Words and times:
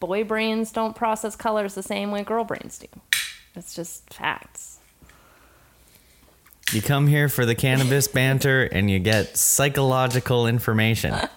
boy 0.00 0.24
brains 0.24 0.72
don't 0.72 0.96
process 0.96 1.36
colors 1.36 1.74
the 1.74 1.82
same 1.82 2.10
way 2.10 2.24
girl 2.24 2.44
brains 2.44 2.78
do. 2.78 2.86
It's 3.54 3.74
just 3.74 4.12
facts. 4.12 4.78
You 6.72 6.80
come 6.82 7.06
here 7.06 7.28
for 7.28 7.44
the 7.44 7.54
cannabis 7.54 8.08
banter 8.12 8.64
and 8.64 8.90
you 8.90 8.98
get 8.98 9.36
psychological 9.36 10.46
information. 10.46 11.14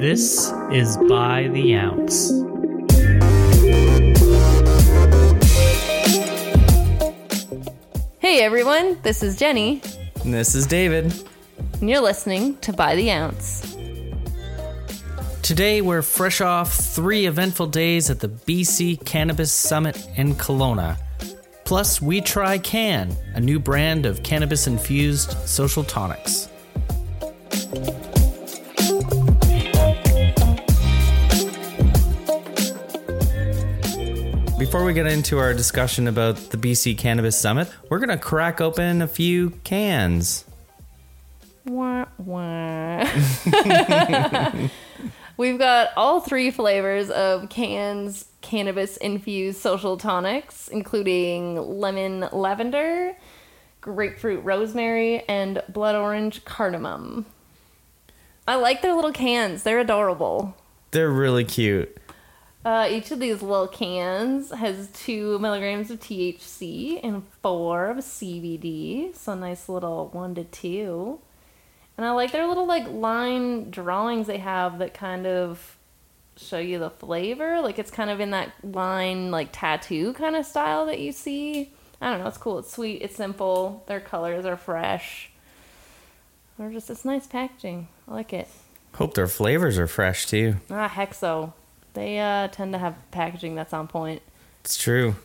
This 0.00 0.50
is 0.72 0.96
By 1.10 1.48
the 1.48 1.74
Ounce. 1.76 2.30
Hey 8.18 8.40
everyone, 8.40 8.98
this 9.02 9.22
is 9.22 9.36
Jenny, 9.36 9.82
And 10.24 10.32
this 10.32 10.54
is 10.54 10.66
David. 10.66 11.12
And 11.80 11.88
you're 11.88 12.02
listening 12.02 12.58
to 12.58 12.74
By 12.74 12.94
the 12.94 13.10
Ounce. 13.10 13.74
Today 15.40 15.80
we're 15.80 16.02
fresh 16.02 16.42
off 16.42 16.74
three 16.74 17.24
eventful 17.24 17.68
days 17.68 18.10
at 18.10 18.20
the 18.20 18.28
BC 18.28 19.02
Cannabis 19.06 19.50
Summit 19.50 19.96
in 20.16 20.34
Kelowna. 20.34 20.98
Plus, 21.64 22.02
we 22.02 22.20
try 22.20 22.58
Cann, 22.58 23.16
a 23.34 23.40
new 23.40 23.58
brand 23.58 24.04
of 24.04 24.22
cannabis 24.22 24.66
infused 24.66 25.32
social 25.48 25.82
tonics. 25.82 26.50
Before 34.58 34.84
we 34.84 34.92
get 34.92 35.06
into 35.06 35.38
our 35.38 35.54
discussion 35.54 36.08
about 36.08 36.36
the 36.50 36.58
BC 36.58 36.98
Cannabis 36.98 37.38
Summit, 37.38 37.70
we're 37.88 38.00
going 38.00 38.10
to 38.10 38.18
crack 38.18 38.60
open 38.60 39.00
a 39.00 39.08
few 39.08 39.50
cans. 39.64 40.44
Wah, 41.64 42.06
wah. 42.18 43.06
We've 45.36 45.58
got 45.58 45.90
all 45.96 46.20
three 46.20 46.50
flavors 46.50 47.08
of 47.10 47.48
Cann's 47.48 48.26
cannabis 48.42 48.96
infused 48.98 49.58
social 49.58 49.96
tonics, 49.96 50.68
including 50.68 51.56
lemon 51.56 52.28
lavender, 52.32 53.16
grapefruit 53.80 54.44
rosemary, 54.44 55.22
and 55.28 55.62
blood 55.68 55.94
orange 55.94 56.44
cardamom. 56.44 57.26
I 58.46 58.56
like 58.56 58.82
their 58.82 58.94
little 58.94 59.12
cans, 59.12 59.62
they're 59.62 59.78
adorable. 59.78 60.56
They're 60.90 61.10
really 61.10 61.44
cute. 61.44 61.96
Uh, 62.64 62.86
each 62.90 63.10
of 63.10 63.20
these 63.20 63.40
little 63.40 63.68
cans 63.68 64.50
has 64.50 64.88
two 64.88 65.38
milligrams 65.38 65.90
of 65.90 66.00
THC 66.00 67.00
and 67.02 67.22
four 67.40 67.86
of 67.86 67.98
CBD, 67.98 69.16
so 69.16 69.32
a 69.32 69.36
nice 69.36 69.68
little 69.68 70.08
one 70.08 70.34
to 70.34 70.44
two. 70.44 71.20
And 72.00 72.06
I 72.06 72.12
like 72.12 72.32
their 72.32 72.46
little 72.46 72.64
like 72.64 72.88
line 72.88 73.70
drawings 73.70 74.26
they 74.26 74.38
have 74.38 74.78
that 74.78 74.94
kind 74.94 75.26
of 75.26 75.76
show 76.34 76.56
you 76.56 76.78
the 76.78 76.88
flavor. 76.88 77.60
Like 77.60 77.78
it's 77.78 77.90
kind 77.90 78.08
of 78.08 78.20
in 78.20 78.30
that 78.30 78.54
line 78.64 79.30
like 79.30 79.50
tattoo 79.52 80.14
kind 80.14 80.34
of 80.34 80.46
style 80.46 80.86
that 80.86 80.98
you 80.98 81.12
see. 81.12 81.74
I 82.00 82.08
don't 82.08 82.20
know. 82.20 82.28
It's 82.28 82.38
cool. 82.38 82.58
It's 82.58 82.72
sweet. 82.72 83.02
It's 83.02 83.16
simple. 83.16 83.84
Their 83.86 84.00
colors 84.00 84.46
are 84.46 84.56
fresh. 84.56 85.30
They're 86.58 86.70
just 86.70 86.88
it's 86.88 87.04
nice 87.04 87.26
packaging. 87.26 87.88
I 88.08 88.14
like 88.14 88.32
it. 88.32 88.48
Hope 88.94 89.12
their 89.12 89.26
flavors 89.26 89.78
are 89.78 89.86
fresh 89.86 90.24
too. 90.24 90.56
Ah, 90.70 90.88
heck 90.88 91.12
so. 91.12 91.52
They 91.92 92.18
uh, 92.18 92.48
tend 92.48 92.72
to 92.72 92.78
have 92.78 92.96
packaging 93.10 93.56
that's 93.56 93.74
on 93.74 93.88
point. 93.88 94.22
It's 94.64 94.78
true. 94.78 95.16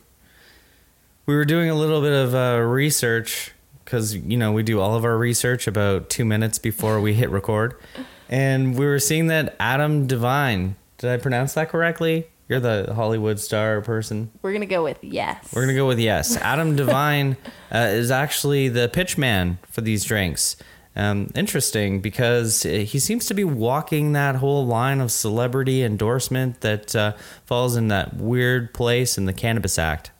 We 1.25 1.35
were 1.35 1.45
doing 1.45 1.69
a 1.69 1.75
little 1.75 2.01
bit 2.01 2.11
of 2.11 2.35
uh, 2.35 2.61
research 2.61 3.53
because, 3.85 4.15
you 4.15 4.35
know, 4.35 4.51
we 4.51 4.63
do 4.63 4.81
all 4.81 4.95
of 4.95 5.05
our 5.05 5.17
research 5.17 5.67
about 5.67 6.09
two 6.09 6.25
minutes 6.25 6.57
before 6.57 6.99
we 6.99 7.13
hit 7.13 7.29
record. 7.29 7.79
And 8.27 8.77
we 8.77 8.85
were 8.85 8.99
seeing 8.99 9.27
that 9.27 9.55
Adam 9.59 10.07
DeVine, 10.07 10.73
did 10.97 11.11
I 11.11 11.17
pronounce 11.17 11.53
that 11.53 11.69
correctly? 11.69 12.27
You're 12.49 12.59
the 12.59 12.93
Hollywood 12.93 13.39
star 13.39 13.81
person. 13.81 14.31
We're 14.41 14.53
gonna 14.53 14.65
go 14.65 14.83
with 14.83 15.03
yes. 15.03 15.51
We're 15.53 15.61
going 15.63 15.73
to 15.73 15.79
go 15.79 15.87
with 15.87 15.99
yes. 15.99 16.37
Adam 16.37 16.75
DeVine 16.77 17.37
uh, 17.73 17.77
is 17.77 18.11
actually 18.11 18.69
the 18.69 18.87
pitch 18.87 19.17
man 19.17 19.57
for 19.69 19.81
these 19.81 20.03
drinks. 20.03 20.57
Um, 20.97 21.29
interesting 21.35 21.99
because 21.99 22.63
he 22.63 22.99
seems 22.99 23.25
to 23.25 23.33
be 23.33 23.43
walking 23.43 24.13
that 24.13 24.35
whole 24.35 24.65
line 24.65 25.01
of 25.01 25.11
celebrity 25.11 25.83
endorsement 25.83 26.61
that 26.61 26.95
uh, 26.95 27.13
falls 27.45 27.75
in 27.75 27.89
that 27.89 28.15
weird 28.15 28.73
place 28.73 29.17
in 29.17 29.25
the 29.25 29.33
Cannabis 29.33 29.77
Act. 29.77 30.11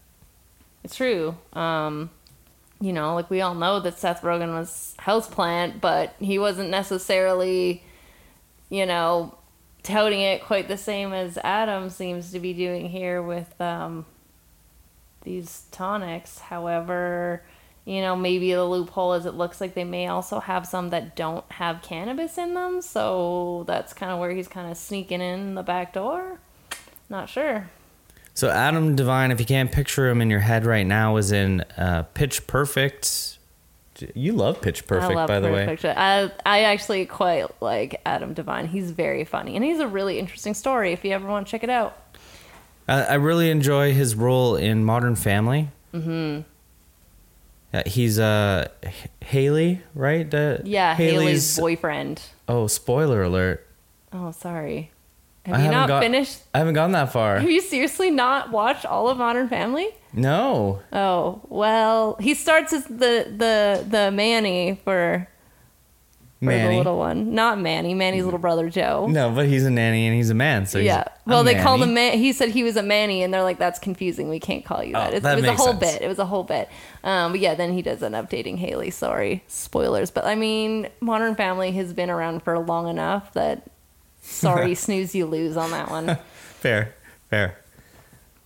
It's 0.84 0.96
true. 0.96 1.38
Um, 1.54 2.10
you 2.82 2.94
know, 2.94 3.16
like 3.16 3.30
we 3.30 3.42
all 3.42 3.56
know 3.56 3.80
that 3.80 3.98
Seth 3.98 4.22
Rogen 4.22 4.54
was 4.54 4.96
houseplant, 5.00 5.82
but 5.82 6.14
he 6.20 6.38
wasn't 6.38 6.70
necessarily, 6.70 7.84
you 8.70 8.86
know, 8.86 9.38
touting 9.84 10.22
it 10.22 10.44
quite 10.44 10.68
the 10.68 10.78
same 10.78 11.14
as 11.14 11.38
Adam 11.38 11.90
seems 11.90 12.32
to 12.32 12.40
be 12.40 12.54
doing 12.54 12.90
here 12.90 13.22
with 13.22 13.60
um, 13.62 14.06
these 15.22 15.66
tonics. 15.72 16.40
However, 16.40 17.44
you 17.86 18.02
know, 18.02 18.16
maybe 18.16 18.52
the 18.52 18.66
loophole 18.66 19.14
is 19.14 19.26
it 19.26 19.36
looks 19.36 19.62
like 19.62 19.76
they 19.76 19.84
may 19.84 20.08
also 20.08 20.40
have 20.40 20.66
some 20.66 20.90
that 20.90 21.16
don't 21.16 21.50
have 21.54 21.82
cannabis 21.82 22.38
in 22.38 22.56
them, 22.56 22.82
so 22.82 23.64
that's 23.68 23.94
kind 23.94 24.12
of 24.12 24.20
where 24.20 24.32
he's 24.32 24.48
kind 24.48 24.70
of 24.70 24.76
sneaking 24.78 25.22
in 25.22 25.56
the 25.56 25.64
back 25.64 25.94
door. 25.94 26.40
Not 27.10 27.30
sure. 27.30 27.70
So 28.36 28.50
Adam 28.50 28.98
DeVine, 28.98 29.32
if 29.32 29.40
you 29.40 29.46
can't 29.46 29.72
picture 29.72 30.10
him 30.10 30.22
in 30.22 30.30
your 30.30 30.42
head 30.42 30.66
right 30.66 30.86
now, 30.86 31.16
is 31.16 31.32
in 31.32 31.62
uh, 31.78 32.04
Pitch 32.14 32.46
Perfect. 32.48 33.40
You 34.14 34.34
love 34.34 34.62
Pitch 34.62 34.86
Perfect, 34.86 35.16
love 35.16 35.28
by 35.30 35.40
the 35.40 35.50
way. 35.50 35.78
I 35.86 36.30
I 36.46 36.64
actually 36.64 37.06
quite 37.06 37.46
like 37.62 38.02
Adam 38.06 38.36
DeVine. 38.36 38.68
He's 38.68 38.92
very 38.92 39.24
funny, 39.24 39.56
and 39.56 39.64
he's 39.64 39.80
a 39.80 39.88
really 39.88 40.20
interesting 40.20 40.54
story. 40.54 40.92
If 40.92 41.06
you 41.06 41.12
ever 41.12 41.26
want 41.30 41.48
to 41.48 41.52
check 41.52 41.64
it 41.64 41.70
out, 41.70 41.98
I, 42.90 43.04
I 43.04 43.14
really 43.14 43.50
enjoy 43.50 43.94
his 43.94 44.16
role 44.16 44.58
in 44.58 44.84
Modern 44.84 45.16
Family. 45.16 45.70
Mm-hmm. 45.94 46.42
Yeah, 47.74 47.84
he's 47.86 48.20
uh, 48.20 48.68
Haley, 49.22 49.82
right? 49.94 50.32
Uh, 50.34 50.58
yeah, 50.66 50.94
Haley's, 50.94 51.58
boyfriend. 51.58 52.22
Oh, 52.50 52.68
spoiler 52.68 53.24
alert! 53.24 53.66
Oh, 54.12 54.32
sorry. 54.32 54.92
I 55.48 55.50
Have 55.52 55.60
you 55.66 55.72
haven't 55.72 55.88
got- 55.88 56.02
finished? 56.04 56.40
I 56.54 56.58
haven't 56.60 56.74
gone 56.74 56.92
that 56.94 57.12
far. 57.14 57.40
Have 57.40 57.50
you 57.50 57.62
seriously 57.62 58.10
not 58.12 58.52
watched 58.52 58.86
all 58.86 59.10
of 59.10 59.18
Modern 59.18 59.48
Family? 59.50 59.90
No. 60.14 60.82
Oh 60.94 61.42
well, 61.50 62.18
he 62.20 62.34
starts 62.34 62.72
as 62.74 62.86
the 62.86 63.32
the 63.38 63.86
the 63.88 64.12
Manny 64.12 64.80
for, 64.84 65.28
for 66.40 66.46
the 66.52 66.78
little 66.78 66.98
one, 66.98 67.34
not 67.36 67.60
Manny. 67.60 67.94
Manny's 67.94 68.24
little 68.24 68.40
brother 68.40 68.70
Joe. 68.70 69.08
No, 69.10 69.30
but 69.32 69.48
he's 69.48 69.66
a 69.66 69.70
nanny 69.70 70.08
and 70.08 70.16
he's 70.16 70.30
a 70.30 70.34
man. 70.34 70.66
So 70.68 70.80
he's 70.80 70.86
yeah. 70.88 71.04
Well, 71.26 71.44
they 71.44 71.56
called 71.56 71.82
Manny. 71.82 71.90
him. 71.92 71.96
Man- 71.96 72.18
he 72.20 72.32
said 72.34 72.50
he 72.50 72.64
was 72.64 72.78
a 72.78 72.84
Manny, 72.84 73.24
and 73.24 73.34
they're 73.34 73.44
like, 73.44 73.58
"That's 73.60 73.78
confusing. 73.80 74.30
We 74.30 74.40
can't 74.40 74.64
call 74.64 74.84
you 74.84 74.94
that." 74.94 75.14
Oh, 75.14 75.16
it, 75.18 75.24
that 75.24 75.38
it 75.38 75.42
was 75.42 75.50
a 75.50 75.54
whole 75.56 75.68
sense. 75.68 75.80
bit. 75.80 76.02
It 76.02 76.08
was 76.08 76.20
a 76.20 76.26
whole 76.26 76.44
bit. 76.44 76.70
Um, 77.04 77.32
but 77.34 77.42
yeah, 77.42 77.54
then 77.56 77.74
he 77.74 77.82
does 77.82 78.02
end 78.02 78.16
up 78.16 78.30
dating 78.30 78.58
Haley. 78.58 78.92
Sorry, 78.92 79.44
spoilers. 79.48 80.12
But 80.12 80.26
I 80.26 80.36
mean, 80.36 80.88
Modern 81.02 81.36
Family 81.36 81.72
has 81.74 81.92
been 81.94 82.10
around 82.10 82.42
for 82.44 82.58
long 82.58 82.88
enough 82.88 83.34
that. 83.34 83.64
Sorry, 84.26 84.76
snooze 84.76 85.14
you 85.16 85.26
lose 85.26 85.56
on 85.58 85.72
that 85.72 85.90
one. 85.90 86.18
Fair, 86.60 86.96
fair. 87.30 87.60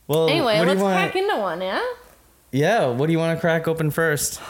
Well, 0.07 0.27
Anyway, 0.27 0.59
let's 0.59 0.81
want? 0.81 0.93
crack 0.95 1.15
into 1.15 1.37
one, 1.37 1.61
yeah. 1.61 1.81
Yeah, 2.51 2.87
what 2.87 3.05
do 3.05 3.13
you 3.13 3.19
want 3.19 3.37
to 3.37 3.39
crack 3.39 3.65
open 3.67 3.91
first? 3.91 4.41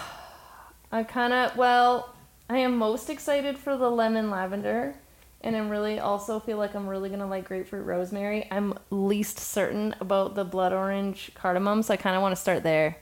I 0.91 1.03
kind 1.03 1.33
of 1.33 1.55
well, 1.55 2.15
I 2.49 2.57
am 2.59 2.77
most 2.77 3.09
excited 3.11 3.59
for 3.59 3.77
the 3.77 3.89
lemon 3.91 4.31
lavender, 4.31 4.95
and 5.41 5.55
I'm 5.55 5.69
really 5.69 5.99
also 5.99 6.39
feel 6.39 6.57
like 6.57 6.73
I'm 6.73 6.87
really 6.87 7.09
gonna 7.09 7.27
like 7.27 7.45
grapefruit 7.45 7.85
rosemary. 7.85 8.47
I'm 8.49 8.73
least 8.89 9.37
certain 9.37 9.95
about 9.99 10.33
the 10.33 10.43
blood 10.45 10.73
orange 10.73 11.29
cardamom, 11.35 11.83
so 11.83 11.93
I 11.93 11.97
kind 11.97 12.15
of 12.15 12.23
want 12.23 12.35
to 12.35 12.41
start 12.41 12.63
there, 12.63 12.97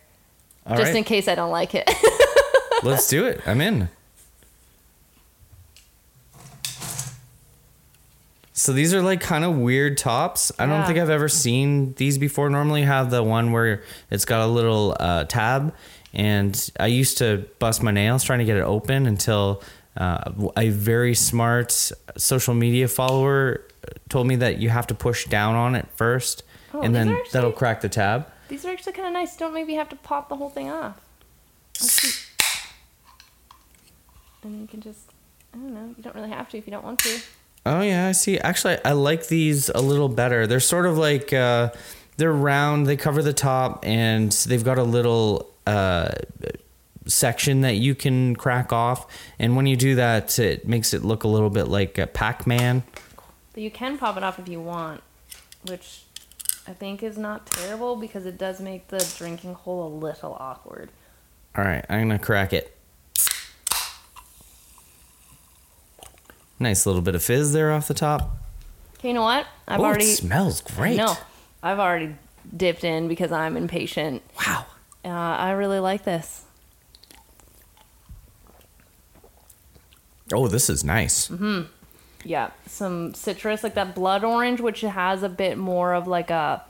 All 0.65 0.75
just 0.75 0.87
right, 0.89 0.97
in 0.97 1.03
case 1.05 1.29
I 1.29 1.35
don't 1.35 1.51
like 1.51 1.73
it. 1.75 1.89
let's 2.83 3.07
do 3.07 3.25
it. 3.25 3.39
I'm 3.47 3.61
in. 3.61 3.87
So 8.57 8.73
these 8.73 8.91
are 8.95 9.03
like 9.03 9.21
kind 9.21 9.43
of 9.45 9.55
weird 9.55 9.99
tops. 9.99 10.51
I 10.57 10.65
don't 10.65 10.79
Yeah. 10.79 10.87
think 10.87 10.97
I've 10.97 11.11
ever 11.11 11.29
seen 11.29 11.93
these 11.93 12.17
before. 12.17 12.49
Normally, 12.49 12.81
you 12.81 12.87
have 12.87 13.11
the 13.11 13.21
one 13.21 13.51
where 13.51 13.83
it's 14.09 14.25
got 14.25 14.41
a 14.41 14.47
little 14.47 14.97
uh, 14.99 15.25
tab, 15.25 15.75
and 16.11 16.71
I 16.79 16.87
used 16.87 17.19
to 17.19 17.45
bust 17.59 17.83
my 17.83 17.91
nails 17.91 18.23
trying 18.23 18.39
to 18.39 18.45
get 18.45 18.57
it 18.57 18.63
open 18.63 19.05
until 19.05 19.61
uh, 19.95 20.31
a 20.57 20.69
very 20.69 21.13
smart 21.13 21.71
social 22.17 22.55
media 22.55 22.87
follower 22.87 23.61
told 24.09 24.25
me 24.25 24.35
that 24.37 24.57
you 24.57 24.69
have 24.69 24.87
to 24.87 24.95
push 24.95 25.25
down 25.27 25.53
on 25.53 25.75
it 25.75 25.87
first, 25.95 26.41
Oh, 26.73 26.81
and 26.81 26.95
then 26.95 27.09
actually- 27.09 27.29
that'll 27.33 27.51
crack 27.51 27.81
the 27.81 27.89
tab. 27.89 28.25
These 28.47 28.65
are 28.65 28.71
actually 28.71 28.93
kind 28.93 29.07
of 29.07 29.13
nice. 29.13 29.37
Don't 29.37 29.53
maybe 29.53 29.75
have 29.75 29.89
to 29.89 29.95
pop 29.97 30.29
the 30.29 30.35
whole 30.35 30.49
thing 30.49 30.69
off. 30.71 30.99
And 34.43 34.61
you 34.61 34.67
can 34.67 34.81
just, 34.81 34.99
I 35.53 35.57
don't 35.57 35.73
know. 35.73 35.93
You 35.97 36.03
don't 36.03 36.15
really 36.15 36.29
have 36.29 36.47
to 36.49 36.57
if 36.57 36.65
you 36.67 36.71
don't 36.71 36.83
want 36.83 36.99
to. 36.99 37.19
Oh 37.69 37.81
yeah, 37.81 38.07
I 38.07 38.13
see. 38.13 38.39
Actually, 38.39 38.77
I 38.85 38.93
like 38.93 39.27
these 39.27 39.67
a 39.67 39.81
little 39.81 40.07
better. 40.07 40.47
They're 40.47 40.61
sort 40.61 40.85
of 40.85 40.97
like 40.97 41.33
uh, 41.33 41.71
they're 42.15 42.31
round. 42.31 42.87
They 42.87 42.95
cover 42.95 43.21
the 43.21 43.33
top, 43.33 43.85
and 43.85 44.31
they've 44.31 44.63
got 44.63 44.77
a 44.77 44.83
little 44.83 45.53
uh, 45.65 46.13
section 47.07 47.61
that 47.61 47.73
you 47.73 47.93
can 47.93 48.37
crack 48.37 48.71
off, 48.71 49.05
and 49.37 49.57
when 49.57 49.65
you 49.65 49.75
do 49.75 49.95
that, 49.95 50.39
it 50.39 50.65
makes 50.65 50.93
it 50.93 51.03
look 51.03 51.25
a 51.25 51.27
little 51.27 51.49
bit 51.49 51.67
like 51.67 51.97
a 51.97 52.07
Pac-Man. 52.07 52.83
But 53.51 53.63
you 53.63 53.71
can 53.71 53.97
pop 53.97 54.15
it 54.15 54.23
off 54.23 54.39
if 54.39 54.47
you 54.47 54.61
want, 54.61 55.03
which 55.65 56.03
I 56.65 56.71
think 56.71 57.03
is 57.03 57.17
not 57.17 57.47
terrible 57.47 57.97
because 57.97 58.25
it 58.25 58.37
does 58.37 58.61
make 58.61 58.87
the 58.87 59.05
drinking 59.17 59.55
hole 59.55 59.87
a 59.87 59.93
little 59.93 60.37
awkward. 60.39 60.89
All 61.57 61.65
right, 61.65 61.85
I'm 61.89 62.07
gonna 62.07 62.17
crack 62.17 62.53
it. 62.53 62.76
Nice 66.59 66.85
little 66.85 67.01
bit 67.01 67.15
of 67.15 67.23
fizz 67.23 67.53
there 67.53 67.71
off 67.71 67.87
the 67.87 67.93
top. 67.93 68.37
Okay, 68.97 69.09
you 69.09 69.13
know 69.13 69.23
what? 69.23 69.45
I've 69.67 69.79
oh, 69.79 69.85
already 69.85 70.05
it 70.05 70.15
smells 70.17 70.61
great. 70.61 70.97
No, 70.97 71.15
I've 71.61 71.79
already 71.79 72.15
dipped 72.55 72.83
in 72.83 73.07
because 73.07 73.31
I'm 73.31 73.55
impatient. 73.55 74.23
Wow. 74.45 74.65
Uh, 75.05 75.09
I 75.09 75.51
really 75.51 75.79
like 75.79 76.03
this. 76.03 76.43
Oh, 80.33 80.47
this 80.47 80.69
is 80.69 80.83
nice. 80.83 81.27
Hmm. 81.27 81.63
Yeah, 82.23 82.49
some 82.65 83.13
citrus 83.13 83.63
like 83.63 83.75
that 83.75 83.95
blood 83.95 84.23
orange, 84.23 84.59
which 84.59 84.81
has 84.81 85.23
a 85.23 85.29
bit 85.29 85.57
more 85.57 85.93
of 85.93 86.07
like 86.07 86.29
a. 86.29 86.63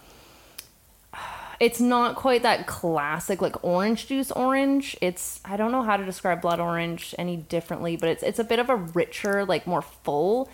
It's 1.60 1.80
not 1.80 2.16
quite 2.16 2.44
that 2.44 2.68
classic 2.68 3.42
like 3.42 3.64
orange 3.64 4.08
juice 4.08 4.32
orange. 4.32 4.96
It's 5.02 5.40
I 5.44 5.58
don't 5.58 5.72
know 5.72 5.84
how 5.84 5.98
to 5.98 6.06
describe 6.06 6.42
blood 6.42 6.60
orange 6.60 7.16
any 7.18 7.38
differently, 7.38 7.98
but 7.98 8.10
it's 8.10 8.24
it's 8.24 8.40
a 8.40 8.44
bit 8.44 8.60
of 8.60 8.70
a 8.70 8.76
richer, 8.76 9.46
like 9.46 9.66
more 9.66 9.82
full 9.82 10.50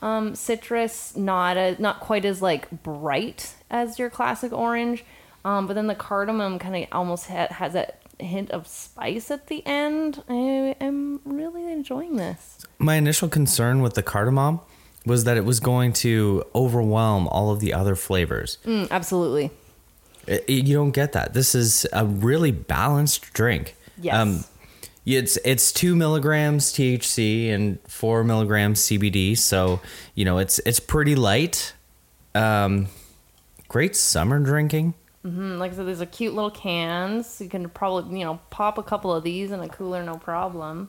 um, 0.00 0.34
citrus. 0.34 1.16
Not 1.16 1.56
a 1.56 1.80
not 1.80 2.00
quite 2.00 2.24
as 2.24 2.42
like 2.42 2.70
bright 2.82 3.54
as 3.70 3.98
your 3.98 4.10
classic 4.10 4.52
orange. 4.52 5.04
Um, 5.44 5.66
but 5.66 5.74
then 5.74 5.86
the 5.88 5.94
cardamom 5.94 6.58
kind 6.58 6.74
of 6.74 6.88
almost 6.90 7.26
ha- 7.28 7.48
has 7.50 7.74
that 7.74 8.00
hint 8.18 8.50
of 8.50 8.66
spice 8.66 9.30
at 9.30 9.48
the 9.48 9.64
end. 9.66 10.22
I 10.28 10.76
am 10.80 11.20
really 11.24 11.70
enjoying 11.70 12.16
this. 12.16 12.64
My 12.78 12.94
initial 12.94 13.28
concern 13.28 13.82
with 13.82 13.94
the 13.94 14.02
cardamom 14.02 14.60
was 15.06 15.24
that 15.24 15.36
it 15.36 15.44
was 15.44 15.60
going 15.60 15.92
to 15.92 16.44
overwhelm 16.54 17.28
all 17.28 17.50
of 17.50 17.60
the 17.60 17.74
other 17.74 17.94
flavors. 17.94 18.58
Mm, 18.64 18.90
absolutely. 18.90 19.50
It- 20.26 20.44
it- 20.48 20.66
you 20.66 20.74
don't 20.76 20.90
get 20.92 21.12
that. 21.12 21.34
This 21.34 21.54
is 21.54 21.86
a 21.92 22.04
really 22.04 22.50
balanced 22.50 23.32
drink. 23.32 23.76
Yes. 24.00 24.48
it's 25.06 25.36
it's 25.44 25.70
two 25.72 25.94
milligrams 25.94 26.72
THC 26.72 27.50
and 27.50 27.78
four 27.86 28.24
milligrams 28.24 28.80
CBD, 28.80 29.36
so 29.36 29.80
you 30.14 30.24
know 30.24 30.38
it's 30.38 30.58
it's 30.60 30.80
pretty 30.80 31.14
light. 31.14 31.74
Um, 32.34 32.88
great 33.68 33.94
summer 33.96 34.38
drinking. 34.40 34.94
Mm, 35.24 35.58
Like 35.58 35.72
I 35.72 35.76
said, 35.76 35.86
these 35.86 36.02
are 36.02 36.06
cute 36.06 36.34
little 36.34 36.50
cans. 36.50 37.40
You 37.40 37.48
can 37.48 37.68
probably, 37.70 38.18
you 38.18 38.24
know, 38.26 38.40
pop 38.50 38.76
a 38.76 38.82
couple 38.82 39.12
of 39.12 39.24
these 39.24 39.50
in 39.52 39.60
a 39.60 39.68
cooler, 39.68 40.02
no 40.02 40.16
problem. 40.16 40.88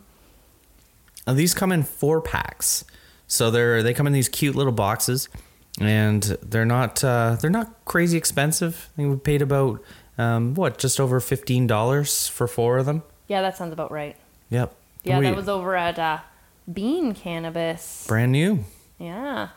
Uh, 1.27 1.33
these 1.33 1.53
come 1.53 1.71
in 1.71 1.83
four 1.83 2.19
packs, 2.21 2.83
so 3.27 3.49
they're 3.51 3.81
they 3.83 3.93
come 3.93 4.07
in 4.07 4.13
these 4.13 4.29
cute 4.29 4.55
little 4.55 4.73
boxes, 4.73 5.29
and 5.79 6.23
they're 6.41 6.65
not 6.65 7.03
uh, 7.03 7.37
they're 7.39 7.49
not 7.49 7.85
crazy 7.85 8.17
expensive. 8.17 8.89
I 8.93 8.95
think 8.97 9.09
we 9.11 9.17
paid 9.17 9.41
about 9.41 9.81
um, 10.17 10.53
what 10.55 10.77
just 10.77 10.99
over 10.99 11.19
fifteen 11.19 11.67
dollars 11.67 12.27
for 12.27 12.47
four 12.47 12.77
of 12.77 12.85
them. 12.85 13.03
Yeah, 13.27 13.41
that 13.41 13.57
sounds 13.57 13.73
about 13.73 13.91
right. 13.91 14.15
Yep. 14.49 14.75
Yeah, 15.03 15.19
We- 15.19 15.25
that 15.25 15.35
was 15.35 15.49
over 15.49 15.75
at 15.75 15.97
uh, 15.99 16.19
Bean 16.71 17.13
Cannabis. 17.13 18.05
brand 18.07 18.31
new. 18.31 18.63
Yeah. 18.99 19.49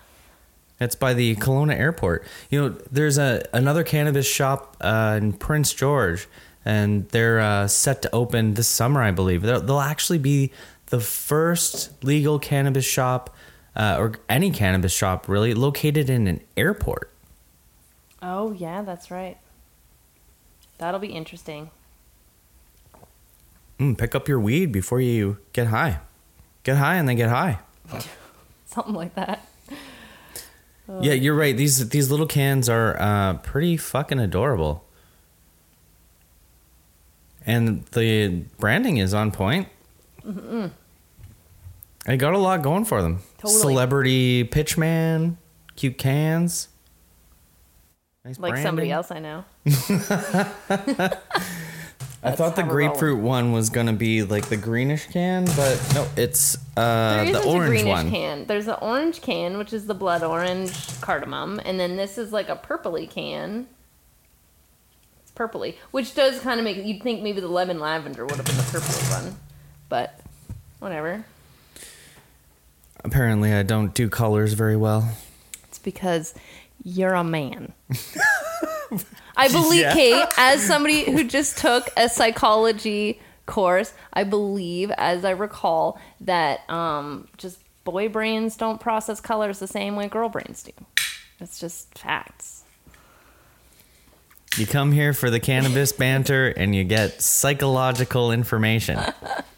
It's 0.81 0.94
by 0.94 1.12
the 1.15 1.35
Kelowna 1.37 1.76
airport. 1.76 2.25
You 2.50 2.61
know, 2.61 2.69
there's 2.91 3.19
a 3.19 3.43
another 3.53 3.82
cannabis 3.82 4.26
shop 4.26 4.76
uh, 4.81 5.19
in 5.21 5.32
Prince 5.32 5.73
George, 5.75 6.29
and 6.64 7.09
they're 7.09 7.41
uh, 7.41 7.67
set 7.67 8.03
to 8.03 8.14
open 8.14 8.55
this 8.55 8.69
summer, 8.69 9.03
I 9.03 9.11
believe. 9.11 9.43
They'll, 9.43 9.61
they'll 9.61 9.81
actually 9.81 10.19
be 10.19 10.53
the 10.87 11.00
first 11.00 12.05
legal 12.05 12.38
cannabis 12.38 12.85
shop, 12.85 13.35
uh, 13.78 13.96
or 13.98 14.14
any 14.28 14.50
cannabis 14.50 14.92
shop 14.92 15.28
really, 15.28 15.54
located 15.54 16.10
in 16.10 16.26
an 16.26 16.40
airport. 16.56 17.10
Oh, 18.20 18.52
yeah, 18.52 18.82
that's 18.82 19.10
right. 19.10 19.38
That'll 20.78 21.00
be 21.00 21.08
interesting. 21.08 21.70
Mm, 23.78 23.96
pick 23.96 24.14
up 24.14 24.26
your 24.26 24.40
weed 24.40 24.72
before 24.72 25.00
you 25.00 25.38
get 25.52 25.69
high. 25.69 26.00
Get 26.64 26.76
high 26.76 26.96
and 26.96 27.08
then 27.08 27.16
get 27.16 27.30
high. 27.30 27.60
Something 28.66 28.94
like 28.94 29.14
that. 29.14 29.46
Yeah, 31.02 31.12
you're 31.12 31.34
right. 31.34 31.54
These 31.54 31.90
these 31.90 32.10
little 32.10 32.26
cans 32.26 32.66
are 32.66 32.98
uh, 32.98 33.34
pretty 33.34 33.76
fucking 33.76 34.19
adorable, 34.19 34.86
and 37.44 37.84
the 37.92 38.44
branding 38.58 38.96
is 38.96 39.12
on 39.12 39.30
point. 39.30 39.69
They 42.08 42.16
got 42.16 42.32
a 42.32 42.38
lot 42.38 42.62
going 42.62 42.87
for 42.87 43.02
them. 43.02 43.20
Totally. 43.37 43.60
Celebrity 43.60 44.44
pitchman, 44.44 45.37
cute 45.76 45.99
cans. 45.99 46.69
Nice 48.25 48.38
Like 48.38 48.56
somebody 48.56 48.90
else 48.90 49.10
I 49.10 49.19
know. 49.19 49.44
I 49.66 49.70
thought 52.32 52.56
the 52.56 52.62
we're 52.62 52.69
rolling. 52.69 52.70
grapefruit 52.88 53.19
one 53.19 53.52
was 53.52 53.69
gonna 53.69 53.93
be 53.93 54.22
like 54.22 54.49
the 54.49 54.56
greenish 54.56 55.08
can, 55.08 55.44
but 55.55 55.78
no, 55.94 56.08
it's 56.16 56.56
uh, 56.78 57.25
the 57.25 57.43
orange 57.43 57.69
greenish 57.69 57.87
one. 57.87 58.11
can. 58.11 58.46
There's 58.46 58.69
an 58.69 58.76
orange 58.81 59.20
can, 59.20 59.58
which 59.58 59.75
is 59.75 59.87
the 59.87 59.94
blood 59.94 60.22
orange 60.22 60.99
cardamom, 61.02 61.61
and 61.66 61.78
then 61.78 61.96
this 61.96 62.16
is 62.16 62.32
like 62.32 62.49
a 62.49 62.56
purpley 62.56 63.08
can. 63.08 63.66
It's 65.20 65.32
purpley, 65.32 65.75
which 65.90 66.14
does 66.14 66.40
kind 66.40 66.58
of 66.58 66.64
make 66.64 66.78
you'd 66.78 67.02
think 67.02 67.22
maybe 67.22 67.43
the 67.43 67.49
lemon 67.49 67.78
lavender 67.78 68.25
would 68.25 68.37
have 68.37 68.46
been 68.46 68.56
the 68.56 68.62
purpley 68.62 69.22
one, 69.22 69.37
but 69.90 70.19
whatever. 70.78 71.26
Apparently, 73.05 73.53
I 73.53 73.62
don't 73.62 73.95
do 73.95 74.09
colors 74.09 74.53
very 74.55 74.77
well. 74.77 75.17
It's 75.65 75.79
because 75.79 76.35
you're 76.85 77.15
a 77.15 77.25
man. 77.25 77.73
I 79.37 79.49
believe, 79.49 79.83
Yeah. 79.83 79.95
Kate, 79.95 80.27
as 80.37 80.62
somebody 80.62 81.05
who 81.05 81.25
just 81.25 81.59
took 81.59 81.89
a 81.97 82.09
psychology 82.09 83.21
course, 83.47 83.93
I 84.12 84.25
believe, 84.25 84.91
as 84.93 85.25
I 85.25 85.31
recall, 85.31 86.00
that 86.23 86.69
um, 86.69 87.29
just 87.37 87.61
boy 87.85 88.09
brains 88.09 88.56
don't 88.56 88.81
process 88.81 89.21
colors 89.21 89.59
the 89.61 89.67
same 89.69 89.97
way 89.97 90.09
girl 90.09 90.29
brains 90.29 90.62
do. 90.62 90.73
It's 91.41 91.61
just 91.61 91.97
facts. 91.97 92.65
You 94.56 94.67
come 94.67 94.91
here 94.91 95.12
for 95.12 95.31
the 95.31 95.39
cannabis 95.39 95.93
banter, 95.93 96.49
and 96.49 96.75
you 96.75 96.83
get 96.83 97.23
psychological 97.23 98.33
information. 98.33 98.99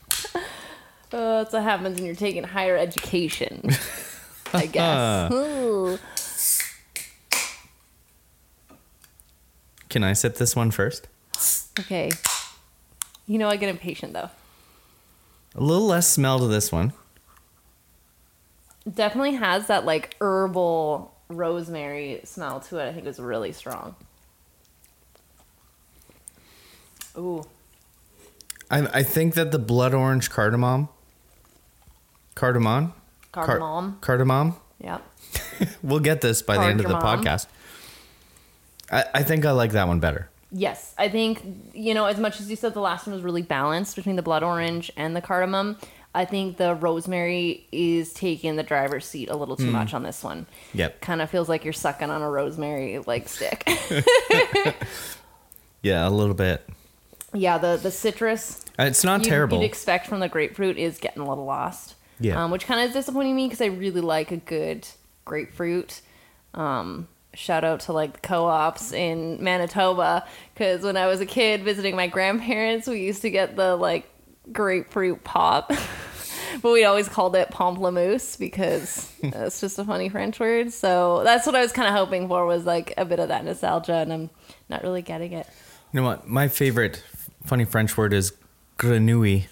Uh, 1.13 1.17
oh, 1.17 1.39
that's 1.39 1.53
what 1.53 1.63
happens 1.63 1.97
when 1.97 2.07
you're 2.07 2.15
taking 2.15 2.45
higher 2.45 2.77
education. 2.77 3.63
I 4.53 4.67
guess. 4.67 4.83
Ah. 4.83 5.33
Ooh. 5.33 5.99
Can 9.89 10.05
I 10.05 10.13
sip 10.13 10.37
this 10.37 10.55
one 10.55 10.71
first? 10.71 11.09
Okay. 11.81 12.11
You 13.27 13.39
know 13.39 13.49
I 13.49 13.57
get 13.57 13.69
impatient 13.69 14.13
though. 14.13 14.31
A 15.55 15.61
little 15.61 15.87
less 15.87 16.09
smell 16.09 16.39
to 16.39 16.47
this 16.47 16.71
one. 16.71 16.93
definitely 18.93 19.35
has 19.35 19.67
that 19.67 19.85
like 19.85 20.17
herbal 20.21 21.13
rosemary 21.29 22.21
smell 22.25 22.61
to 22.61 22.79
it. 22.79 22.89
I 22.89 22.93
think 22.93 23.07
it's 23.07 23.19
really 23.19 23.53
strong. 23.53 23.95
Ooh, 27.19 27.43
I, 28.71 28.87
I 28.99 29.03
think 29.03 29.35
that 29.35 29.51
the 29.51 29.59
blood 29.59 29.93
orange 29.95 30.31
cardamom, 30.31 30.89
cardamom, 32.41 32.93
Car- 33.33 33.45
cardamom. 33.47 33.99
cardamom. 34.01 34.55
yep. 34.83 35.03
We'll 35.83 36.01
get 36.01 36.23
this 36.23 36.41
by 36.43 36.57
the 36.57 36.65
end 36.65 36.81
of 36.81 36.89
the 36.89 36.95
podcast. 36.99 37.47
I, 38.91 39.05
I 39.15 39.23
think 39.23 39.45
I 39.45 39.51
like 39.53 39.73
that 39.73 39.87
one 39.89 40.01
better. 40.01 40.29
Yes, 40.51 40.95
I 40.99 41.09
think 41.11 41.43
you 41.75 41.93
know 41.95 42.07
as 42.07 42.19
much 42.19 42.41
as 42.41 42.49
you 42.51 42.57
said 42.57 42.73
the 42.75 42.81
last 42.81 43.07
one 43.07 43.15
was 43.15 43.23
really 43.23 43.43
balanced 43.43 43.95
between 43.95 44.17
the 44.17 44.23
blood 44.23 44.43
orange 44.43 44.91
and 44.97 45.15
the 45.15 45.21
cardamom. 45.21 45.77
I 46.13 46.25
think 46.25 46.57
the 46.57 46.75
rosemary 46.75 47.69
is 47.71 48.13
taking 48.13 48.57
the 48.57 48.65
driver's 48.65 49.05
seat 49.05 49.29
a 49.31 49.37
little 49.37 49.55
too 49.57 49.71
much 49.71 49.95
on 49.95 50.03
this 50.03 50.25
one. 50.25 50.47
Yep. 50.75 51.01
Kind 51.03 51.23
of 51.23 51.31
feels 51.31 51.49
like 51.49 51.63
you're 51.63 51.73
sucking 51.73 52.11
on 52.11 52.21
a 52.23 52.29
rosemary 52.31 52.99
like 53.07 53.29
stick. 53.29 53.69
Yeah, 55.83 56.07
a 56.07 56.11
little 56.11 56.35
bit. 56.35 56.69
yeah, 57.33 57.59
the 57.59 57.79
the 57.83 57.91
citrus 57.91 58.65
Uh, 58.79 58.85
It's 58.85 59.05
not 59.05 59.21
you- 59.25 59.31
terrible. 59.31 59.59
You'd 59.61 59.67
expect 59.67 60.07
from 60.07 60.21
the 60.21 60.29
grapefruit 60.29 60.77
is 60.79 60.99
getting 60.99 61.23
a 61.23 61.29
little 61.29 61.45
lost. 61.45 61.95
Yeah. 62.21 62.43
Um, 62.43 62.51
which 62.51 62.67
kind 62.67 62.81
of 62.81 62.89
is 62.89 62.93
disappointing 62.93 63.35
me 63.35 63.47
because 63.47 63.61
I 63.61 63.67
really 63.67 64.01
like 64.01 64.31
a 64.31 64.37
good 64.37 64.87
grapefruit. 65.25 66.01
Um, 66.55 67.09
shout 67.35 67.65
out 67.65 67.81
to 67.81 67.93
like 67.93 68.15
the 68.15 68.21
co-ops 68.21 68.93
in 68.93 69.43
Manitoba 69.43 70.27
because 70.55 70.83
when 70.83 70.97
I 70.97 71.07
was 71.07 71.21
a 71.21 71.27
kid 71.27 71.63
visiting 71.65 71.97
my 71.97 72.07
grandparents, 72.09 72.87
we 72.87 73.01
used 73.01 73.23
to 73.23 73.31
get 73.31 73.57
the 73.57 73.77
like 73.77 74.09
grapefruit 74.53 75.25
pop. 75.25 75.73
But 76.63 76.73
we 76.73 76.85
always 76.85 77.09
called 77.09 77.37
it 77.37 77.51
pamplemousse 77.51 78.37
because 78.37 79.11
it's 79.23 79.61
just 79.61 79.79
a 79.79 79.85
funny 79.85 80.09
French 80.09 80.41
word. 80.41 80.73
So 80.73 81.23
that's 81.23 81.47
what 81.47 81.55
I 81.55 81.61
was 81.61 81.71
kind 81.71 81.87
of 81.89 81.95
hoping 81.95 82.27
for 82.27 82.45
was 82.45 82.67
like 82.67 82.93
a 82.99 83.05
bit 83.05 83.21
of 83.21 83.29
that 83.29 83.45
nostalgia, 83.45 83.95
and 83.95 84.13
I'm 84.13 84.31
not 84.69 84.83
really 84.83 85.01
getting 85.01 85.33
it. 85.33 85.47
you 85.93 86.01
know 86.01 86.07
what? 86.07 86.27
My 86.27 86.49
favorite 86.49 87.05
funny 87.45 87.65
French 87.65 87.97
word 87.97 88.13
is 88.13 88.33
Grenouille. 88.79 89.47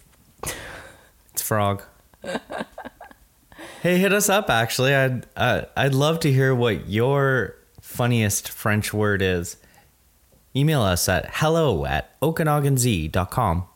It's 1.33 1.41
frog. 1.43 1.83
hey, 3.83 3.99
hit 3.99 4.13
us 4.13 4.29
up. 4.29 4.51
Actually, 4.51 4.95
I'd 4.95 5.27
uh, 5.37 5.63
I'd 5.77 5.95
love 5.95 6.21
to 6.21 6.33
hear 6.33 6.55
what 6.55 6.89
your 6.89 7.57
funniest 7.81 8.49
French 8.49 8.93
word 8.93 9.23
is. 9.23 9.57
Email 10.55 10.83
us 10.83 11.09
at 11.09 11.29
hello 11.35 11.85
at 11.85 12.19
okanaganz.com. 12.21 13.67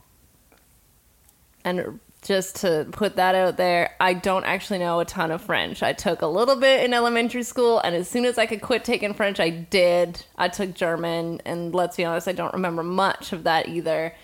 And 1.65 2.01
just 2.23 2.57
to 2.57 2.87
put 2.93 3.17
that 3.17 3.35
out 3.35 3.57
there, 3.57 3.95
I 4.01 4.15
don't 4.15 4.45
actually 4.45 4.79
know 4.79 5.01
a 5.01 5.05
ton 5.05 5.31
of 5.31 5.43
French. 5.43 5.83
I 5.83 5.93
took 5.93 6.23
a 6.23 6.27
little 6.27 6.57
bit 6.57 6.85
in 6.85 6.95
elementary 6.95 7.43
school, 7.43 7.81
and 7.81 7.95
as 7.95 8.09
soon 8.09 8.25
as 8.25 8.39
I 8.39 8.47
could 8.47 8.63
quit 8.63 8.85
taking 8.85 9.13
French, 9.13 9.41
I 9.41 9.51
did. 9.51 10.25
I 10.37 10.49
took 10.49 10.75
German, 10.75 11.43
and 11.45 11.75
let's 11.75 11.97
be 11.97 12.05
honest, 12.05 12.29
I 12.29 12.33
don't 12.33 12.55
remember 12.55 12.83
much 12.83 13.33
of 13.33 13.45
that 13.45 13.69
either. 13.69 14.15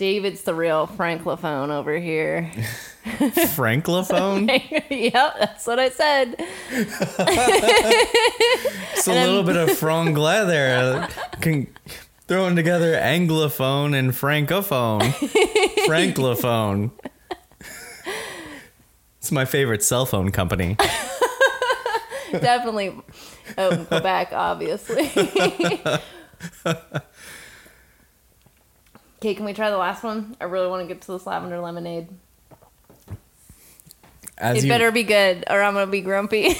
David's 0.00 0.42
the 0.44 0.54
real 0.54 0.86
franklophone 0.86 1.68
over 1.68 1.98
here. 1.98 2.50
Franklophone? 3.04 4.48
yep, 4.90 5.34
that's 5.38 5.66
what 5.66 5.78
I 5.78 5.90
said. 5.90 6.36
It's 8.94 9.06
a 9.06 9.12
little 9.12 9.42
bit 9.42 9.56
of 9.56 9.68
franglais 9.68 10.46
there. 10.46 11.06
Throwing 12.26 12.56
together 12.56 12.94
anglophone 12.94 13.94
and 13.94 14.12
francophone. 14.12 15.02
Franklophone. 15.86 16.92
It's 19.18 19.30
my 19.30 19.44
favorite 19.44 19.82
cell 19.82 20.06
phone 20.06 20.30
company. 20.30 20.78
Definitely 22.32 22.98
out 23.58 23.74
in 23.74 23.84
Quebec, 23.84 24.30
obviously. 24.32 25.10
okay, 29.20 29.34
can 29.34 29.44
we 29.44 29.52
try 29.52 29.70
the 29.70 29.76
last 29.76 30.02
one? 30.02 30.34
I 30.40 30.44
really 30.44 30.68
want 30.68 30.82
to 30.82 30.92
get 30.92 31.02
to 31.02 31.12
this 31.12 31.26
lavender 31.26 31.60
lemonade. 31.60 32.08
As 34.38 34.56
It 34.56 34.64
you, 34.64 34.70
better 34.70 34.90
be 34.90 35.02
good, 35.02 35.44
or 35.50 35.60
I'm 35.60 35.74
gonna 35.74 35.90
be 35.90 36.00
grumpy. 36.00 36.56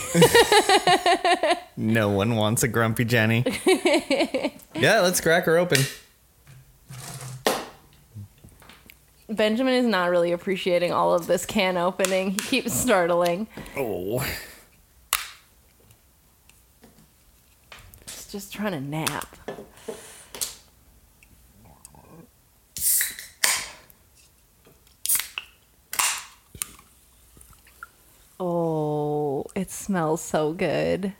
no 1.78 2.10
one 2.10 2.36
wants 2.36 2.62
a 2.62 2.68
grumpy 2.68 3.06
Jenny. 3.06 3.42
yeah, 4.74 5.00
let's 5.00 5.22
crack 5.22 5.46
her 5.46 5.56
open. 5.56 5.80
Benjamin 9.30 9.74
is 9.74 9.86
not 9.86 10.10
really 10.10 10.32
appreciating 10.32 10.92
all 10.92 11.14
of 11.14 11.26
this 11.26 11.46
can 11.46 11.78
opening. 11.78 12.32
He 12.32 12.36
keeps 12.36 12.74
startling. 12.74 13.46
Oh. 13.76 14.18
He's 18.06 18.26
just 18.30 18.52
trying 18.52 18.72
to 18.72 18.80
nap. 18.80 19.36
Oh, 28.42 29.44
it 29.54 29.70
smells 29.70 30.22
so 30.22 30.54
good. 30.54 31.12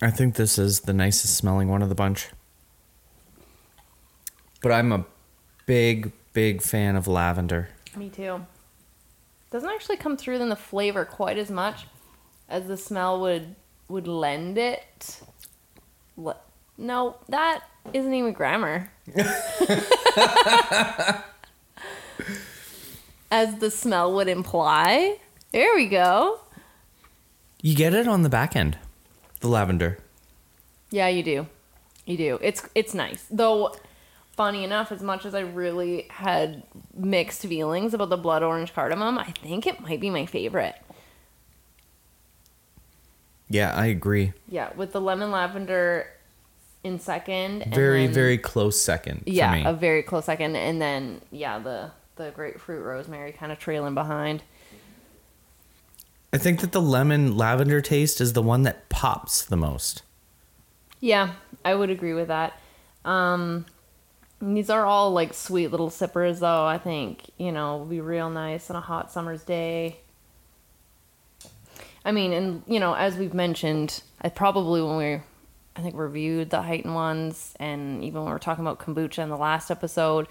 I 0.00 0.10
think 0.10 0.36
this 0.36 0.58
is 0.58 0.80
the 0.80 0.94
nicest 0.94 1.36
smelling 1.36 1.68
one 1.68 1.82
of 1.82 1.90
the 1.90 1.94
bunch. 1.94 2.30
But 4.62 4.72
I'm 4.72 4.92
a 4.92 5.04
big, 5.66 6.12
big 6.32 6.62
fan 6.62 6.96
of 6.96 7.06
lavender. 7.06 7.68
Me 7.94 8.08
too. 8.08 8.46
Doesn't 9.50 9.68
actually 9.68 9.98
come 9.98 10.16
through 10.16 10.40
in 10.40 10.48
the 10.48 10.56
flavor 10.56 11.04
quite 11.04 11.36
as 11.36 11.50
much 11.50 11.86
as 12.48 12.66
the 12.66 12.78
smell 12.78 13.20
would 13.20 13.54
would 13.88 14.08
lend 14.08 14.56
it. 14.58 15.20
What? 16.14 16.42
no, 16.78 17.16
that 17.28 17.62
isn't 17.92 18.12
even 18.12 18.32
grammar. 18.32 18.90
as 23.30 23.56
the 23.58 23.70
smell 23.70 24.14
would 24.14 24.28
imply. 24.28 25.18
There 25.52 25.74
we 25.74 25.86
go. 25.88 26.40
You 27.62 27.74
get 27.74 27.94
it 27.94 28.06
on 28.06 28.22
the 28.22 28.28
back 28.28 28.54
end, 28.54 28.78
the 29.40 29.48
lavender. 29.48 29.98
Yeah, 30.90 31.08
you 31.08 31.22
do. 31.22 31.46
You 32.04 32.16
do. 32.16 32.38
It's 32.42 32.62
it's 32.74 32.94
nice. 32.94 33.24
Though 33.30 33.74
funny 34.36 34.64
enough, 34.64 34.92
as 34.92 35.02
much 35.02 35.24
as 35.24 35.34
I 35.34 35.40
really 35.40 36.06
had 36.10 36.62
mixed 36.94 37.42
feelings 37.42 37.94
about 37.94 38.10
the 38.10 38.16
blood 38.18 38.42
orange 38.42 38.72
cardamom, 38.74 39.18
I 39.18 39.32
think 39.42 39.66
it 39.66 39.80
might 39.80 40.00
be 40.00 40.10
my 40.10 40.26
favorite. 40.26 40.74
Yeah, 43.48 43.72
I 43.74 43.86
agree. 43.86 44.32
Yeah, 44.48 44.70
with 44.76 44.92
the 44.92 45.00
lemon 45.00 45.30
lavender 45.30 46.08
in 46.84 46.98
second. 46.98 47.62
and 47.62 47.74
Very, 47.74 48.06
then- 48.06 48.14
very 48.14 48.38
close 48.38 48.80
second 48.80 49.22
yeah, 49.26 49.50
for 49.52 49.56
me. 49.56 49.64
a 49.64 49.72
very 49.72 50.02
close 50.02 50.24
second, 50.26 50.56
and 50.56 50.80
then 50.80 51.20
yeah, 51.30 51.58
the 51.58 51.90
the 52.16 52.30
grapefruit 52.30 52.84
rosemary 52.84 53.32
kind 53.32 53.52
of 53.52 53.58
trailing 53.58 53.94
behind. 53.94 54.42
I 56.36 56.38
think 56.38 56.60
that 56.60 56.72
the 56.72 56.82
lemon 56.82 57.34
lavender 57.34 57.80
taste 57.80 58.20
is 58.20 58.34
the 58.34 58.42
one 58.42 58.64
that 58.64 58.90
pops 58.90 59.42
the 59.42 59.56
most. 59.56 60.02
Yeah, 61.00 61.32
I 61.64 61.74
would 61.74 61.88
agree 61.88 62.12
with 62.12 62.28
that. 62.28 62.60
Um, 63.06 63.64
these 64.42 64.68
are 64.68 64.84
all 64.84 65.12
like 65.12 65.32
sweet 65.32 65.68
little 65.68 65.88
sippers, 65.88 66.40
though. 66.40 66.66
I 66.66 66.76
think 66.76 67.30
you 67.38 67.52
know 67.52 67.78
will 67.78 67.86
be 67.86 68.02
real 68.02 68.28
nice 68.28 68.68
on 68.68 68.76
a 68.76 68.82
hot 68.82 69.10
summer's 69.10 69.44
day. 69.44 69.96
I 72.04 72.12
mean, 72.12 72.34
and 72.34 72.62
you 72.66 72.80
know, 72.80 72.92
as 72.92 73.16
we've 73.16 73.32
mentioned, 73.32 74.02
I 74.20 74.28
probably 74.28 74.82
when 74.82 74.96
we, 74.98 75.20
I 75.74 75.80
think 75.80 75.96
reviewed 75.96 76.50
the 76.50 76.60
heightened 76.60 76.94
ones, 76.94 77.54
and 77.58 78.04
even 78.04 78.20
when 78.20 78.30
we 78.30 78.36
are 78.36 78.38
talking 78.38 78.62
about 78.62 78.78
kombucha 78.78 79.22
in 79.22 79.30
the 79.30 79.38
last 79.38 79.70
episode, 79.70 80.28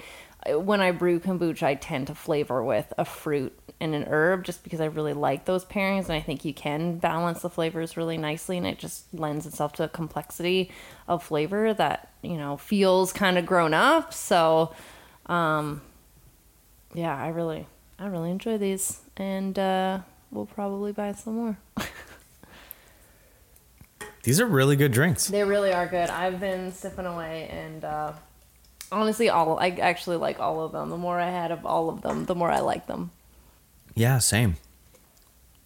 when 0.54 0.82
I 0.82 0.92
brew 0.92 1.20
kombucha, 1.20 1.64
I 1.64 1.76
tend 1.76 2.08
to 2.08 2.16
flavor 2.16 2.64
with 2.64 2.94
a 2.98 3.06
fruit 3.06 3.58
and 3.80 3.94
an 3.94 4.06
herb, 4.08 4.44
just 4.44 4.64
because 4.64 4.80
I 4.80 4.86
really 4.86 5.14
like 5.14 5.46
those 5.46 5.66
pairings, 5.66 6.06
and 6.06 6.14
I 6.14 6.22
think 6.22 6.46
you 6.46 6.54
can 6.54 6.98
balance 6.98 7.42
the 7.42 7.50
flavors 7.50 7.98
really 7.98 8.18
nicely, 8.18 8.58
and 8.58 8.66
it 8.66 8.80
just 8.80 9.14
lends 9.14 9.46
itself 9.46 9.74
to 9.74 9.84
a 9.84 9.88
complexity 9.90 10.72
of 11.08 11.24
flavor 11.24 11.74
that 11.74 12.10
you 12.22 12.38
know 12.38 12.58
feels 12.58 13.12
kind 13.12 13.38
of 13.38 13.46
grown 13.46 13.74
up. 13.74 14.14
So, 14.14 14.74
um, 15.26 15.82
yeah, 16.94 17.16
I 17.16 17.30
really, 17.30 17.68
I 18.00 18.08
really 18.08 18.32
enjoy 18.32 18.58
these, 18.58 19.02
and 19.18 19.58
uh, 19.60 20.00
we'll 20.32 20.46
probably 20.46 20.92
buy 20.92 21.12
some 21.14 21.36
more. 21.36 21.58
These 24.24 24.42
are 24.42 24.48
really 24.48 24.76
good 24.76 24.92
drinks. 24.92 25.28
They 25.28 25.44
really 25.44 25.72
are 25.72 25.86
good. 25.86 26.10
I've 26.10 26.40
been 26.40 26.72
sipping 26.72 27.06
away, 27.06 27.48
and 27.52 27.84
uh, 27.84 28.14
honestly, 28.96 29.30
all 29.30 29.60
I 29.60 29.70
actually 29.70 30.18
like 30.18 30.40
all 30.40 30.64
of 30.64 30.72
them. 30.72 30.90
The 30.90 30.98
more 30.98 31.20
I 31.20 31.30
had 31.30 31.52
of 31.52 31.66
all 31.66 31.90
of 31.90 32.02
them, 32.02 32.26
the 32.26 32.36
more 32.36 32.50
I 32.50 32.60
like 32.60 32.88
them. 32.88 33.12
Yeah, 33.94 34.20
same. 34.20 34.56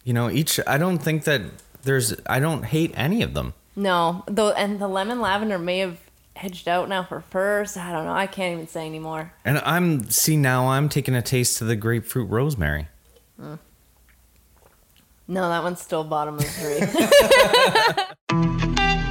You 0.04 0.12
know, 0.12 0.30
each 0.30 0.58
I 0.66 0.78
don't 0.78 0.98
think 0.98 1.24
that 1.24 1.42
there's 1.82 2.14
I 2.26 2.40
don't 2.40 2.64
hate 2.64 2.92
any 2.96 3.22
of 3.22 3.34
them. 3.34 3.54
No, 3.76 4.24
though, 4.26 4.50
and 4.50 4.80
the 4.80 4.88
lemon 4.88 5.20
lavender 5.20 5.58
may 5.58 5.78
have 5.78 5.98
hedged 6.34 6.68
out 6.68 6.88
now 6.88 7.04
for 7.04 7.20
first. 7.20 7.76
I 7.76 7.92
don't 7.92 8.04
know. 8.04 8.12
I 8.12 8.26
can't 8.26 8.54
even 8.54 8.66
say 8.66 8.86
anymore. 8.86 9.32
And 9.44 9.58
I'm 9.58 10.10
see 10.10 10.36
now 10.36 10.68
I'm 10.68 10.88
taking 10.88 11.14
a 11.14 11.22
taste 11.22 11.60
of 11.60 11.68
the 11.68 11.76
grapefruit 11.76 12.28
rosemary. 12.28 12.88
Hmm. 13.38 13.54
No, 15.28 15.48
that 15.48 15.62
one's 15.62 15.80
still 15.80 16.02
bottom 16.02 16.38
of 16.38 16.44
three. 16.44 16.80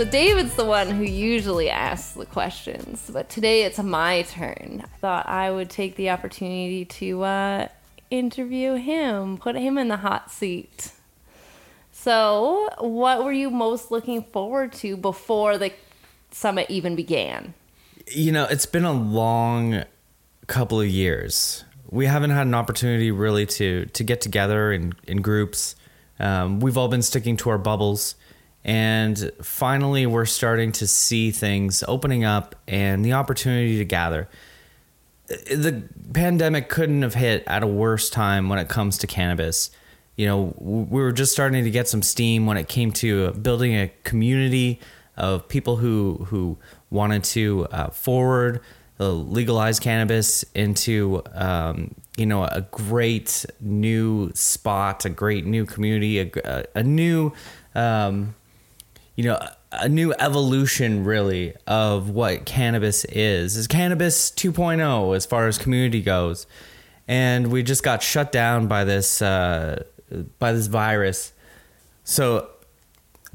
so 0.00 0.06
David's 0.06 0.54
the 0.54 0.64
one 0.64 0.88
who 0.88 1.04
usually 1.04 1.68
asks 1.68 2.12
the 2.12 2.24
questions, 2.24 3.10
but 3.12 3.28
today 3.28 3.64
it's 3.64 3.78
my 3.78 4.22
turn. 4.22 4.82
I 4.82 4.96
thought 4.96 5.28
I 5.28 5.50
would 5.50 5.68
take 5.68 5.96
the 5.96 6.08
opportunity 6.08 6.86
to 6.86 7.22
uh, 7.22 7.68
interview 8.10 8.76
him, 8.76 9.36
put 9.36 9.56
him 9.56 9.76
in 9.76 9.88
the 9.88 9.98
hot 9.98 10.30
seat. 10.30 10.92
So, 11.92 12.70
what 12.78 13.22
were 13.22 13.32
you 13.32 13.50
most 13.50 13.90
looking 13.90 14.22
forward 14.22 14.72
to 14.74 14.96
before 14.96 15.58
the 15.58 15.70
summit 16.30 16.70
even 16.70 16.96
began? 16.96 17.52
You 18.10 18.32
know, 18.32 18.46
it's 18.46 18.64
been 18.64 18.86
a 18.86 18.94
long 18.94 19.84
couple 20.46 20.80
of 20.80 20.88
years. 20.88 21.62
We 21.90 22.06
haven't 22.06 22.30
had 22.30 22.46
an 22.46 22.54
opportunity 22.54 23.10
really 23.10 23.44
to 23.44 23.84
to 23.84 24.02
get 24.02 24.22
together 24.22 24.72
in 24.72 24.94
in 25.06 25.20
groups. 25.20 25.76
Um, 26.18 26.60
we've 26.60 26.78
all 26.78 26.88
been 26.88 27.02
sticking 27.02 27.36
to 27.38 27.50
our 27.50 27.58
bubbles, 27.58 28.14
and 28.64 29.32
finally, 29.42 30.06
we're 30.06 30.26
starting 30.26 30.72
to 30.72 30.86
see 30.86 31.30
things 31.30 31.82
opening 31.88 32.24
up 32.24 32.54
and 32.68 33.04
the 33.04 33.14
opportunity 33.14 33.78
to 33.78 33.84
gather. 33.84 34.28
The 35.28 35.84
pandemic 36.12 36.68
couldn't 36.68 37.02
have 37.02 37.14
hit 37.14 37.44
at 37.46 37.62
a 37.62 37.66
worse 37.66 38.10
time 38.10 38.48
when 38.48 38.58
it 38.58 38.68
comes 38.68 38.98
to 38.98 39.06
cannabis. 39.06 39.70
you 40.16 40.26
know, 40.26 40.54
we 40.58 41.00
were 41.00 41.12
just 41.12 41.32
starting 41.32 41.64
to 41.64 41.70
get 41.70 41.88
some 41.88 42.02
steam 42.02 42.44
when 42.44 42.58
it 42.58 42.68
came 42.68 42.92
to 42.92 43.30
building 43.32 43.74
a 43.74 43.90
community 44.04 44.80
of 45.16 45.48
people 45.48 45.76
who 45.76 46.26
who 46.28 46.58
wanted 46.90 47.24
to 47.24 47.66
uh, 47.70 47.90
forward 47.90 48.60
uh, 48.98 49.10
legalize 49.10 49.80
cannabis 49.80 50.44
into 50.54 51.22
um, 51.32 51.94
you 52.16 52.26
know 52.26 52.44
a 52.44 52.66
great 52.70 53.46
new 53.60 54.30
spot, 54.34 55.04
a 55.04 55.08
great 55.08 55.46
new 55.46 55.64
community, 55.64 56.20
a, 56.20 56.30
a, 56.44 56.64
a 56.76 56.82
new 56.82 57.32
um, 57.74 58.34
you 59.20 59.26
know 59.26 59.38
a 59.70 59.86
new 59.86 60.14
evolution 60.18 61.04
really 61.04 61.54
of 61.66 62.08
what 62.08 62.46
cannabis 62.46 63.04
is. 63.04 63.54
Is 63.54 63.66
cannabis 63.66 64.30
2.0 64.30 65.14
as 65.14 65.26
far 65.26 65.46
as 65.46 65.58
community 65.58 66.00
goes. 66.00 66.46
And 67.06 67.48
we 67.48 67.62
just 67.62 67.82
got 67.82 68.02
shut 68.02 68.32
down 68.32 68.66
by 68.66 68.84
this 68.84 69.20
uh, 69.20 69.84
by 70.38 70.54
this 70.54 70.68
virus. 70.68 71.34
So 72.02 72.48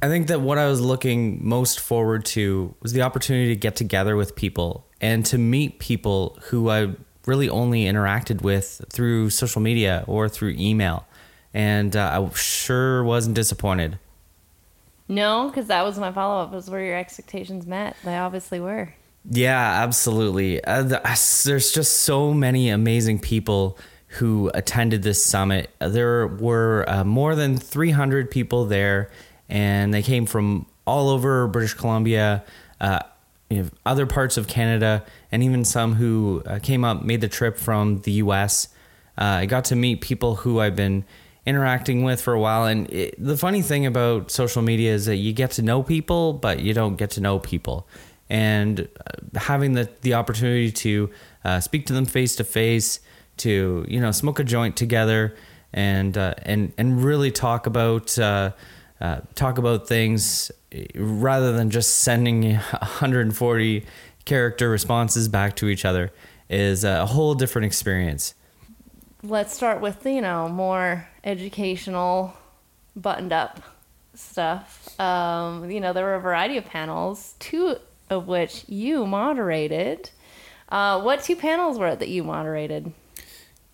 i 0.01 0.07
think 0.07 0.27
that 0.27 0.41
what 0.41 0.57
i 0.57 0.67
was 0.67 0.81
looking 0.81 1.39
most 1.41 1.79
forward 1.79 2.25
to 2.25 2.75
was 2.81 2.91
the 2.91 3.01
opportunity 3.01 3.47
to 3.47 3.55
get 3.55 3.77
together 3.77 4.17
with 4.17 4.35
people 4.35 4.85
and 4.99 5.25
to 5.25 5.37
meet 5.37 5.79
people 5.79 6.37
who 6.47 6.69
i 6.69 6.89
really 7.25 7.47
only 7.47 7.85
interacted 7.85 8.41
with 8.41 8.83
through 8.91 9.29
social 9.29 9.61
media 9.61 10.03
or 10.05 10.27
through 10.27 10.53
email. 10.57 11.07
And 11.53 11.95
uh, 11.95 12.09
i 12.11 12.33
sure 12.33 13.03
wasn't 13.03 13.35
disappointed 13.35 13.99
No, 15.07 15.49
because 15.49 15.67
that 15.67 15.83
was 15.83 15.99
my 15.99 16.11
follow 16.11 16.41
up. 16.41 16.51
Was 16.51 16.69
where 16.69 16.83
your 16.83 16.97
expectations 16.97 17.65
met? 17.65 17.95
They 18.03 18.17
obviously 18.17 18.59
were. 18.59 18.93
Yeah, 19.29 19.83
absolutely. 19.83 20.63
Uh, 20.63 20.83
the, 20.83 21.41
there's 21.45 21.71
just 21.71 22.01
so 22.01 22.33
many 22.33 22.69
amazing 22.69 23.19
people 23.19 23.77
who 24.07 24.49
attended 24.53 25.03
this 25.03 25.23
summit. 25.23 25.69
There 25.79 26.27
were 26.27 26.85
uh, 26.87 27.03
more 27.03 27.35
than 27.35 27.57
300 27.57 28.31
people 28.31 28.65
there, 28.65 29.09
and 29.49 29.93
they 29.93 30.01
came 30.01 30.25
from 30.25 30.67
all 30.85 31.09
over 31.09 31.47
British 31.47 31.73
Columbia, 31.73 32.43
uh, 32.79 32.99
you 33.49 33.63
know, 33.63 33.69
other 33.85 34.05
parts 34.05 34.37
of 34.37 34.47
Canada, 34.47 35.03
and 35.31 35.43
even 35.43 35.65
some 35.65 35.95
who 35.95 36.43
uh, 36.45 36.59
came 36.59 36.83
up, 36.83 37.03
made 37.03 37.21
the 37.21 37.27
trip 37.27 37.57
from 37.57 38.01
the 38.01 38.13
US. 38.13 38.69
Uh, 39.17 39.23
I 39.23 39.45
got 39.45 39.65
to 39.65 39.75
meet 39.75 40.01
people 40.01 40.35
who 40.35 40.59
I've 40.59 40.75
been 40.75 41.03
interacting 41.45 42.03
with 42.03 42.21
for 42.21 42.33
a 42.33 42.39
while. 42.39 42.65
And 42.65 42.91
it, 42.91 43.15
the 43.17 43.37
funny 43.37 43.61
thing 43.61 43.85
about 43.85 44.31
social 44.31 44.61
media 44.61 44.93
is 44.93 45.05
that 45.05 45.17
you 45.17 45.33
get 45.33 45.51
to 45.51 45.61
know 45.61 45.83
people, 45.83 46.33
but 46.33 46.59
you 46.59 46.73
don't 46.73 46.95
get 46.95 47.11
to 47.11 47.21
know 47.21 47.39
people. 47.39 47.87
And 48.29 48.87
uh, 49.05 49.39
having 49.39 49.73
the, 49.73 49.89
the 50.01 50.15
opportunity 50.15 50.71
to 50.71 51.11
uh, 51.43 51.59
speak 51.59 51.85
to 51.87 51.93
them 51.93 52.05
face 52.05 52.35
to 52.37 52.43
face, 52.43 52.99
to 53.37 53.85
you 53.87 53.99
know 53.99 54.11
smoke 54.11 54.39
a 54.39 54.43
joint 54.43 54.75
together, 54.75 55.35
and 55.73 56.17
uh, 56.17 56.33
and 56.43 56.73
and 56.77 57.03
really 57.03 57.29
talk 57.29 57.67
about 57.67 58.17
uh, 58.17 58.51
uh, 58.99 59.19
talk 59.35 59.57
about 59.59 59.87
things 59.87 60.51
eh, 60.71 60.87
rather 60.95 61.51
than 61.51 61.69
just 61.69 61.97
sending 61.97 62.55
140 62.55 63.85
character 64.23 64.69
responses 64.69 65.27
back 65.27 65.55
to 65.57 65.67
each 65.67 65.85
other 65.85 66.11
is 66.49 66.83
a 66.83 67.05
whole 67.05 67.35
different 67.35 67.65
experience. 67.65 68.33
Let's 69.27 69.55
start 69.55 69.81
with 69.81 70.05
you 70.05 70.21
know 70.21 70.47
more 70.49 71.07
educational, 71.23 72.35
buttoned 72.95 73.33
up 73.33 73.59
stuff. 74.13 74.99
Um, 74.99 75.71
you 75.71 75.79
know, 75.79 75.93
there 75.93 76.03
were 76.03 76.13
a 76.13 76.19
variety 76.19 76.57
of 76.57 76.65
panels, 76.65 77.33
two 77.39 77.77
of 78.11 78.27
which 78.27 78.65
you 78.67 79.07
moderated. 79.07 80.11
Uh, 80.69 81.01
what 81.01 81.23
two 81.23 81.35
panels 81.35 81.79
were 81.79 81.87
it 81.87 81.99
that 81.99 82.09
you 82.09 82.23
moderated? 82.23 82.93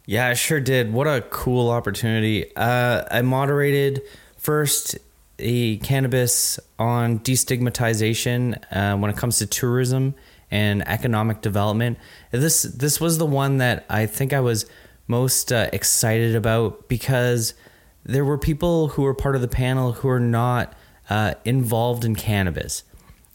Yeah, 0.05 0.27
I 0.27 0.35
sure 0.35 0.61
did. 0.61 0.93
What 0.93 1.07
a 1.07 1.21
cool 1.29 1.69
opportunity. 1.69 2.55
Uh, 2.55 3.03
I 3.11 3.21
moderated 3.21 4.01
first 4.37 4.97
a 5.37 5.77
cannabis 5.77 6.61
on 6.79 7.19
destigmatization 7.19 8.57
uh, 8.71 8.97
when 8.97 9.11
it 9.11 9.17
comes 9.17 9.39
to 9.39 9.47
tourism 9.47 10.15
and 10.49 10.87
economic 10.87 11.41
development. 11.41 11.97
This 12.31 12.63
this 12.63 13.01
was 13.01 13.17
the 13.17 13.25
one 13.25 13.57
that 13.57 13.85
I 13.89 14.05
think 14.05 14.31
I 14.31 14.39
was 14.39 14.65
most 15.11 15.51
uh, 15.51 15.69
excited 15.73 16.35
about 16.35 16.87
because 16.87 17.53
there 18.03 18.25
were 18.25 18.37
people 18.37 18.87
who 18.87 19.03
were 19.03 19.13
part 19.13 19.35
of 19.35 19.41
the 19.41 19.47
panel 19.47 19.91
who 19.91 20.09
are 20.09 20.19
not 20.19 20.73
uh, 21.09 21.33
involved 21.45 22.03
in 22.05 22.15
cannabis. 22.15 22.83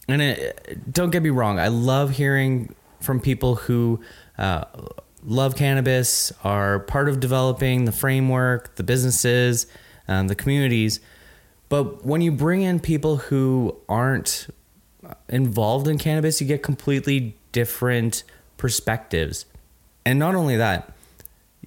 And 0.09 0.21
it, 0.21 0.91
don't 0.91 1.11
get 1.11 1.21
me 1.21 1.29
wrong, 1.29 1.59
I 1.59 1.67
love 1.67 2.11
hearing 2.11 2.73
from 2.99 3.19
people 3.19 3.55
who 3.55 4.01
uh, 4.37 4.63
love 5.23 5.55
cannabis, 5.55 6.31
are 6.43 6.79
part 6.79 7.07
of 7.09 7.19
developing 7.19 7.85
the 7.85 7.91
framework, 7.91 8.75
the 8.75 8.83
businesses, 8.83 9.67
um, 10.07 10.27
the 10.27 10.35
communities. 10.35 10.99
But 11.69 12.05
when 12.05 12.21
you 12.21 12.31
bring 12.31 12.61
in 12.61 12.79
people 12.79 13.17
who 13.17 13.77
aren't 13.87 14.47
involved 15.29 15.87
in 15.87 15.97
cannabis, 15.97 16.41
you 16.41 16.47
get 16.47 16.63
completely 16.63 17.37
different 17.51 18.23
perspectives. 18.57 19.45
And 20.05 20.17
not 20.17 20.33
only 20.33 20.55
that, 20.57 20.93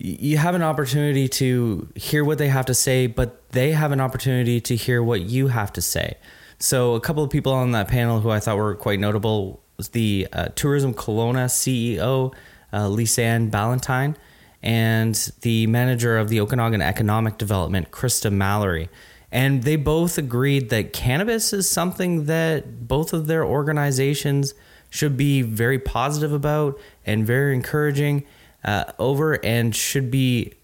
you 0.00 0.38
have 0.38 0.54
an 0.54 0.62
opportunity 0.62 1.28
to 1.28 1.88
hear 1.94 2.24
what 2.24 2.38
they 2.38 2.48
have 2.48 2.66
to 2.66 2.74
say, 2.74 3.06
but 3.06 3.50
they 3.50 3.72
have 3.72 3.92
an 3.92 4.00
opportunity 4.00 4.60
to 4.62 4.74
hear 4.74 5.02
what 5.02 5.20
you 5.20 5.48
have 5.48 5.72
to 5.74 5.82
say. 5.82 6.16
So, 6.58 6.94
a 6.94 7.00
couple 7.00 7.22
of 7.22 7.30
people 7.30 7.52
on 7.52 7.72
that 7.72 7.88
panel 7.88 8.20
who 8.20 8.30
I 8.30 8.40
thought 8.40 8.56
were 8.56 8.74
quite 8.74 8.98
notable 8.98 9.62
was 9.76 9.90
the 9.90 10.26
uh, 10.32 10.48
Tourism 10.54 10.94
Kelowna 10.94 11.46
CEO, 11.46 12.34
uh, 12.72 12.86
Lisanne 12.86 13.50
Ballantyne, 13.50 14.16
and 14.62 15.14
the 15.42 15.66
manager 15.66 16.18
of 16.18 16.28
the 16.28 16.40
Okanagan 16.40 16.82
Economic 16.82 17.38
Development, 17.38 17.90
Krista 17.90 18.32
Mallory. 18.32 18.88
And 19.32 19.62
they 19.62 19.76
both 19.76 20.18
agreed 20.18 20.70
that 20.70 20.92
cannabis 20.92 21.52
is 21.52 21.68
something 21.68 22.24
that 22.26 22.88
both 22.88 23.12
of 23.12 23.26
their 23.26 23.44
organizations 23.44 24.54
should 24.90 25.16
be 25.16 25.42
very 25.42 25.78
positive 25.78 26.32
about 26.32 26.78
and 27.06 27.26
very 27.26 27.54
encouraging 27.54 28.24
uh, 28.64 28.85
over 28.99 29.44
and 29.44 29.75
should 29.75 30.11
be 30.11 30.55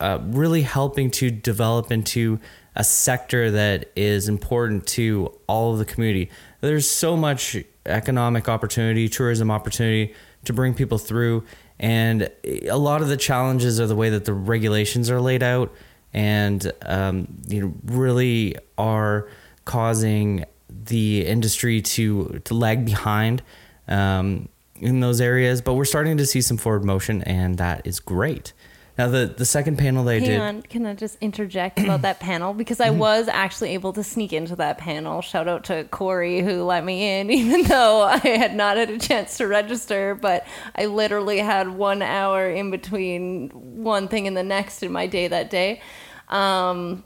uh, 0.00 0.18
really 0.22 0.62
helping 0.62 1.10
to 1.10 1.30
develop 1.30 1.90
into 1.90 2.38
a 2.76 2.84
sector 2.84 3.50
that 3.50 3.90
is 3.96 4.28
important 4.28 4.86
to 4.86 5.36
all 5.48 5.72
of 5.72 5.78
the 5.78 5.84
community. 5.84 6.30
There's 6.60 6.88
so 6.88 7.16
much 7.16 7.56
economic 7.86 8.48
opportunity, 8.48 9.08
tourism 9.08 9.50
opportunity 9.50 10.14
to 10.44 10.52
bring 10.52 10.74
people 10.74 10.98
through, 10.98 11.44
and 11.80 12.30
a 12.44 12.76
lot 12.76 13.02
of 13.02 13.08
the 13.08 13.16
challenges 13.16 13.80
are 13.80 13.86
the 13.86 13.96
way 13.96 14.10
that 14.10 14.24
the 14.24 14.32
regulations 14.32 15.10
are 15.10 15.20
laid 15.20 15.42
out, 15.42 15.74
and 16.14 16.72
um, 16.82 17.26
you 17.48 17.60
know 17.60 17.74
really 17.84 18.54
are 18.76 19.28
causing 19.64 20.44
the 20.68 21.26
industry 21.26 21.82
to 21.82 22.40
to 22.44 22.54
lag 22.54 22.84
behind 22.84 23.42
um, 23.88 24.48
in 24.80 25.00
those 25.00 25.20
areas. 25.20 25.60
But 25.62 25.74
we're 25.74 25.84
starting 25.84 26.16
to 26.18 26.26
see 26.26 26.40
some 26.40 26.56
forward 26.56 26.84
motion, 26.84 27.22
and 27.22 27.58
that 27.58 27.86
is 27.86 28.00
great. 28.00 28.52
Now 28.98 29.06
the 29.06 29.26
the 29.26 29.44
second 29.44 29.78
panel 29.78 30.02
they 30.02 30.18
Hang 30.18 30.28
did. 30.28 30.40
on, 30.40 30.62
can 30.62 30.84
I 30.84 30.94
just 30.94 31.18
interject 31.20 31.78
about 31.78 32.02
that 32.02 32.18
panel? 32.20 32.52
Because 32.52 32.80
I 32.80 32.90
was 32.90 33.28
actually 33.28 33.74
able 33.74 33.92
to 33.92 34.02
sneak 34.02 34.32
into 34.32 34.56
that 34.56 34.78
panel. 34.78 35.22
Shout 35.22 35.46
out 35.46 35.64
to 35.64 35.84
Corey 35.84 36.40
who 36.40 36.64
let 36.64 36.84
me 36.84 37.20
in, 37.20 37.30
even 37.30 37.62
though 37.62 38.02
I 38.02 38.18
had 38.18 38.56
not 38.56 38.76
had 38.76 38.90
a 38.90 38.98
chance 38.98 39.36
to 39.36 39.46
register. 39.46 40.16
But 40.16 40.44
I 40.74 40.86
literally 40.86 41.38
had 41.38 41.68
one 41.68 42.02
hour 42.02 42.50
in 42.50 42.72
between 42.72 43.50
one 43.50 44.08
thing 44.08 44.26
and 44.26 44.36
the 44.36 44.42
next 44.42 44.82
in 44.82 44.90
my 44.90 45.06
day 45.06 45.28
that 45.28 45.48
day. 45.48 45.80
Um, 46.28 47.04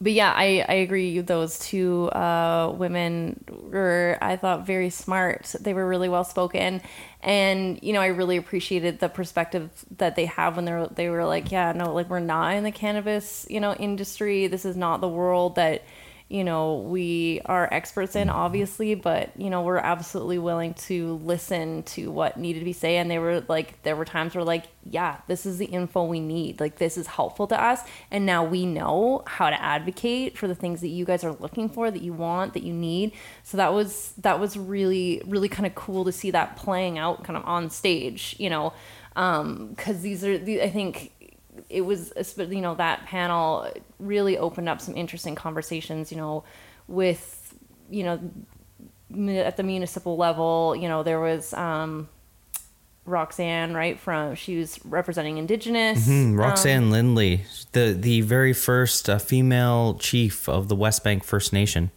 but 0.00 0.12
yeah, 0.12 0.32
I, 0.34 0.64
I 0.68 0.74
agree. 0.74 1.20
Those 1.20 1.58
two 1.58 2.08
uh, 2.10 2.72
women 2.76 3.44
were, 3.50 4.16
I 4.22 4.36
thought, 4.36 4.64
very 4.64 4.90
smart. 4.90 5.54
They 5.60 5.74
were 5.74 5.86
really 5.88 6.08
well 6.08 6.22
spoken, 6.24 6.82
and 7.20 7.80
you 7.82 7.92
know, 7.92 8.00
I 8.00 8.06
really 8.06 8.36
appreciated 8.36 9.00
the 9.00 9.08
perspective 9.08 9.70
that 9.96 10.14
they 10.14 10.26
have 10.26 10.54
when 10.54 10.64
they're 10.66 10.86
they 10.86 11.10
were 11.10 11.24
like, 11.24 11.50
yeah, 11.50 11.72
no, 11.72 11.92
like 11.92 12.08
we're 12.08 12.20
not 12.20 12.54
in 12.54 12.62
the 12.62 12.70
cannabis, 12.70 13.44
you 13.50 13.58
know, 13.58 13.74
industry. 13.74 14.46
This 14.46 14.64
is 14.64 14.76
not 14.76 15.00
the 15.00 15.08
world 15.08 15.56
that 15.56 15.82
you 16.28 16.44
know 16.44 16.78
we 16.80 17.40
are 17.46 17.68
experts 17.72 18.14
in 18.14 18.28
obviously 18.28 18.94
but 18.94 19.30
you 19.40 19.48
know 19.48 19.62
we're 19.62 19.78
absolutely 19.78 20.38
willing 20.38 20.74
to 20.74 21.14
listen 21.24 21.82
to 21.84 22.10
what 22.10 22.36
needed 22.36 22.58
to 22.58 22.64
be 22.64 22.72
said. 22.72 22.96
And 22.96 23.10
they 23.10 23.18
were 23.18 23.42
like 23.48 23.82
there 23.82 23.96
were 23.96 24.04
times 24.04 24.34
where 24.34 24.44
like 24.44 24.64
yeah 24.84 25.18
this 25.26 25.46
is 25.46 25.58
the 25.58 25.66
info 25.66 26.04
we 26.04 26.20
need. 26.20 26.60
Like 26.60 26.76
this 26.76 26.98
is 26.98 27.06
helpful 27.06 27.46
to 27.48 27.60
us. 27.60 27.80
And 28.10 28.26
now 28.26 28.44
we 28.44 28.66
know 28.66 29.22
how 29.26 29.48
to 29.48 29.60
advocate 29.60 30.36
for 30.36 30.46
the 30.46 30.54
things 30.54 30.80
that 30.82 30.88
you 30.88 31.04
guys 31.04 31.24
are 31.24 31.32
looking 31.32 31.68
for 31.68 31.90
that 31.90 32.02
you 32.02 32.12
want 32.12 32.54
that 32.54 32.62
you 32.62 32.74
need. 32.74 33.12
So 33.42 33.56
that 33.56 33.72
was 33.72 34.12
that 34.18 34.38
was 34.38 34.56
really 34.56 35.22
really 35.26 35.48
kind 35.48 35.66
of 35.66 35.74
cool 35.74 36.04
to 36.04 36.12
see 36.12 36.30
that 36.32 36.56
playing 36.56 36.98
out 36.98 37.24
kind 37.24 37.36
of 37.36 37.44
on 37.44 37.70
stage 37.70 38.36
you 38.38 38.50
know 38.50 38.72
um 39.16 39.68
because 39.70 40.00
these 40.00 40.24
are 40.24 40.38
the, 40.38 40.62
i 40.62 40.70
think 40.70 41.12
it 41.68 41.82
was 41.82 42.12
you 42.36 42.60
know 42.60 42.74
that 42.74 43.04
panel 43.06 43.70
really 43.98 44.38
opened 44.38 44.68
up 44.68 44.80
some 44.80 44.96
interesting 44.96 45.34
conversations 45.34 46.10
you 46.10 46.16
know 46.16 46.44
with 46.86 47.54
you 47.90 48.02
know 48.02 48.20
at 49.40 49.56
the 49.56 49.62
municipal 49.62 50.16
level 50.16 50.76
you 50.76 50.88
know 50.88 51.02
there 51.02 51.20
was 51.20 51.54
um 51.54 52.08
Roxanne, 53.08 53.74
right? 53.74 53.98
From 53.98 54.34
she 54.34 54.56
was 54.58 54.78
representing 54.84 55.38
Indigenous. 55.38 56.06
Hmm, 56.06 56.12
um, 56.12 56.36
Roxanne 56.36 56.90
Lindley, 56.90 57.44
the 57.72 57.96
the 57.98 58.20
very 58.20 58.52
first 58.52 59.08
uh, 59.08 59.18
female 59.18 59.94
chief 59.94 60.48
of 60.48 60.68
the 60.68 60.76
Westbank 60.76 61.24
First 61.24 61.52
Nation. 61.52 61.90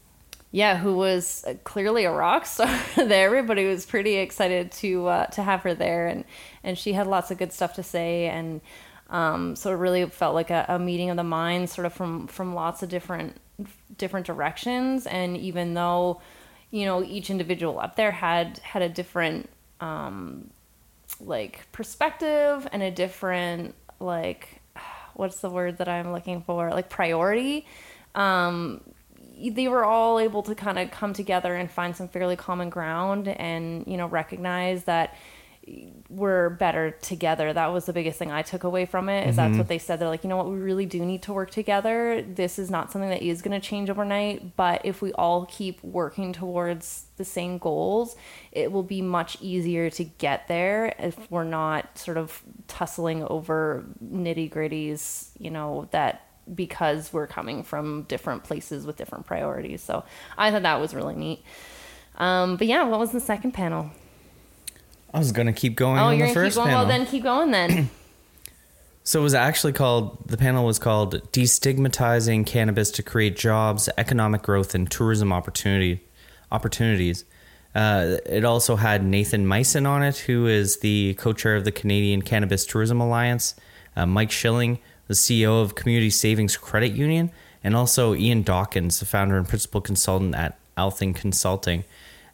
yeah, 0.51 0.77
who 0.77 0.95
was 0.95 1.45
clearly 1.63 2.05
a 2.05 2.11
rock 2.11 2.45
star 2.45 2.79
there. 2.95 3.27
Everybody 3.27 3.65
was 3.65 3.85
pretty 3.85 4.15
excited 4.15 4.71
to 4.73 5.07
uh, 5.07 5.25
to 5.27 5.43
have 5.43 5.61
her 5.63 5.73
there, 5.73 6.07
and 6.07 6.25
and 6.63 6.77
she 6.77 6.93
had 6.93 7.07
lots 7.07 7.31
of 7.31 7.37
good 7.37 7.53
stuff 7.53 7.73
to 7.75 7.83
say, 7.83 8.27
and 8.27 8.61
um, 9.11 9.55
so 9.55 9.71
it 9.71 9.75
really 9.75 10.05
felt 10.05 10.33
like 10.33 10.49
a, 10.49 10.65
a 10.67 10.79
meeting 10.79 11.09
of 11.09 11.17
the 11.17 11.23
minds, 11.23 11.73
sort 11.73 11.85
of 11.85 11.93
from 11.93 12.27
from 12.27 12.55
lots 12.55 12.81
of 12.81 12.89
different 12.89 13.37
different 13.97 14.25
directions. 14.25 15.05
And 15.05 15.37
even 15.37 15.73
though 15.75 16.21
you 16.71 16.85
know 16.85 17.03
each 17.03 17.29
individual 17.29 17.79
up 17.79 17.95
there 17.95 18.11
had 18.11 18.57
had 18.59 18.81
a 18.81 18.89
different 18.89 19.49
um, 19.81 20.49
like 21.19 21.71
perspective 21.71 22.67
and 22.71 22.81
a 22.81 22.89
different 22.89 23.75
like 23.99 24.61
what's 25.13 25.41
the 25.41 25.49
word 25.49 25.77
that 25.77 25.87
I'm 25.87 26.11
looking 26.11 26.41
for 26.41 26.69
like 26.71 26.89
priority 26.89 27.65
um 28.15 28.81
they 29.43 29.67
were 29.67 29.83
all 29.83 30.19
able 30.19 30.43
to 30.43 30.53
kind 30.53 30.77
of 30.77 30.91
come 30.91 31.13
together 31.13 31.55
and 31.55 31.69
find 31.69 31.95
some 31.95 32.07
fairly 32.07 32.35
common 32.35 32.69
ground 32.69 33.27
and 33.27 33.85
you 33.87 33.97
know 33.97 34.07
recognize 34.07 34.83
that 34.83 35.15
we're 36.09 36.49
better 36.49 36.91
together 36.91 37.53
that 37.53 37.67
was 37.67 37.85
the 37.85 37.93
biggest 37.93 38.17
thing 38.17 38.31
i 38.31 38.41
took 38.41 38.63
away 38.63 38.85
from 38.85 39.09
it 39.09 39.27
is 39.27 39.35
that's 39.35 39.57
what 39.57 39.67
they 39.67 39.77
said 39.77 39.99
they're 39.99 40.07
like 40.07 40.23
you 40.23 40.29
know 40.29 40.37
what 40.37 40.49
we 40.49 40.57
really 40.57 40.87
do 40.87 41.05
need 41.05 41.21
to 41.21 41.31
work 41.31 41.51
together 41.51 42.21
this 42.21 42.57
is 42.57 42.71
not 42.71 42.91
something 42.91 43.09
that 43.09 43.21
is 43.21 43.41
going 43.43 43.59
to 43.59 43.65
change 43.65 43.89
overnight 43.89 44.55
but 44.55 44.81
if 44.83 45.01
we 45.01 45.13
all 45.13 45.45
keep 45.45 45.81
working 45.83 46.33
towards 46.33 47.05
the 47.17 47.23
same 47.23 47.59
goals 47.59 48.15
it 48.51 48.71
will 48.71 48.83
be 48.83 49.01
much 49.01 49.37
easier 49.39 49.89
to 49.89 50.03
get 50.03 50.47
there 50.47 50.95
if 50.97 51.29
we're 51.29 51.43
not 51.43 51.97
sort 51.97 52.17
of 52.17 52.41
tussling 52.67 53.23
over 53.25 53.85
nitty 54.03 54.51
gritties 54.51 55.29
you 55.37 55.51
know 55.51 55.87
that 55.91 56.27
because 56.53 57.13
we're 57.13 57.27
coming 57.27 57.63
from 57.63 58.03
different 58.03 58.43
places 58.43 58.85
with 58.85 58.97
different 58.97 59.25
priorities. 59.25 59.81
So 59.81 60.03
I 60.37 60.51
thought 60.51 60.63
that 60.63 60.79
was 60.79 60.93
really 60.93 61.15
neat. 61.15 61.43
Um, 62.17 62.57
but 62.57 62.67
yeah, 62.67 62.83
what 62.83 62.99
was 62.99 63.11
the 63.11 63.19
second 63.19 63.53
panel? 63.53 63.91
I 65.13 65.19
was 65.19 65.31
gonna 65.31 65.53
keep 65.53 65.75
going 65.75 65.99
Oh, 65.99 66.03
on 66.05 66.17
you're 66.17 66.27
the 66.27 66.33
gonna 66.33 66.45
keep 66.45 66.53
first 66.53 66.55
going. 66.55 66.67
panel. 66.69 66.85
Well, 66.85 66.87
then 66.97 67.05
keep 67.05 67.23
going 67.23 67.51
then. 67.51 67.89
So 69.03 69.19
it 69.19 69.23
was 69.23 69.33
actually 69.33 69.73
called 69.73 70.27
the 70.27 70.37
panel 70.37 70.63
was 70.63 70.77
called 70.77 71.15
"Destigmatizing 71.31 72.45
Cannabis 72.45 72.91
to 72.91 73.01
Create 73.03 73.35
Jobs, 73.35 73.89
Economic 73.97 74.43
Growth, 74.43 74.75
and 74.75 74.89
Tourism 74.91 75.33
Opportunity 75.33 76.01
Opportunities." 76.51 77.25
Uh, 77.73 78.17
it 78.27 78.45
also 78.45 78.75
had 78.75 79.03
Nathan 79.03 79.47
Meissen 79.47 79.87
on 79.87 80.03
it, 80.03 80.17
who 80.19 80.45
is 80.45 80.77
the 80.77 81.15
co-chair 81.15 81.55
of 81.55 81.65
the 81.65 81.71
Canadian 81.71 82.21
Cannabis 82.21 82.63
Tourism 82.63 83.01
Alliance. 83.01 83.55
Uh, 83.95 84.05
Mike 84.05 84.29
Schilling, 84.31 84.77
the 85.07 85.15
CEO 85.15 85.61
of 85.63 85.73
Community 85.73 86.09
Savings 86.11 86.55
Credit 86.55 86.91
Union, 86.91 87.31
and 87.63 87.75
also 87.75 88.13
Ian 88.13 88.43
Dawkins, 88.43 88.99
the 88.99 89.05
founder 89.05 89.35
and 89.35 89.47
principal 89.49 89.81
consultant 89.81 90.35
at 90.35 90.59
Althing 90.77 91.13
Consulting. 91.15 91.85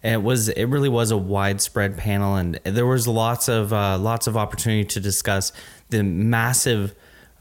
It 0.03 0.21
was 0.21 0.49
it 0.49 0.65
really 0.65 0.89
was 0.89 1.11
a 1.11 1.17
widespread 1.17 1.97
panel, 1.97 2.35
and 2.35 2.55
there 2.63 2.85
was 2.85 3.07
lots 3.07 3.47
of 3.47 3.73
uh, 3.73 3.97
lots 3.97 4.27
of 4.27 4.37
opportunity 4.37 4.85
to 4.85 4.99
discuss 4.99 5.51
the 5.89 6.03
massive 6.03 6.93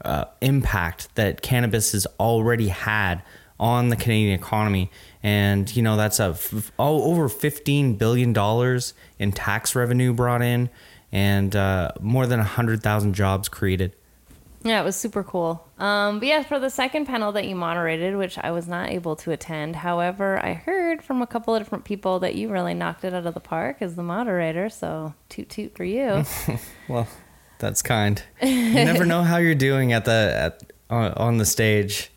uh, 0.03 0.25
impact 0.41 1.13
that 1.15 1.41
cannabis 1.41 1.91
has 1.91 2.07
already 2.19 2.69
had 2.69 3.21
on 3.59 3.89
the 3.89 3.95
Canadian 3.95 4.33
economy. 4.39 4.89
And 5.23 5.73
you 5.75 5.81
know 5.81 5.97
that's 5.97 6.19
a 6.19 6.29
f- 6.29 6.71
all 6.77 7.11
over 7.11 7.29
fifteen 7.29 7.95
billion 7.95 8.33
dollars 8.33 8.93
in 9.19 9.31
tax 9.31 9.75
revenue 9.75 10.13
brought 10.13 10.41
in, 10.41 10.69
and 11.11 11.55
uh, 11.55 11.91
more 11.99 12.25
than 12.25 12.39
hundred 12.39 12.81
thousand 12.81 13.13
jobs 13.13 13.49
created. 13.49 13.93
Yeah, 14.69 14.81
it 14.81 14.83
was 14.83 14.95
super 14.95 15.23
cool. 15.23 15.67
Um, 15.77 16.19
but 16.19 16.27
yeah, 16.27 16.43
for 16.43 16.59
the 16.59 16.69
second 16.69 17.05
panel 17.05 17.31
that 17.33 17.47
you 17.47 17.55
moderated, 17.55 18.15
which 18.15 18.37
I 18.37 18.51
was 18.51 18.67
not 18.67 18.89
able 18.89 19.15
to 19.17 19.31
attend. 19.31 19.75
However, 19.77 20.43
I 20.43 20.53
heard 20.53 21.03
from 21.03 21.21
a 21.21 21.27
couple 21.27 21.55
of 21.55 21.61
different 21.61 21.85
people 21.85 22.19
that 22.19 22.35
you 22.35 22.49
really 22.49 22.73
knocked 22.73 23.03
it 23.03 23.13
out 23.13 23.25
of 23.25 23.33
the 23.33 23.39
park 23.39 23.77
as 23.81 23.95
the 23.95 24.03
moderator. 24.03 24.69
So 24.69 25.13
toot 25.29 25.49
toot 25.49 25.75
for 25.75 25.83
you. 25.83 26.23
Well, 26.87 27.07
that's 27.59 27.81
kind. 27.81 28.21
You 28.41 28.73
never 28.73 29.05
know 29.05 29.23
how 29.23 29.37
you're 29.37 29.55
doing 29.55 29.91
at 29.91 30.05
the 30.05 30.31
at 30.33 30.71
on, 30.89 31.11
on 31.13 31.37
the 31.37 31.45
stage. 31.45 32.11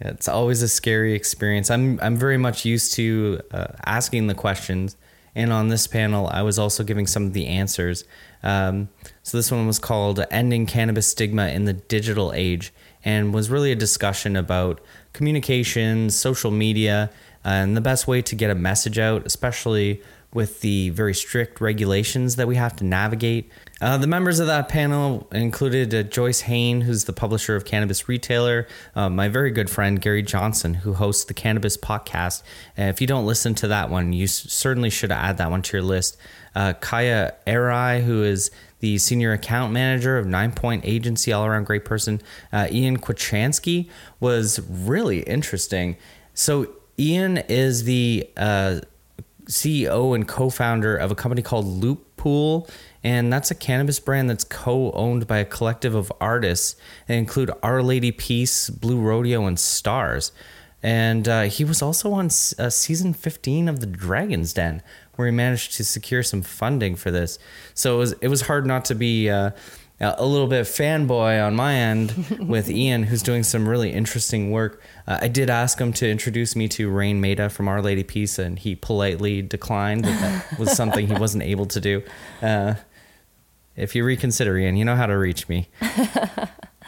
It's 0.00 0.26
always 0.26 0.62
a 0.62 0.68
scary 0.68 1.12
experience. 1.12 1.70
I'm 1.70 2.00
I'm 2.00 2.16
very 2.16 2.38
much 2.38 2.64
used 2.64 2.94
to 2.94 3.40
uh, 3.50 3.66
asking 3.84 4.28
the 4.28 4.34
questions, 4.34 4.96
and 5.34 5.52
on 5.52 5.68
this 5.68 5.86
panel, 5.86 6.28
I 6.28 6.42
was 6.42 6.58
also 6.58 6.82
giving 6.84 7.06
some 7.06 7.24
of 7.24 7.32
the 7.32 7.46
answers. 7.46 8.04
Um, 8.42 8.88
so 9.22 9.36
this 9.36 9.50
one 9.50 9.66
was 9.66 9.78
called 9.78 10.24
"Ending 10.30 10.66
Cannabis 10.66 11.06
Stigma 11.06 11.48
in 11.48 11.64
the 11.64 11.72
Digital 11.72 12.32
Age," 12.32 12.72
and 13.04 13.32
was 13.32 13.50
really 13.50 13.72
a 13.72 13.76
discussion 13.76 14.36
about 14.36 14.80
communication, 15.12 16.10
social 16.10 16.50
media, 16.50 17.10
and 17.44 17.76
the 17.76 17.80
best 17.80 18.06
way 18.06 18.22
to 18.22 18.34
get 18.34 18.50
a 18.50 18.54
message 18.54 18.98
out, 18.98 19.24
especially 19.26 20.02
with 20.32 20.60
the 20.60 20.90
very 20.90 21.12
strict 21.14 21.60
regulations 21.60 22.36
that 22.36 22.46
we 22.46 22.54
have 22.56 22.76
to 22.76 22.84
navigate. 22.84 23.50
Uh, 23.80 23.96
the 23.96 24.06
members 24.06 24.38
of 24.38 24.46
that 24.46 24.68
panel 24.68 25.26
included 25.32 25.92
uh, 25.94 26.02
Joyce 26.04 26.42
Hayne, 26.42 26.82
who's 26.82 27.04
the 27.04 27.12
publisher 27.12 27.56
of 27.56 27.64
Cannabis 27.64 28.08
Retailer, 28.08 28.68
uh, 28.94 29.08
my 29.10 29.26
very 29.28 29.50
good 29.50 29.68
friend 29.68 30.00
Gary 30.00 30.22
Johnson, 30.22 30.74
who 30.74 30.94
hosts 30.94 31.24
the 31.24 31.34
Cannabis 31.34 31.76
Podcast. 31.76 32.42
And 32.76 32.90
if 32.90 33.00
you 33.00 33.06
don't 33.06 33.26
listen 33.26 33.54
to 33.56 33.68
that 33.68 33.90
one, 33.90 34.12
you 34.12 34.24
s- 34.24 34.32
certainly 34.52 34.90
should 34.90 35.10
add 35.10 35.38
that 35.38 35.50
one 35.50 35.62
to 35.62 35.76
your 35.76 35.82
list. 35.84 36.16
Uh, 36.54 36.74
Kaya 36.74 37.34
Arai, 37.46 38.04
who 38.04 38.22
is 38.22 38.50
the 38.80 38.98
senior 38.98 39.32
account 39.32 39.72
manager 39.72 40.16
of 40.16 40.26
Nine 40.26 40.52
Point 40.52 40.84
Agency, 40.84 41.32
all 41.32 41.44
around 41.44 41.64
great 41.64 41.84
person. 41.84 42.20
Uh, 42.52 42.68
Ian 42.70 42.98
Kwachansky 42.98 43.88
was 44.20 44.60
really 44.68 45.20
interesting. 45.22 45.96
So, 46.34 46.72
Ian 46.98 47.38
is 47.48 47.84
the 47.84 48.28
uh, 48.36 48.80
CEO 49.50 50.14
and 50.14 50.26
co-founder 50.26 50.96
of 50.96 51.10
a 51.10 51.14
company 51.14 51.42
called 51.42 51.66
Loop 51.66 52.16
Pool, 52.16 52.68
and 53.02 53.32
that's 53.32 53.50
a 53.50 53.54
cannabis 53.54 53.98
brand 53.98 54.30
that's 54.30 54.44
co-owned 54.44 55.26
by 55.26 55.38
a 55.38 55.44
collective 55.44 55.94
of 55.94 56.12
artists. 56.20 56.76
They 57.08 57.18
include 57.18 57.50
Our 57.62 57.82
Lady 57.82 58.12
Peace, 58.12 58.70
Blue 58.70 59.00
Rodeo, 59.00 59.46
and 59.46 59.58
Stars. 59.58 60.32
And 60.82 61.28
uh, 61.28 61.42
he 61.42 61.64
was 61.64 61.82
also 61.82 62.12
on 62.12 62.26
uh, 62.26 62.70
season 62.70 63.12
15 63.12 63.68
of 63.68 63.80
The 63.80 63.86
Dragon's 63.86 64.54
Den, 64.54 64.82
where 65.16 65.28
he 65.28 65.32
managed 65.32 65.74
to 65.74 65.84
secure 65.84 66.22
some 66.22 66.42
funding 66.42 66.96
for 66.96 67.10
this. 67.10 67.38
So 67.74 67.96
it 67.96 67.98
was 67.98 68.12
it 68.22 68.28
was 68.28 68.42
hard 68.42 68.64
not 68.64 68.86
to 68.86 68.94
be 68.94 69.28
uh, 69.28 69.50
a 70.00 70.24
little 70.24 70.46
bit 70.46 70.64
fanboy 70.64 71.44
on 71.44 71.54
my 71.54 71.74
end 71.74 72.38
with 72.48 72.70
Ian, 72.70 73.02
who's 73.04 73.22
doing 73.22 73.42
some 73.42 73.68
really 73.68 73.92
interesting 73.92 74.50
work. 74.50 74.82
Uh, 75.06 75.18
I 75.20 75.28
did 75.28 75.50
ask 75.50 75.78
him 75.78 75.92
to 75.94 76.08
introduce 76.08 76.56
me 76.56 76.68
to 76.68 76.90
Raine 76.90 77.20
Maida 77.20 77.50
from 77.50 77.68
Our 77.68 77.82
Lady 77.82 78.02
Peace, 78.02 78.38
and 78.38 78.58
he 78.58 78.74
politely 78.74 79.42
declined 79.42 80.04
that 80.04 80.20
that 80.48 80.58
was 80.58 80.72
something 80.76 81.06
he 81.06 81.14
wasn't 81.14 81.42
able 81.42 81.66
to 81.66 81.80
do. 81.80 82.02
Uh, 82.40 82.74
if 83.76 83.94
you 83.94 84.04
reconsider, 84.04 84.56
Ian, 84.56 84.76
you 84.76 84.84
know 84.84 84.96
how 84.96 85.06
to 85.06 85.16
reach 85.16 85.48
me. 85.48 85.68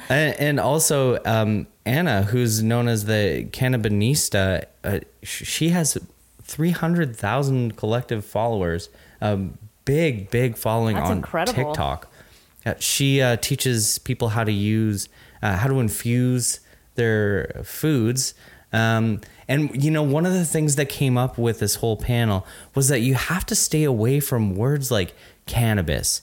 and, 0.08 0.40
and 0.40 0.60
also, 0.60 1.20
um, 1.24 1.66
Anna, 1.84 2.22
who's 2.22 2.62
known 2.62 2.88
as 2.88 3.04
the 3.04 3.46
Cannabinista, 3.50 4.64
uh, 4.84 5.00
sh- 5.22 5.46
she 5.46 5.68
has 5.70 5.98
300,000 6.42 7.76
collective 7.76 8.24
followers. 8.24 8.88
Um, 9.20 9.58
big, 9.84 10.30
big 10.30 10.56
following 10.56 10.96
That's 10.96 11.10
on 11.10 11.18
incredible. 11.18 11.72
TikTok. 11.72 12.11
Uh, 12.64 12.74
she 12.78 13.20
uh, 13.20 13.36
teaches 13.36 13.98
people 13.98 14.28
how 14.30 14.44
to 14.44 14.52
use, 14.52 15.08
uh, 15.42 15.56
how 15.56 15.68
to 15.68 15.80
infuse 15.80 16.60
their 16.94 17.62
foods. 17.64 18.34
Um, 18.72 19.20
and, 19.48 19.82
you 19.82 19.90
know, 19.90 20.02
one 20.02 20.24
of 20.24 20.32
the 20.32 20.44
things 20.44 20.76
that 20.76 20.88
came 20.88 21.18
up 21.18 21.36
with 21.36 21.58
this 21.58 21.76
whole 21.76 21.96
panel 21.96 22.46
was 22.74 22.88
that 22.88 23.00
you 23.00 23.14
have 23.14 23.44
to 23.46 23.54
stay 23.54 23.84
away 23.84 24.20
from 24.20 24.54
words 24.56 24.90
like 24.90 25.14
cannabis. 25.46 26.22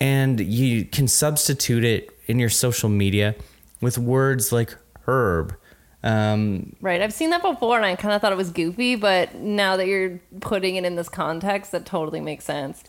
And 0.00 0.40
you 0.40 0.84
can 0.84 1.08
substitute 1.08 1.84
it 1.84 2.10
in 2.26 2.38
your 2.38 2.48
social 2.48 2.88
media 2.88 3.34
with 3.80 3.98
words 3.98 4.52
like 4.52 4.74
herb. 5.06 5.56
Um, 6.02 6.76
Right. 6.80 7.02
I've 7.02 7.12
seen 7.12 7.30
that 7.30 7.42
before 7.42 7.76
and 7.76 7.84
I 7.84 7.96
kind 7.96 8.14
of 8.14 8.20
thought 8.20 8.32
it 8.32 8.38
was 8.38 8.50
goofy, 8.50 8.94
but 8.94 9.34
now 9.34 9.76
that 9.76 9.86
you're 9.86 10.20
putting 10.40 10.76
it 10.76 10.84
in 10.84 10.96
this 10.96 11.08
context, 11.08 11.72
that 11.72 11.84
totally 11.84 12.20
makes 12.20 12.44
sense. 12.44 12.84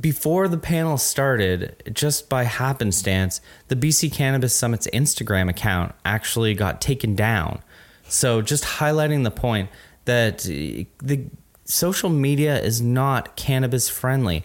Before 0.00 0.48
the 0.48 0.58
panel 0.58 0.98
started, 0.98 1.90
just 1.92 2.28
by 2.28 2.44
happenstance, 2.44 3.40
the 3.68 3.76
BC 3.76 4.12
Cannabis 4.12 4.54
Summit's 4.54 4.88
Instagram 4.92 5.48
account 5.48 5.94
actually 6.04 6.54
got 6.54 6.80
taken 6.80 7.14
down. 7.14 7.62
So, 8.08 8.42
just 8.42 8.64
highlighting 8.64 9.24
the 9.24 9.30
point 9.30 9.70
that 10.04 10.44
uh, 10.44 10.84
the 11.02 11.26
social 11.64 12.10
media 12.10 12.60
is 12.60 12.80
not 12.80 13.36
cannabis 13.36 13.88
friendly. 13.88 14.44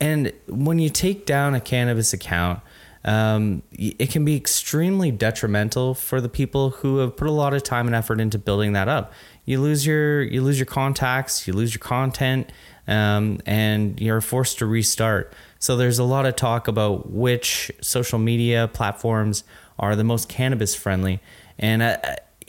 And 0.00 0.32
when 0.46 0.78
you 0.78 0.90
take 0.90 1.24
down 1.24 1.54
a 1.54 1.60
cannabis 1.60 2.12
account, 2.12 2.60
um, 3.04 3.62
it 3.72 4.10
can 4.10 4.24
be 4.24 4.34
extremely 4.34 5.12
detrimental 5.12 5.94
for 5.94 6.20
the 6.20 6.28
people 6.28 6.70
who 6.70 6.98
have 6.98 7.16
put 7.16 7.28
a 7.28 7.32
lot 7.32 7.54
of 7.54 7.62
time 7.62 7.86
and 7.86 7.94
effort 7.94 8.20
into 8.20 8.36
building 8.36 8.72
that 8.72 8.88
up. 8.88 9.12
You 9.44 9.60
lose 9.60 9.86
your 9.86 10.22
you 10.22 10.42
lose 10.42 10.58
your 10.58 10.66
contacts, 10.66 11.46
you 11.46 11.52
lose 11.52 11.72
your 11.72 11.80
content, 11.80 12.50
um, 12.86 13.40
and 13.46 14.00
you're 14.00 14.20
forced 14.20 14.58
to 14.58 14.66
restart. 14.66 15.32
So 15.58 15.76
there's 15.76 15.98
a 15.98 16.04
lot 16.04 16.26
of 16.26 16.36
talk 16.36 16.68
about 16.68 17.10
which 17.10 17.70
social 17.80 18.18
media 18.18 18.68
platforms 18.68 19.44
are 19.78 19.96
the 19.96 20.04
most 20.04 20.28
cannabis 20.28 20.74
friendly, 20.74 21.20
and 21.58 21.98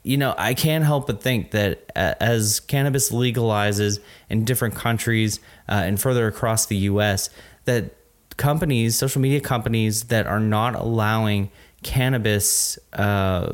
you 0.03 0.17
know 0.17 0.33
I 0.37 0.53
can't 0.53 0.83
help 0.83 1.07
but 1.07 1.21
think 1.21 1.51
that 1.51 1.91
uh, 1.95 2.13
as 2.19 2.59
cannabis 2.59 3.11
legalizes 3.11 3.99
in 4.29 4.45
different 4.45 4.75
countries 4.75 5.39
uh, 5.67 5.83
and 5.85 5.99
further 5.99 6.27
across 6.27 6.65
the 6.65 6.77
U.S., 6.77 7.29
that 7.65 7.95
companies, 8.37 8.95
social 8.95 9.21
media 9.21 9.41
companies 9.41 10.05
that 10.05 10.27
are 10.27 10.39
not 10.39 10.75
allowing 10.75 11.49
cannabis, 11.83 12.79
uh, 12.93 13.51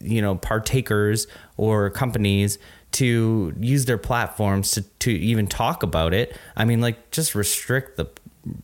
you 0.00 0.22
know, 0.22 0.34
partakers 0.36 1.26
or 1.56 1.90
companies 1.90 2.58
to 2.92 3.54
use 3.58 3.84
their 3.84 3.98
platforms 3.98 4.72
to, 4.72 4.82
to 4.82 5.12
even 5.12 5.46
talk 5.46 5.82
about 5.82 6.12
it. 6.12 6.36
I 6.56 6.64
mean, 6.64 6.80
like, 6.80 7.10
just 7.10 7.34
restrict 7.34 7.96
the 7.96 8.08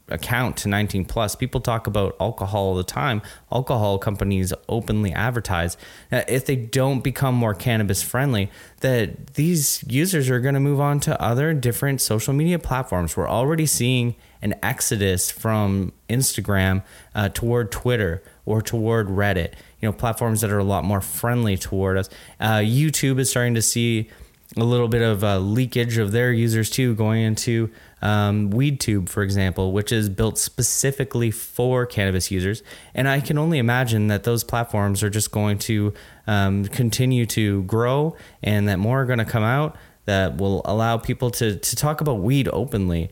account 0.08 0.56
to 0.58 0.68
19 0.68 1.04
plus. 1.04 1.34
People 1.34 1.60
talk 1.60 1.86
about 1.86 2.16
alcohol 2.20 2.66
all 2.66 2.74
the 2.74 2.84
time. 2.84 3.20
Alcohol 3.52 3.98
companies 3.98 4.52
openly 4.68 5.12
advertise. 5.12 5.76
If 6.10 6.46
they 6.46 6.56
don't 6.56 7.00
become 7.00 7.34
more 7.34 7.54
cannabis 7.54 8.02
friendly, 8.02 8.50
that 8.80 9.34
these 9.34 9.84
users 9.86 10.30
are 10.30 10.40
going 10.40 10.54
to 10.54 10.60
move 10.60 10.80
on 10.80 11.00
to 11.00 11.20
other 11.20 11.52
different 11.52 12.00
social 12.00 12.32
media 12.32 12.58
platforms. 12.58 13.16
We're 13.16 13.28
already 13.28 13.66
seeing 13.66 14.16
an 14.42 14.54
exodus 14.62 15.30
from 15.30 15.92
Instagram 16.08 16.82
uh, 17.14 17.28
toward 17.30 17.72
Twitter 17.72 18.22
or 18.44 18.62
toward 18.62 19.08
Reddit. 19.08 19.52
You 19.80 19.88
know, 19.88 19.92
platforms 19.92 20.40
that 20.40 20.50
are 20.50 20.58
a 20.58 20.64
lot 20.64 20.84
more 20.84 21.00
friendly 21.00 21.56
toward 21.56 21.98
us. 21.98 22.08
Uh, 22.40 22.58
YouTube 22.58 23.18
is 23.18 23.30
starting 23.30 23.54
to 23.54 23.62
see 23.62 24.10
a 24.56 24.64
little 24.64 24.88
bit 24.88 25.02
of 25.02 25.22
leakage 25.42 25.98
of 25.98 26.12
their 26.12 26.32
users 26.32 26.70
too, 26.70 26.94
going 26.94 27.22
into 27.22 27.70
um, 28.00 28.50
WeedTube, 28.50 29.08
for 29.08 29.22
example, 29.22 29.72
which 29.72 29.92
is 29.92 30.08
built 30.08 30.38
specifically 30.38 31.30
for 31.30 31.84
cannabis 31.84 32.30
users. 32.30 32.62
And 32.94 33.08
I 33.08 33.20
can 33.20 33.38
only 33.38 33.58
imagine 33.58 34.06
that 34.08 34.24
those 34.24 34.44
platforms 34.44 35.02
are 35.02 35.10
just 35.10 35.30
going 35.30 35.58
to 35.58 35.92
um, 36.26 36.66
continue 36.66 37.26
to 37.26 37.64
grow, 37.64 38.16
and 38.42 38.68
that 38.68 38.78
more 38.78 39.02
are 39.02 39.06
going 39.06 39.18
to 39.18 39.24
come 39.24 39.42
out 39.42 39.76
that 40.04 40.36
will 40.36 40.62
allow 40.64 40.96
people 40.96 41.30
to 41.32 41.56
to 41.56 41.76
talk 41.76 42.00
about 42.00 42.20
weed 42.20 42.48
openly. 42.52 43.10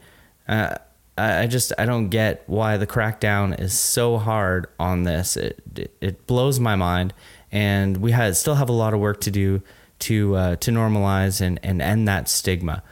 Uh, 0.49 0.77
I 1.17 1.47
just 1.47 1.73
I 1.79 1.87
don't 1.87 2.09
get 2.09 2.43
why 2.47 2.77
the 2.77 2.87
crackdown 2.87 3.59
is 3.61 3.79
so 3.79 4.19
hard 4.19 4.67
on 4.81 5.05
this. 5.05 5.37
It 5.37 5.63
it, 5.77 5.97
it 6.01 6.27
blows 6.27 6.59
my 6.59 6.75
mind, 6.75 7.15
and 7.53 7.99
we 7.99 8.11
had, 8.11 8.37
still 8.37 8.57
have 8.57 8.69
a 8.69 8.73
lot 8.73 8.95
of 8.95 9.01
work 9.01 9.21
to 9.23 9.31
do 9.31 9.63
to 10.01 10.35
uh, 10.35 10.57
to 10.57 10.71
normalize 10.71 11.41
and, 11.41 11.61
and 11.63 11.81
end 11.81 12.09
that 12.09 12.29
stigma. 12.29 12.83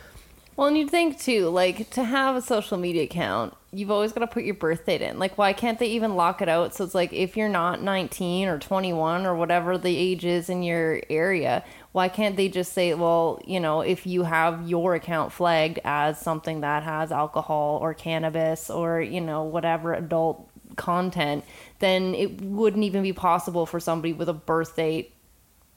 Well, 0.56 0.68
and 0.68 0.78
you'd 0.78 0.90
think 0.90 1.18
too, 1.18 1.48
like 1.48 1.90
to 1.90 2.04
have 2.04 2.36
a 2.36 2.42
social 2.42 2.76
media 2.76 3.04
account, 3.04 3.56
you've 3.72 3.90
always 3.90 4.12
got 4.12 4.20
to 4.20 4.26
put 4.26 4.44
your 4.44 4.54
birth 4.54 4.84
date 4.84 5.00
in. 5.00 5.18
Like, 5.18 5.38
why 5.38 5.54
can't 5.54 5.78
they 5.78 5.88
even 5.88 6.14
lock 6.14 6.42
it 6.42 6.48
out? 6.48 6.74
So 6.74 6.84
it's 6.84 6.94
like 6.94 7.12
if 7.12 7.36
you're 7.36 7.48
not 7.48 7.82
19 7.82 8.48
or 8.48 8.58
21 8.58 9.26
or 9.26 9.34
whatever 9.34 9.78
the 9.78 9.96
age 9.96 10.24
is 10.24 10.50
in 10.50 10.62
your 10.62 11.00
area, 11.08 11.64
why 11.92 12.08
can't 12.08 12.36
they 12.36 12.48
just 12.48 12.72
say, 12.72 12.94
well, 12.94 13.40
you 13.46 13.60
know, 13.60 13.82
if 13.82 14.06
you 14.06 14.22
have 14.22 14.68
your 14.68 14.94
account 14.94 15.30
flagged 15.32 15.78
as 15.84 16.18
something 16.18 16.62
that 16.62 16.82
has 16.82 17.12
alcohol 17.12 17.78
or 17.82 17.92
cannabis 17.92 18.70
or, 18.70 19.00
you 19.00 19.20
know, 19.20 19.44
whatever 19.44 19.92
adult 19.92 20.48
content, 20.76 21.44
then 21.80 22.14
it 22.14 22.40
wouldn't 22.40 22.84
even 22.84 23.02
be 23.02 23.12
possible 23.12 23.66
for 23.66 23.78
somebody 23.78 24.12
with 24.12 24.28
a 24.28 24.34
birth 24.34 24.76
date 24.76 25.14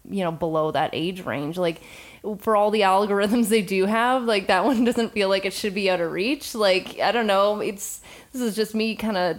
you 0.10 0.24
know 0.24 0.32
below 0.32 0.72
that 0.72 0.92
age 0.94 1.26
range. 1.26 1.58
Like 1.58 1.82
for 2.40 2.56
all 2.56 2.72
the 2.72 2.82
algorithms 2.82 3.48
they 3.50 3.62
do 3.62 3.86
have 3.86 4.24
like 4.24 4.48
that 4.48 4.66
one 4.66 4.84
doesn't 4.84 5.14
feel 5.14 5.30
like 5.30 5.46
it 5.46 5.54
should 5.54 5.74
be 5.74 5.90
out 5.90 6.02
of 6.02 6.12
reach. 6.12 6.56
Like 6.56 7.00
i 7.00 7.12
don't 7.12 7.28
know. 7.28 7.60
It's 7.60 8.02
this 8.32 8.42
is 8.42 8.56
just 8.56 8.76
me 8.76 8.96
kind 8.96 9.18
of 9.18 9.38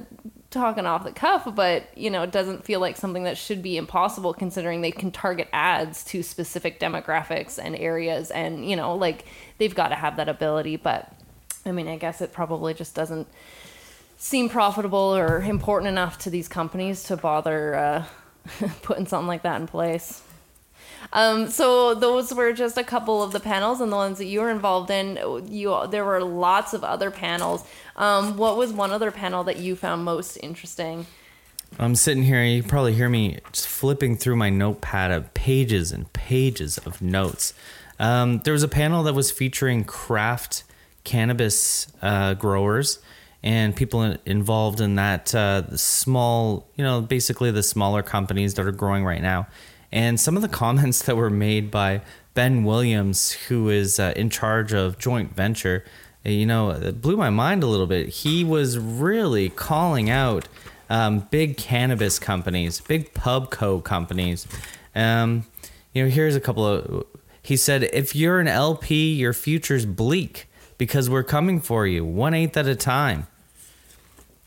talking 0.57 0.87
off 0.87 1.05
the 1.05 1.12
cuff 1.12 1.47
but 1.55 1.87
you 1.97 2.11
know 2.11 2.23
it 2.23 2.33
doesn't 2.33 2.64
feel 2.64 2.81
like 2.81 2.97
something 2.97 3.25
that 3.25 3.37
should 3.37 3.62
be 3.62 3.77
impossible 3.77 4.33
considering 4.33 4.81
they 4.81 4.90
can 4.90 5.11
target 5.11 5.49
ads 5.53 6.03
to 6.03 6.23
specific 6.23 6.81
demographics 6.81 7.59
and 7.62 7.77
areas 7.77 8.31
and 8.31 8.69
you 8.69 8.75
know 8.75 8.95
like 8.95 9.25
they've 9.59 9.75
got 9.75 9.88
to 9.88 9.95
have 9.95 10.16
that 10.16 10.29
ability 10.29 10.77
but 10.77 11.12
i 11.64 11.73
mean 11.73 11.87
i 11.87 11.97
guess 11.97 12.21
it 12.21 12.33
probably 12.33 12.73
just 12.75 12.95
doesn't 12.95 13.29
seem 14.16 14.49
profitable 14.49 15.14
or 15.14 15.42
important 15.42 15.88
enough 15.88 16.19
to 16.19 16.31
these 16.31 16.49
companies 16.49 17.03
to 17.05 17.16
bother 17.16 17.75
uh, 17.75 18.05
putting 18.83 19.07
something 19.07 19.29
like 19.29 19.42
that 19.42 19.61
in 19.61 19.66
place 19.66 20.23
um, 21.12 21.49
so 21.49 21.95
those 21.95 22.33
were 22.35 22.53
just 22.53 22.77
a 22.77 22.85
couple 22.85 23.23
of 23.23 23.33
the 23.33 23.40
panels 23.40 23.81
and 23.81 23.90
the 23.90 23.97
ones 23.97 24.19
that 24.19 24.27
you 24.27 24.40
were 24.40 24.51
involved 24.51 24.90
in. 24.90 25.19
You 25.49 25.87
there 25.88 26.05
were 26.05 26.23
lots 26.23 26.75
of 26.75 26.85
other 26.85 27.11
panels. 27.11 27.64
Um, 27.97 28.37
what 28.37 28.57
was 28.57 28.73
one 28.73 28.92
other 28.92 29.11
panel 29.11 29.45
that 29.45 29.59
you 29.59 29.77
found 29.77 30.05
most 30.05 30.37
interesting? 30.42 31.07
I'm 31.79 31.95
sitting 31.95 32.23
here, 32.23 32.38
and 32.40 32.55
you 32.55 32.62
probably 32.62 32.95
hear 32.95 33.09
me 33.09 33.38
just 33.53 33.69
flipping 33.69 34.16
through 34.16 34.37
my 34.37 34.51
notepad 34.51 35.11
of 35.11 35.35
pages 35.35 35.92
and 35.92 36.11
pages 36.12 36.79
of 36.79 37.03
notes. 37.03 37.55
Um, 37.99 38.38
there 38.45 38.53
was 38.53 38.62
a 38.62 38.69
panel 38.69 39.03
that 39.05 39.14
was 39.14 39.31
featuring 39.31 39.85
craft 39.85 40.64
cannabis 41.05 41.87
uh, 42.03 42.35
growers 42.35 42.99
and 43.42 43.77
people 43.77 44.03
in- 44.03 44.19
involved 44.27 44.81
in 44.81 44.97
that 44.97 45.35
uh, 45.35 45.62
the 45.62 45.79
small, 45.79 46.66
you 46.77 46.85
know, 46.85 47.01
basically 47.01 47.51
the 47.51 47.62
smaller 47.62 48.03
companies 48.03 48.55
that 48.55 48.66
are 48.66 48.73
growing 48.73 49.05
right 49.05 49.23
now. 49.23 49.47
And 49.96 50.20
some 50.20 50.37
of 50.37 50.42
the 50.42 50.48
comments 50.48 51.02
that 51.04 51.16
were 51.16 51.30
made 51.30 51.70
by 51.70 52.02
Ben 52.35 52.64
Williams, 52.64 53.32
who 53.32 53.70
is 53.70 53.98
uh, 53.98 54.12
in 54.14 54.28
charge 54.28 54.74
of 54.74 54.98
joint 54.98 55.35
venture, 55.35 55.87
uh, 56.26 56.28
you 56.28 56.44
know, 56.44 56.68
it 56.68 57.00
blew 57.00 57.16
my 57.16 57.30
mind 57.30 57.62
a 57.62 57.66
little 57.66 57.87
bit. 57.87 58.11
He 58.11 58.44
was 58.44 58.78
really 58.78 59.48
calling 59.48 60.11
out 60.11 60.48
um, 60.90 61.20
big 61.30 61.56
cannabis 61.56 62.18
companies, 62.18 62.78
big 62.82 63.14
pubco 63.14 63.82
companies. 63.82 64.46
Um, 64.94 65.46
you 65.94 66.04
know, 66.04 66.11
here's 66.11 66.37
a 66.37 66.40
couple 66.40 66.66
of. 66.66 67.06
He 67.42 67.56
said, 67.56 67.85
if 67.85 68.14
you're 68.14 68.38
an 68.38 68.48
LP, 68.48 69.14
your 69.14 69.32
future's 69.32 69.87
bleak 69.87 70.46
because 70.76 71.09
we're 71.09 71.22
coming 71.22 71.59
for 71.59 71.87
you, 71.87 72.04
one 72.04 72.35
eighth 72.35 72.59
at 72.59 72.66
a 72.66 72.76
time. 72.76 73.28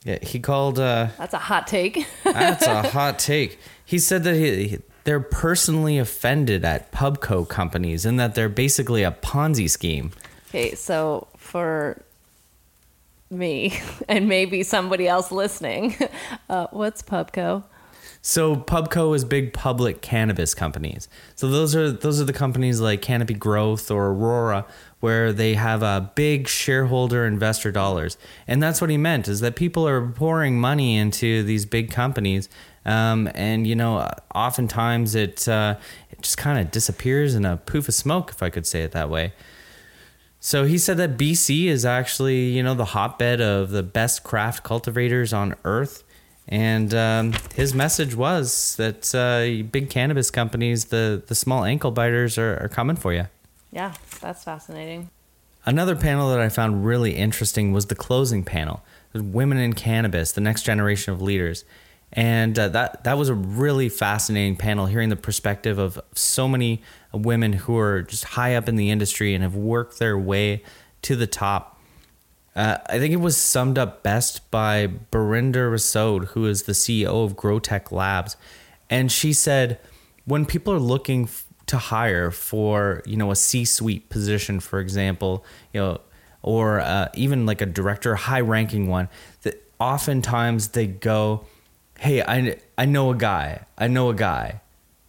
Yeah, 0.03 0.19
he 0.21 0.39
called. 0.39 0.77
Uh, 0.77 1.07
That's 1.17 1.33
a 1.33 1.39
hot 1.39 1.65
take. 1.65 2.05
that's 2.23 2.67
a 2.67 2.83
hot 2.91 3.17
take. 3.17 3.57
He 3.83 3.97
said 3.97 4.23
that 4.25 4.35
he, 4.35 4.77
they're 5.10 5.19
personally 5.19 5.98
offended 5.98 6.63
at 6.63 6.91
pubco 6.91 7.50
companies 7.50 8.06
and 8.06 8.19
that 8.19 8.36
they're 8.36 8.48
basically 8.48 9.02
a 9.02 9.10
Ponzi 9.10 9.67
scheme. 9.67 10.12
okay, 10.50 10.76
so 10.76 11.28
for 11.36 12.00
me 13.32 13.74
and 14.08 14.30
maybe 14.30 14.62
somebody 14.62 15.08
else 15.08 15.32
listening, 15.32 15.95
uh, 16.50 16.67
what's 16.69 17.02
Pubco? 17.02 17.63
So 18.22 18.56
Pubco 18.56 19.15
is 19.15 19.26
big 19.26 19.52
public 19.52 20.04
cannabis 20.04 20.54
companies. 20.54 21.10
So 21.34 21.50
those 21.50 21.76
are 21.76 21.89
those 21.89 22.22
are 22.22 22.26
the 22.26 22.34
companies 22.34 22.80
like 22.80 23.02
Canopy 23.02 23.34
Growth 23.34 23.89
or 23.89 24.10
Aurora 24.10 24.67
where 25.00 25.34
they 25.34 25.56
have 25.56 25.82
a 25.82 26.12
big 26.15 26.48
shareholder 26.48 27.26
investor 27.26 27.72
dollars. 27.72 28.17
And 28.45 28.62
that's 28.62 28.80
what 28.80 28.91
he 28.91 28.98
meant 28.98 29.28
is 29.28 29.39
that 29.39 29.56
people 29.56 29.88
are 29.88 30.06
pouring 30.06 30.60
money 30.60 30.98
into 30.98 31.41
these 31.43 31.65
big 31.65 31.89
companies 31.89 32.48
um, 32.86 33.30
and 33.36 33.68
you 33.68 33.76
know, 33.76 34.10
oftentimes 34.34 35.15
it 35.15 35.48
uh, 35.48 35.76
it 36.12 36.22
just 36.22 36.38
kind 36.38 36.60
of 36.60 36.72
disappears 36.72 37.36
in 37.36 37.46
a 37.46 37.58
poof 37.58 37.88
of 37.88 37.94
smoke, 37.94 38.32
if 38.32 38.44
I 38.44 38.50
could 38.50 38.65
say 38.65 38.84
it 38.84 38.92
that 38.92 39.10
way. 39.10 39.34
So 40.39 40.63
he 40.63 40.78
said 40.78 40.98
that 40.98 41.18
BC 41.18 41.65
is 41.65 41.86
actually, 41.86 42.50
you 42.50 42.63
know, 42.63 42.74
the 42.74 42.86
hotbed 42.86 43.42
of 43.42 43.72
the 43.72 43.84
best 43.84 44.24
craft 44.24 44.63
cultivators 44.63 45.34
on 45.34 45.56
earth. 45.65 46.04
And 46.48 46.94
um, 46.94 47.34
his 47.56 47.76
message 47.76 48.15
was 48.15 48.76
that 48.78 49.13
uh, 49.13 49.68
big 49.70 49.89
cannabis 49.89 50.32
companies, 50.32 50.86
the, 50.86 51.22
the 51.28 51.36
small 51.36 51.63
ankle 51.65 51.92
biters, 51.92 52.38
are, 52.38 52.58
are 52.58 52.70
coming 52.70 52.96
for 52.96 53.13
you. 53.13 53.28
Yeah, 53.72 53.94
that's 54.22 54.46
fascinating. 54.46 55.10
Another 55.65 55.96
panel 55.96 56.30
that 56.32 56.39
I 56.39 56.50
found 56.50 56.86
really 56.86 57.15
interesting 57.15 57.74
was 57.74 57.88
the 57.88 57.96
closing 57.96 58.44
panel 58.44 58.82
Women 59.13 59.58
in 59.58 59.74
Cannabis, 59.74 60.32
the 60.32 60.42
next 60.42 60.63
generation 60.63 61.13
of 61.13 61.22
leaders. 61.22 61.65
And 62.13 62.58
uh, 62.58 62.69
that, 62.69 63.04
that 63.04 63.17
was 63.17 63.30
a 63.30 63.36
really 63.36 63.88
fascinating 63.88 64.56
panel, 64.56 64.88
hearing 64.88 65.10
the 65.10 65.15
perspective 65.15 65.78
of 65.78 66.00
so 66.13 66.48
many 66.48 66.82
women 67.13 67.54
who 67.54 67.78
are 67.78 68.02
just 68.02 68.24
high 68.24 68.56
up 68.56 68.67
in 68.67 68.76
the 68.76 68.89
industry 68.89 69.34
and 69.36 69.43
have 69.43 69.56
worked 69.56 70.00
their 70.00 70.17
way 70.17 70.63
to 71.04 71.15
the 71.15 71.28
top. 71.28 71.80
Uh, 72.56 72.78
I 72.88 73.00
think 73.00 73.13
it 73.13 73.17
was 73.17 73.38
summed 73.38 73.78
up 73.78 74.02
best 74.02 74.50
by 74.50 74.88
Barinder 75.12 75.72
Rasode, 75.72 76.30
who 76.30 76.45
is 76.45 76.63
the 76.63 76.74
CEO 76.74 77.24
of 77.24 77.36
Growtech 77.36 77.91
Labs. 77.91 78.36
And 78.89 79.12
she 79.12 79.34
said, 79.34 79.80
when 80.26 80.45
people 80.45 80.74
are 80.74 80.80
looking 80.80 81.24
f- 81.24 81.45
to 81.67 81.78
hire 81.78 82.32
for, 82.32 83.04
you 83.06 83.15
know, 83.17 83.30
a 83.30 83.36
C-suite 83.36 84.10
position, 84.10 84.60
for 84.60 84.80
example, 84.80 85.45
you 85.74 85.80
know, 85.80 86.02
or 86.41 86.80
uh, 86.80 87.10
even 87.13 87.45
like 87.45 87.62
a 87.62 87.65
director, 87.65 88.15
high-ranking 88.15 88.88
one, 88.88 89.10
that 89.43 89.63
oftentimes 89.80 90.69
they 90.69 90.88
go, 90.88 91.45
"Hey, 91.99 92.21
I 92.21 92.57
I 92.77 92.85
know 92.85 93.12
a 93.12 93.15
guy. 93.15 93.65
I 93.77 93.88
know 93.88 94.09
a 94.09 94.15
guy. 94.15 94.62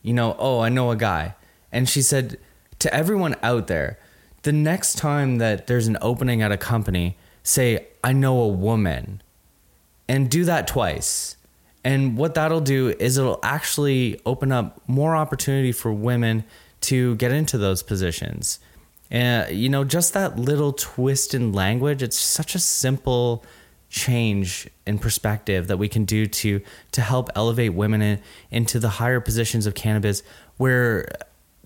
You 0.03 0.15
know, 0.15 0.37
oh, 0.39 0.61
I 0.61 0.69
know 0.69 0.91
a 0.91 0.97
guy." 0.97 1.35
And 1.73 1.89
she 1.89 2.03
said 2.03 2.39
to 2.81 2.93
everyone 2.93 3.37
out 3.43 3.67
there, 3.67 3.99
the 4.43 4.53
next 4.53 4.97
time 4.97 5.39
that 5.39 5.67
there's 5.67 5.87
an 5.87 5.99
opening 6.01 6.43
at 6.43 6.51
a 6.51 6.57
company, 6.57 7.17
say, 7.43 7.87
I 8.03 8.13
know 8.13 8.41
a 8.41 8.49
woman, 8.49 9.23
and 10.09 10.31
do 10.31 10.45
that 10.45 10.67
twice. 10.67 11.37
And 11.85 12.17
what 12.17 12.35
that'll 12.35 12.61
do 12.61 12.95
is 12.99 13.17
it'll 13.17 13.41
actually 13.43 14.21
open 14.27 14.51
up 14.53 14.81
more 14.87 15.15
opportunity 15.15 15.73
for 15.73 15.93
women 15.93 16.45
to 16.83 17.15
get 17.17 17.33
into 17.33 17.59
those 17.59 17.83
positions. 17.83 18.59
And, 19.11 19.55
you 19.55 19.69
know, 19.69 19.85
just 19.85 20.15
that 20.15 20.39
little 20.39 20.73
twist 20.73 21.35
in 21.35 21.53
language, 21.53 22.03
it's 22.03 22.19
such 22.19 22.55
a 22.55 22.59
simple 22.59 23.45
change 23.91 24.69
in 24.87 24.99
perspective 24.99 25.67
that 25.67 25.77
we 25.77 25.89
can 25.89 26.05
do 26.05 26.27
to 26.27 26.61
to 26.93 27.01
help 27.03 27.29
elevate 27.35 27.75
women 27.75 28.01
in, 28.01 28.23
into 28.51 28.79
the 28.79 28.89
higher 28.89 29.21
positions 29.21 29.67
of 29.67 29.75
cannabis 29.75 30.23
where 30.57 31.09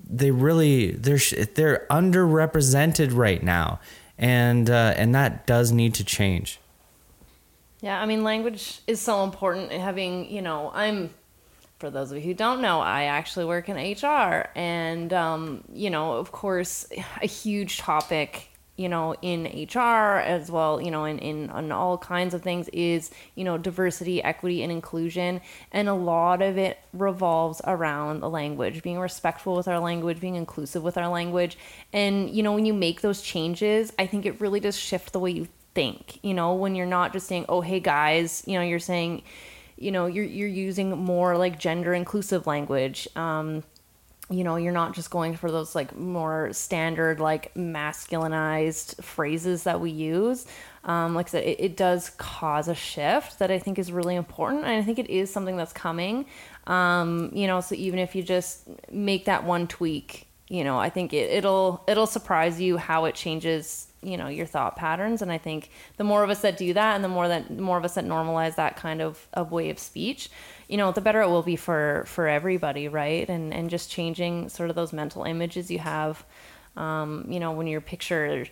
they 0.02 0.30
really 0.30 0.90
they're 0.92 1.18
they're 1.54 1.87
underrepresented 1.90 3.14
right 3.14 3.42
now 3.42 3.78
and 4.18 4.68
uh, 4.70 4.94
and 4.96 5.14
that 5.14 5.46
does 5.46 5.70
need 5.70 5.94
to 5.94 6.04
change 6.04 6.58
Yeah, 7.84 8.00
I 8.00 8.06
mean, 8.06 8.24
language 8.24 8.80
is 8.87 8.98
so 8.98 9.24
important. 9.24 9.70
Having, 9.70 10.30
you 10.30 10.40
know, 10.40 10.70
I'm, 10.72 11.10
for 11.78 11.90
those 11.90 12.10
of 12.10 12.16
you 12.16 12.24
who 12.24 12.32
don't 12.32 12.62
know, 12.62 12.80
I 12.80 13.04
actually 13.04 13.44
work 13.44 13.68
in 13.68 13.76
HR. 13.76 14.48
And, 14.54 15.12
um, 15.12 15.64
you 15.70 15.90
know, 15.90 16.14
of 16.14 16.32
course, 16.32 16.87
a 17.20 17.26
huge 17.26 17.76
topic, 17.76 18.48
you 18.76 18.88
know, 18.88 19.14
in 19.22 19.44
HR 19.72 20.18
as 20.18 20.50
well, 20.50 20.80
you 20.80 20.90
know, 20.90 21.04
in, 21.04 21.18
in, 21.18 21.50
in 21.50 21.72
all 21.72 21.96
kinds 21.96 22.34
of 22.34 22.42
things 22.42 22.68
is, 22.70 23.10
you 23.34 23.44
know, 23.44 23.56
diversity, 23.56 24.22
equity, 24.22 24.62
and 24.62 24.72
inclusion. 24.72 25.40
And 25.70 25.88
a 25.88 25.94
lot 25.94 26.42
of 26.42 26.58
it 26.58 26.78
revolves 26.92 27.60
around 27.64 28.20
the 28.20 28.28
language, 28.28 28.82
being 28.82 28.98
respectful 28.98 29.54
with 29.54 29.68
our 29.68 29.78
language, 29.78 30.20
being 30.20 30.34
inclusive 30.34 30.82
with 30.82 30.98
our 30.98 31.08
language. 31.08 31.56
And, 31.92 32.28
you 32.30 32.42
know, 32.42 32.52
when 32.52 32.66
you 32.66 32.74
make 32.74 33.00
those 33.00 33.22
changes, 33.22 33.92
I 33.98 34.06
think 34.06 34.26
it 34.26 34.40
really 34.40 34.60
does 34.60 34.76
shift 34.76 35.12
the 35.12 35.20
way 35.20 35.30
you 35.30 35.48
think 35.74 36.20
you 36.22 36.32
know 36.32 36.54
when 36.54 36.74
you're 36.74 36.87
not 36.87 37.12
just 37.12 37.26
saying 37.26 37.44
oh 37.48 37.60
hey 37.60 37.80
guys 37.80 38.44
you 38.46 38.54
know 38.54 38.64
you're 38.64 38.78
saying 38.78 39.22
you 39.76 39.90
know 39.90 40.06
you're 40.06 40.24
you're 40.24 40.48
using 40.48 40.90
more 40.90 41.37
like 41.37 41.58
gender 41.58 41.92
inclusive 41.92 42.46
language 42.46 43.08
um 43.16 43.62
you 44.30 44.42
know 44.42 44.56
you're 44.56 44.72
not 44.72 44.94
just 44.94 45.10
going 45.10 45.37
for 45.37 45.50
those 45.50 45.74
like 45.74 45.96
more 45.96 46.52
standard 46.52 47.20
like 47.20 47.52
masculinized 47.54 49.02
phrases 49.02 49.64
that 49.64 49.80
we 49.80 49.90
use. 49.90 50.46
Um, 50.84 51.14
like 51.14 51.28
i 51.28 51.30
said 51.30 51.44
it, 51.44 51.60
it 51.60 51.76
does 51.78 52.10
cause 52.10 52.68
a 52.68 52.74
shift 52.74 53.38
that 53.38 53.50
i 53.50 53.58
think 53.58 53.78
is 53.78 53.90
really 53.90 54.16
important 54.16 54.64
and 54.64 54.72
i 54.72 54.82
think 54.82 54.98
it 54.98 55.08
is 55.08 55.32
something 55.32 55.56
that's 55.56 55.72
coming. 55.72 56.26
Um, 56.66 57.30
you 57.32 57.46
know 57.46 57.60
so 57.60 57.74
even 57.74 57.98
if 57.98 58.14
you 58.14 58.22
just 58.22 58.68
make 58.90 59.26
that 59.26 59.44
one 59.44 59.66
tweak 59.66 60.26
you 60.48 60.64
know 60.64 60.78
i 60.78 60.90
think 60.90 61.12
it, 61.12 61.30
it'll 61.30 61.82
it'll 61.87 62.06
surprise 62.06 62.60
you 62.60 62.76
how 62.76 63.06
it 63.06 63.14
changes 63.14 63.88
you 64.02 64.16
know 64.16 64.28
your 64.28 64.46
thought 64.46 64.76
patterns 64.76 65.22
and 65.22 65.32
i 65.32 65.38
think 65.38 65.70
the 65.96 66.04
more 66.04 66.22
of 66.22 66.30
us 66.30 66.42
that 66.42 66.56
do 66.56 66.72
that 66.74 66.94
and 66.94 67.02
the 67.02 67.08
more 67.08 67.28
that 67.28 67.48
the 67.48 67.62
more 67.62 67.78
of 67.78 67.84
us 67.84 67.94
that 67.94 68.04
normalize 68.04 68.54
that 68.56 68.76
kind 68.76 69.00
of, 69.00 69.26
of 69.32 69.50
way 69.50 69.70
of 69.70 69.78
speech 69.78 70.30
you 70.68 70.77
know 70.77 70.92
the 70.92 71.00
better 71.00 71.22
it 71.22 71.29
will 71.29 71.42
be 71.42 71.57
for 71.57 72.05
for 72.07 72.29
everybody 72.29 72.88
right? 72.88 73.29
And 73.29 73.53
and 73.53 73.70
just 73.70 73.90
changing 73.90 74.48
sort 74.48 74.70
of 74.70 74.77
those 74.77 74.92
mental 74.92 75.24
images 75.24 75.70
you 75.70 75.79
have 75.79 76.24
um, 76.77 77.27
you 77.29 77.40
know 77.40 77.53
when 77.53 77.66
you're 77.66 77.81
picture 77.81 78.46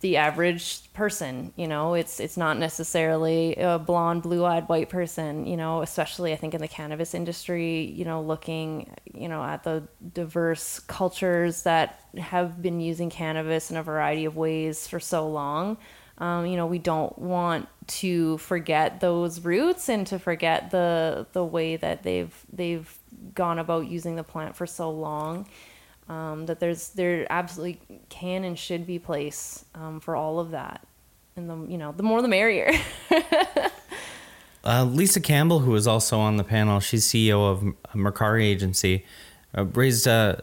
the 0.00 0.16
average 0.16 0.92
person 0.92 1.52
you 1.56 1.66
know 1.66 1.94
it's 1.94 2.20
it's 2.20 2.36
not 2.36 2.56
necessarily 2.56 3.56
a 3.56 3.78
blonde 3.78 4.22
blue-eyed 4.22 4.68
white 4.68 4.88
person 4.88 5.44
you 5.44 5.56
know 5.56 5.82
especially 5.82 6.32
i 6.32 6.36
think 6.36 6.54
in 6.54 6.60
the 6.60 6.68
cannabis 6.68 7.14
industry 7.14 7.80
you 7.80 8.04
know 8.04 8.22
looking 8.22 8.94
you 9.12 9.28
know 9.28 9.42
at 9.42 9.64
the 9.64 9.82
diverse 10.14 10.78
cultures 10.80 11.62
that 11.62 12.00
have 12.16 12.62
been 12.62 12.80
using 12.80 13.10
cannabis 13.10 13.72
in 13.72 13.76
a 13.76 13.82
variety 13.82 14.24
of 14.24 14.36
ways 14.36 14.86
for 14.86 15.00
so 15.00 15.28
long 15.28 15.76
um, 16.18 16.46
you 16.46 16.56
know 16.56 16.66
we 16.66 16.78
don't 16.78 17.18
want 17.18 17.68
to 17.86 18.38
forget 18.38 19.00
those 19.00 19.40
roots 19.40 19.88
and 19.88 20.06
to 20.06 20.18
forget 20.18 20.70
the 20.70 21.26
the 21.32 21.44
way 21.44 21.76
that 21.76 22.02
they've 22.02 22.34
they've 22.52 22.98
gone 23.34 23.58
about 23.58 23.86
using 23.86 24.16
the 24.16 24.24
plant 24.24 24.54
for 24.54 24.66
so 24.66 24.90
long 24.90 25.46
um, 26.08 26.46
that 26.46 26.60
there's 26.60 26.90
there 26.90 27.26
absolutely 27.30 27.80
can 28.08 28.44
and 28.44 28.58
should 28.58 28.86
be 28.86 28.98
place 28.98 29.64
um, 29.74 30.00
for 30.00 30.14
all 30.14 30.38
of 30.38 30.50
that 30.50 30.86
and 31.36 31.48
the 31.48 31.56
you 31.70 31.78
know 31.78 31.92
the 31.92 32.02
more 32.02 32.20
the 32.22 32.28
merrier 32.28 32.72
Uh, 34.64 34.84
Lisa 34.84 35.20
Campbell, 35.20 35.60
who 35.60 35.70
was 35.70 35.86
also 35.86 36.18
on 36.18 36.36
the 36.36 36.44
panel, 36.44 36.80
she's 36.80 37.06
CEO 37.06 37.50
of 37.50 37.62
Mercari 37.94 38.42
Agency, 38.42 39.04
uh, 39.56 39.64
raised 39.64 40.06
uh, 40.06 40.36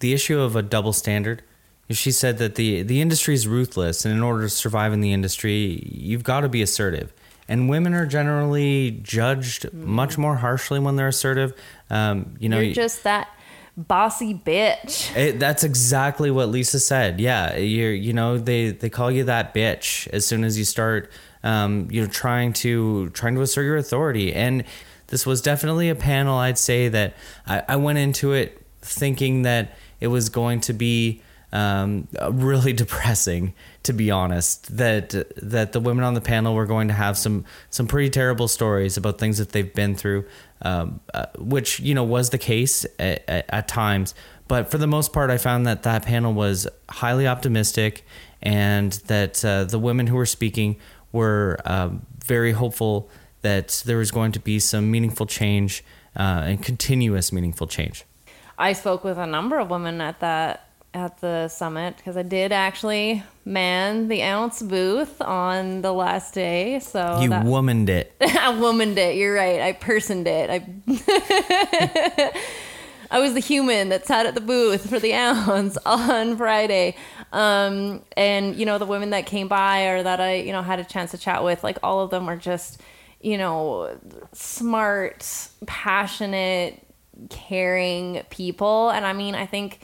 the 0.00 0.12
issue 0.12 0.38
of 0.38 0.56
a 0.56 0.62
double 0.62 0.92
standard. 0.92 1.42
She 1.90 2.12
said 2.12 2.38
that 2.38 2.54
the 2.54 2.82
the 2.82 3.00
industry 3.00 3.34
is 3.34 3.48
ruthless, 3.48 4.04
and 4.04 4.14
in 4.14 4.22
order 4.22 4.42
to 4.42 4.48
survive 4.48 4.92
in 4.92 5.00
the 5.00 5.12
industry, 5.12 5.82
you've 5.90 6.22
got 6.22 6.40
to 6.40 6.48
be 6.48 6.62
assertive. 6.62 7.12
And 7.48 7.68
women 7.68 7.94
are 7.94 8.06
generally 8.06 8.92
judged 9.02 9.72
much 9.72 10.16
more 10.16 10.36
harshly 10.36 10.78
when 10.78 10.94
they're 10.94 11.08
assertive. 11.08 11.52
Um, 11.90 12.36
you 12.38 12.48
know, 12.48 12.60
you're 12.60 12.74
just 12.74 13.02
that 13.02 13.28
bossy 13.76 14.34
bitch 14.34 15.14
It, 15.16 15.38
that's 15.38 15.64
exactly 15.64 16.30
what 16.30 16.48
Lisa 16.48 16.78
said. 16.78 17.20
Yeah, 17.20 17.56
you're 17.56 17.92
you 17.92 18.12
know 18.12 18.38
they 18.38 18.70
they 18.70 18.90
call 18.90 19.10
you 19.10 19.24
that 19.24 19.54
bitch 19.54 20.06
as 20.08 20.26
soon 20.26 20.44
as 20.44 20.58
you 20.58 20.64
start 20.64 21.10
um, 21.42 21.88
you 21.90 22.02
know 22.02 22.08
trying 22.08 22.52
to 22.54 23.08
trying 23.10 23.34
to 23.34 23.42
assert 23.42 23.62
your 23.62 23.76
authority. 23.76 24.32
And 24.32 24.64
this 25.08 25.26
was 25.26 25.42
definitely 25.42 25.88
a 25.88 25.94
panel. 25.94 26.38
I'd 26.38 26.58
say 26.58 26.88
that 26.88 27.14
I, 27.46 27.62
I 27.68 27.76
went 27.76 27.98
into 27.98 28.32
it 28.32 28.64
thinking 28.80 29.42
that 29.42 29.76
it 30.00 30.06
was 30.06 30.28
going 30.28 30.60
to 30.60 30.72
be 30.72 31.22
um, 31.52 32.08
really 32.30 32.72
depressing, 32.84 33.54
to 33.82 33.92
be 33.92 34.10
honest. 34.10 34.76
That 34.76 35.10
that 35.36 35.72
the 35.72 35.80
women 35.80 36.04
on 36.04 36.14
the 36.14 36.20
panel 36.20 36.54
were 36.54 36.66
going 36.66 36.88
to 36.88 36.94
have 36.94 37.16
some 37.16 37.44
some 37.70 37.86
pretty 37.86 38.10
terrible 38.10 38.48
stories 38.48 38.96
about 38.96 39.18
things 39.18 39.38
that 39.38 39.50
they've 39.50 39.72
been 39.72 39.94
through, 39.94 40.26
um, 40.62 41.00
uh, 41.14 41.26
which 41.38 41.80
you 41.80 41.94
know 41.94 42.04
was 42.04 42.30
the 42.30 42.38
case 42.38 42.84
at, 42.98 43.24
at, 43.28 43.46
at 43.48 43.68
times. 43.68 44.14
But 44.48 44.70
for 44.70 44.78
the 44.78 44.86
most 44.86 45.12
part, 45.12 45.30
I 45.30 45.38
found 45.38 45.66
that 45.66 45.84
that 45.84 46.04
panel 46.04 46.32
was 46.32 46.66
highly 46.88 47.26
optimistic, 47.26 48.04
and 48.42 48.92
that 49.06 49.44
uh, 49.44 49.64
the 49.64 49.78
women 49.78 50.06
who 50.06 50.16
were 50.16 50.26
speaking 50.26 50.76
were 51.12 51.58
um, 51.64 52.06
very 52.24 52.52
hopeful 52.52 53.08
that 53.42 53.82
there 53.86 53.98
was 53.98 54.10
going 54.10 54.32
to 54.32 54.40
be 54.40 54.58
some 54.58 54.90
meaningful 54.90 55.26
change 55.26 55.82
uh, 56.16 56.42
and 56.44 56.62
continuous 56.62 57.32
meaningful 57.32 57.66
change. 57.66 58.04
I 58.58 58.74
spoke 58.74 59.04
with 59.04 59.18
a 59.18 59.26
number 59.26 59.58
of 59.58 59.70
women 59.70 60.00
at 60.00 60.20
that 60.20 60.69
at 60.92 61.20
the 61.20 61.48
summit 61.48 61.96
because 61.96 62.16
I 62.16 62.22
did 62.22 62.52
actually 62.52 63.22
man 63.44 64.08
the 64.08 64.22
ounce 64.22 64.60
booth 64.60 65.20
on 65.22 65.82
the 65.82 65.92
last 65.92 66.34
day. 66.34 66.80
So 66.80 67.20
You 67.20 67.28
that, 67.28 67.44
womaned 67.44 67.88
it. 67.88 68.14
I 68.20 68.58
womaned 68.58 68.98
it. 68.98 69.16
You're 69.16 69.34
right. 69.34 69.60
I 69.60 69.72
personed 69.72 70.26
it. 70.26 70.50
I 70.50 72.32
I 73.12 73.18
was 73.18 73.34
the 73.34 73.40
human 73.40 73.88
that 73.88 74.06
sat 74.06 74.26
at 74.26 74.34
the 74.34 74.40
booth 74.40 74.88
for 74.88 74.98
the 74.98 75.14
ounce 75.28 75.76
on 75.84 76.36
Friday. 76.36 76.96
Um, 77.32 78.02
and 78.16 78.56
you 78.56 78.66
know 78.66 78.78
the 78.78 78.86
women 78.86 79.10
that 79.10 79.26
came 79.26 79.48
by 79.48 79.84
or 79.86 80.02
that 80.02 80.20
I 80.20 80.36
you 80.36 80.52
know 80.52 80.62
had 80.62 80.80
a 80.80 80.84
chance 80.84 81.12
to 81.12 81.18
chat 81.18 81.44
with, 81.44 81.62
like 81.62 81.78
all 81.82 82.00
of 82.00 82.10
them 82.10 82.26
were 82.26 82.36
just 82.36 82.80
you 83.20 83.38
know 83.38 83.96
smart, 84.32 85.48
passionate, 85.66 86.84
caring 87.28 88.22
people. 88.30 88.90
And 88.90 89.04
I 89.04 89.12
mean, 89.12 89.34
I 89.34 89.46
think 89.46 89.80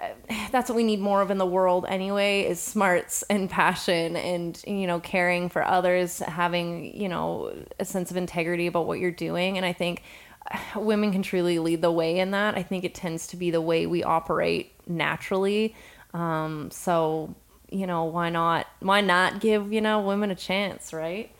that's 0.50 0.68
what 0.68 0.76
we 0.76 0.84
need 0.84 1.00
more 1.00 1.22
of 1.22 1.30
in 1.30 1.38
the 1.38 1.46
world 1.46 1.86
anyway 1.88 2.42
is 2.42 2.60
smarts 2.60 3.22
and 3.24 3.50
passion 3.50 4.16
and 4.16 4.62
you 4.66 4.86
know 4.86 5.00
caring 5.00 5.48
for 5.48 5.64
others 5.64 6.18
having 6.20 6.96
you 6.96 7.08
know 7.08 7.52
a 7.78 7.84
sense 7.84 8.10
of 8.10 8.16
integrity 8.16 8.66
about 8.66 8.86
what 8.86 8.98
you're 8.98 9.10
doing. 9.10 9.56
And 9.56 9.66
i 9.66 9.72
think 9.72 10.02
women 10.76 11.12
can 11.12 11.22
truly 11.22 11.58
lead 11.58 11.82
the 11.82 11.92
way 11.92 12.18
in 12.18 12.30
that. 12.32 12.56
I 12.56 12.62
think 12.62 12.84
it 12.84 12.94
tends 12.94 13.26
to 13.28 13.36
be 13.36 13.50
the 13.50 13.60
way 13.60 13.86
we 13.86 14.02
operate 14.02 14.72
naturally. 14.86 15.74
Um, 16.12 16.70
so 16.70 17.34
you 17.70 17.86
know 17.86 18.04
why 18.04 18.30
not 18.30 18.66
why 18.80 19.00
not 19.00 19.40
give 19.40 19.72
you 19.72 19.80
know 19.80 20.00
women 20.00 20.30
a 20.30 20.34
chance 20.34 20.92
right? 20.92 21.34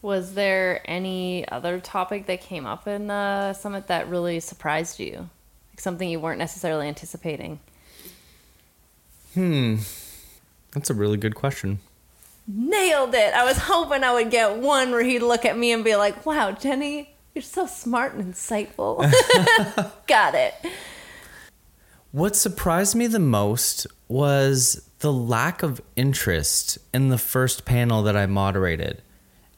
Was 0.00 0.34
there 0.34 0.80
any 0.84 1.46
other 1.48 1.78
topic 1.78 2.26
that 2.26 2.40
came 2.40 2.66
up 2.66 2.88
in 2.88 3.06
the 3.06 3.52
summit 3.52 3.86
that 3.86 4.08
really 4.08 4.40
surprised 4.40 4.98
you 4.98 5.28
like 5.72 5.80
something 5.80 6.08
you 6.08 6.20
weren't 6.20 6.38
necessarily 6.38 6.86
anticipating 6.88 7.58
Hmm. 9.34 9.76
That's 10.72 10.90
a 10.90 10.94
really 10.94 11.16
good 11.16 11.34
question. 11.34 11.78
nailed 12.46 13.14
it 13.14 13.32
i 13.34 13.44
was 13.44 13.56
hoping 13.56 14.02
i 14.04 14.12
would 14.12 14.30
get 14.30 14.56
one 14.58 14.90
where 14.90 15.02
he'd 15.04 15.20
look 15.22 15.44
at 15.44 15.56
me 15.56 15.72
and 15.72 15.84
be 15.84 15.94
like 15.96 16.26
wow 16.26 16.50
jenny 16.50 17.08
you're 17.34 17.42
so 17.42 17.66
smart 17.66 18.14
and 18.14 18.34
insightful 18.34 18.98
got 20.06 20.34
it 20.34 20.54
What 22.10 22.36
surprised 22.36 22.94
me 22.96 23.06
the 23.06 23.18
most 23.20 23.86
was 24.08 24.86
the 24.98 25.12
lack 25.12 25.62
of 25.62 25.80
interest 25.96 26.76
in 26.92 27.08
the 27.08 27.16
first 27.16 27.64
panel 27.64 28.02
that 28.02 28.16
I 28.16 28.26
moderated. 28.26 29.00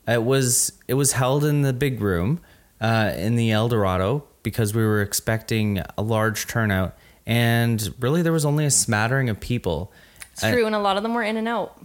It 0.06 0.22
was 0.22 0.70
it 0.86 0.94
was 0.94 1.12
held 1.12 1.44
in 1.44 1.62
the 1.62 1.72
big 1.72 2.00
room 2.00 2.40
uh, 2.80 3.12
in 3.16 3.34
the 3.34 3.50
El 3.50 3.68
Dorado 3.68 4.24
because 4.44 4.72
we 4.74 4.84
were 4.84 5.02
expecting 5.02 5.82
a 5.98 6.02
large 6.02 6.46
turnout, 6.46 6.94
and 7.26 7.92
really 7.98 8.22
there 8.22 8.32
was 8.32 8.44
only 8.44 8.64
a 8.64 8.70
smattering 8.70 9.28
of 9.28 9.40
people. 9.40 9.90
It's 10.34 10.42
true, 10.42 10.66
and 10.66 10.74
a 10.76 10.78
lot 10.78 10.96
of 10.96 11.02
them 11.02 11.14
were 11.14 11.24
in 11.24 11.36
and 11.36 11.48
out. 11.48 11.76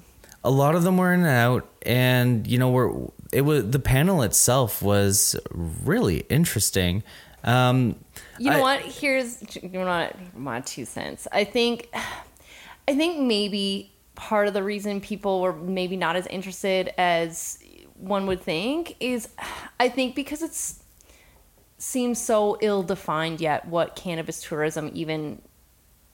a 0.43 0.51
lot 0.51 0.75
of 0.75 0.83
them 0.83 0.95
were 0.97 1.11
in 1.13 1.19
and 1.21 1.29
out 1.29 1.67
and 1.81 2.47
you 2.47 2.57
know 2.57 2.69
we're 2.71 2.89
it 3.33 3.41
was 3.41 3.69
the 3.71 3.79
panel 3.79 4.21
itself 4.23 4.81
was 4.81 5.35
really 5.51 6.19
interesting 6.29 7.03
um 7.43 7.95
You 8.37 8.49
know 8.51 8.59
I- 8.59 8.61
what? 8.61 8.81
Here's 8.81 9.37
you 9.61 9.67
know 9.69 9.85
what 9.85 10.15
my 10.37 10.61
two 10.61 10.85
cents. 10.85 11.27
I 11.31 11.43
think, 11.43 11.89
I 12.87 12.95
think 12.95 13.19
maybe 13.19 13.91
part 14.15 14.47
of 14.47 14.53
the 14.53 14.63
reason 14.63 15.01
people 15.01 15.41
were 15.41 15.53
maybe 15.53 15.95
not 15.97 16.15
as 16.15 16.25
interested 16.27 16.93
as 16.97 17.59
one 17.95 18.25
would 18.27 18.41
think 18.41 18.95
is, 19.01 19.27
I 19.79 19.89
think 19.89 20.15
because 20.15 20.41
it's 20.41 20.81
seems 21.79 22.19
so 22.19 22.57
ill 22.61 22.83
defined 22.83 23.41
yet 23.41 23.65
what 23.67 23.95
cannabis 23.95 24.43
tourism 24.43 24.91
even 24.93 25.41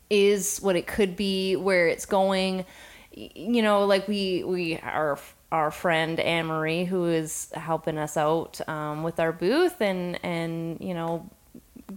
is, 0.10 0.60
what 0.60 0.76
it 0.76 0.88
could 0.88 1.16
be, 1.16 1.56
where 1.56 1.88
it's 1.88 2.06
going. 2.06 2.66
You 3.12 3.62
know, 3.62 3.86
like 3.86 4.08
we 4.08 4.44
we 4.44 4.78
our 4.80 5.20
our 5.52 5.72
friend 5.72 6.20
Anne 6.20 6.48
Marie 6.48 6.86
who 6.86 7.06
is 7.06 7.50
helping 7.54 7.98
us 7.98 8.18
out 8.18 8.60
um, 8.68 9.04
with 9.04 9.20
our 9.20 9.32
booth 9.32 9.82
and 9.82 10.20
and 10.24 10.80
you 10.82 10.94
know 10.94 11.30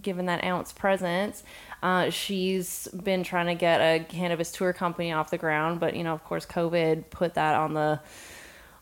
given 0.01 0.27
that 0.27 0.43
ounce 0.43 0.71
presence. 0.71 1.43
Uh, 1.81 2.09
she's 2.09 2.87
been 2.89 3.23
trying 3.23 3.47
to 3.47 3.55
get 3.55 3.79
a 3.79 4.03
cannabis 4.03 4.51
tour 4.51 4.73
company 4.73 5.11
off 5.11 5.29
the 5.29 5.37
ground, 5.37 5.79
but 5.79 5.95
you 5.95 6.03
know, 6.03 6.13
of 6.13 6.23
course, 6.23 6.45
COVID 6.45 7.09
put 7.09 7.35
that 7.35 7.55
on 7.55 7.73
the 7.73 7.99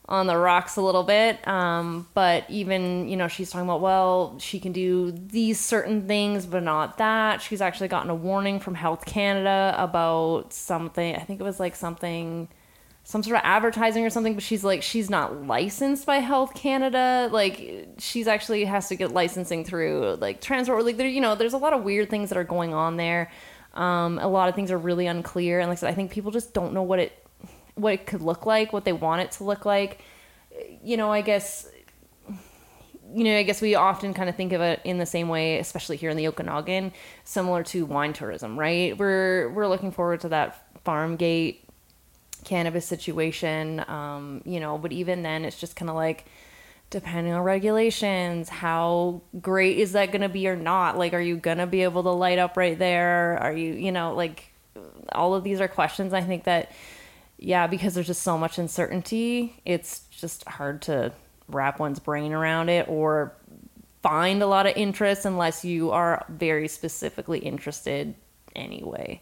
on 0.10 0.26
the 0.26 0.38
rocks 0.38 0.78
a 0.78 0.82
little 0.82 1.04
bit. 1.04 1.46
Um, 1.48 2.08
but 2.14 2.50
even, 2.50 3.10
you 3.10 3.18
know, 3.18 3.28
she's 3.28 3.50
talking 3.50 3.68
about, 3.68 3.82
well, 3.82 4.38
she 4.40 4.60
can 4.60 4.72
do 4.72 5.12
these 5.12 5.60
certain 5.60 6.08
things, 6.08 6.46
but 6.46 6.64
not 6.64 6.98
that. 6.98 7.42
She's 7.42 7.62
actually 7.62 7.90
gotten 7.90 8.10
a 8.10 8.16
warning 8.16 8.60
from 8.60 8.76
Health 8.76 9.06
Canada 9.06 9.76
about 9.78 10.54
something. 10.54 11.16
I 11.16 11.20
think 11.20 11.42
it 11.42 11.44
was 11.44 11.60
like 11.60 11.76
something, 11.76 12.48
some 13.04 13.22
sort 13.22 13.36
of 13.36 13.42
advertising 13.44 14.06
or 14.06 14.10
something, 14.10 14.34
but 14.34 14.44
she's 14.44 14.64
like, 14.64 14.82
she's 14.82 15.10
not 15.10 15.46
licensed 15.46 16.06
by 16.06 16.18
Health 16.18 16.54
Canada. 16.54 17.28
Like, 17.30 17.90
she's 17.98 18.28
actually 18.28 18.64
has 18.64 18.88
to 18.88 18.96
get 18.96 19.12
licensing 19.12 19.66
through 19.66 20.18
like 20.22 20.40
transport. 20.40 20.86
Like, 20.86 20.96
there, 20.96 21.08
you 21.08 21.20
know, 21.20 21.36
there's 21.36 21.54
a 21.54 21.58
lot 21.58 21.74
of 21.74 21.84
weird 21.84 22.10
things 22.10 22.30
that 22.30 22.38
are 22.38 22.46
going 22.46 22.74
on 22.74 22.96
there. 22.96 23.30
Um, 23.74 24.20
a 24.20 24.28
lot 24.28 24.48
of 24.48 24.56
things 24.56 24.72
are 24.72 24.78
really 24.78 25.06
unclear. 25.06 25.60
And 25.60 25.68
like 25.68 25.80
I 25.80 25.82
said, 25.82 25.90
I 25.90 25.94
think 25.94 26.12
people 26.12 26.32
just 26.32 26.54
don't 26.54 26.72
know 26.72 26.84
what 26.84 27.00
it 27.00 27.27
what 27.78 27.94
it 27.94 28.06
could 28.06 28.22
look 28.22 28.46
like, 28.46 28.74
what 28.74 28.86
they 28.86 28.94
want 28.94 29.22
it 29.22 29.32
to 29.34 29.44
look 29.44 29.66
like. 29.66 30.02
You 30.84 30.98
know, 30.98 31.12
I 31.12 31.22
guess 31.22 31.70
you 33.14 33.24
know, 33.24 33.38
I 33.38 33.44
guess 33.44 33.62
we 33.62 33.76
often 33.76 34.14
kind 34.14 34.28
of 34.28 34.36
think 34.36 34.52
of 34.52 34.62
it 34.62 34.82
in 34.84 34.98
the 34.98 35.06
same 35.06 35.30
way, 35.30 35.60
especially 35.60 35.96
here 35.96 36.10
in 36.10 36.18
the 36.18 36.28
Okanagan, 36.28 36.92
similar 37.24 37.64
to 37.64 37.86
wine 37.86 38.14
tourism, 38.14 38.60
right? 38.60 38.98
We're 38.98 39.50
we're 39.50 39.68
looking 39.68 39.92
forward 39.92 40.22
to 40.22 40.30
that 40.30 40.62
farm 40.84 41.16
gate 41.16 41.64
cannabis 42.44 42.86
situation, 42.86 43.84
um, 43.88 44.42
you 44.46 44.60
know, 44.60 44.78
but 44.78 44.92
even 44.92 45.24
then, 45.24 45.46
it's 45.46 45.60
just 45.60 45.76
kind 45.76 45.90
of 45.90 45.96
like 45.96 46.26
depending 46.90 47.34
on 47.34 47.42
regulations, 47.42 48.48
how 48.48 49.22
great 49.42 49.78
is 49.78 49.92
that 49.92 50.12
going 50.12 50.22
to 50.22 50.30
be 50.30 50.48
or 50.48 50.56
not? 50.56 50.98
Like, 50.98 51.14
are 51.14 51.22
you 51.22 51.36
going 51.36 51.58
to 51.58 51.68
be 51.68 51.84
able 51.84 52.04
to 52.04 52.12
light 52.12 52.40
up 52.40 52.56
right 52.56 52.80
there? 52.80 53.38
Are 53.42 53.52
you, 53.52 53.74
you 53.74 53.92
know, 53.92 54.14
like 54.14 54.54
all 55.12 55.34
of 55.34 55.44
these 55.44 55.60
are 55.60 55.68
questions 55.68 56.14
I 56.14 56.22
think 56.22 56.46
that 56.46 56.72
yeah, 57.38 57.68
because 57.68 57.94
there's 57.94 58.08
just 58.08 58.24
so 58.24 58.38
much 58.38 58.58
uncertainty, 58.58 59.62
it's 59.66 60.02
just 60.12 60.44
hard 60.48 60.82
to 60.84 61.12
wrap 61.48 61.80
one's 61.80 62.00
brain 62.00 62.34
around 62.34 62.70
it 62.70 62.88
or 62.90 63.34
find 64.02 64.42
a 64.42 64.48
lot 64.48 64.66
of 64.66 64.76
interest 64.76 65.26
unless 65.26 65.64
you 65.64 65.92
are 65.92 66.26
very 66.30 66.68
specifically 66.68 67.40
interested 67.40 68.16
anyway. 68.56 69.22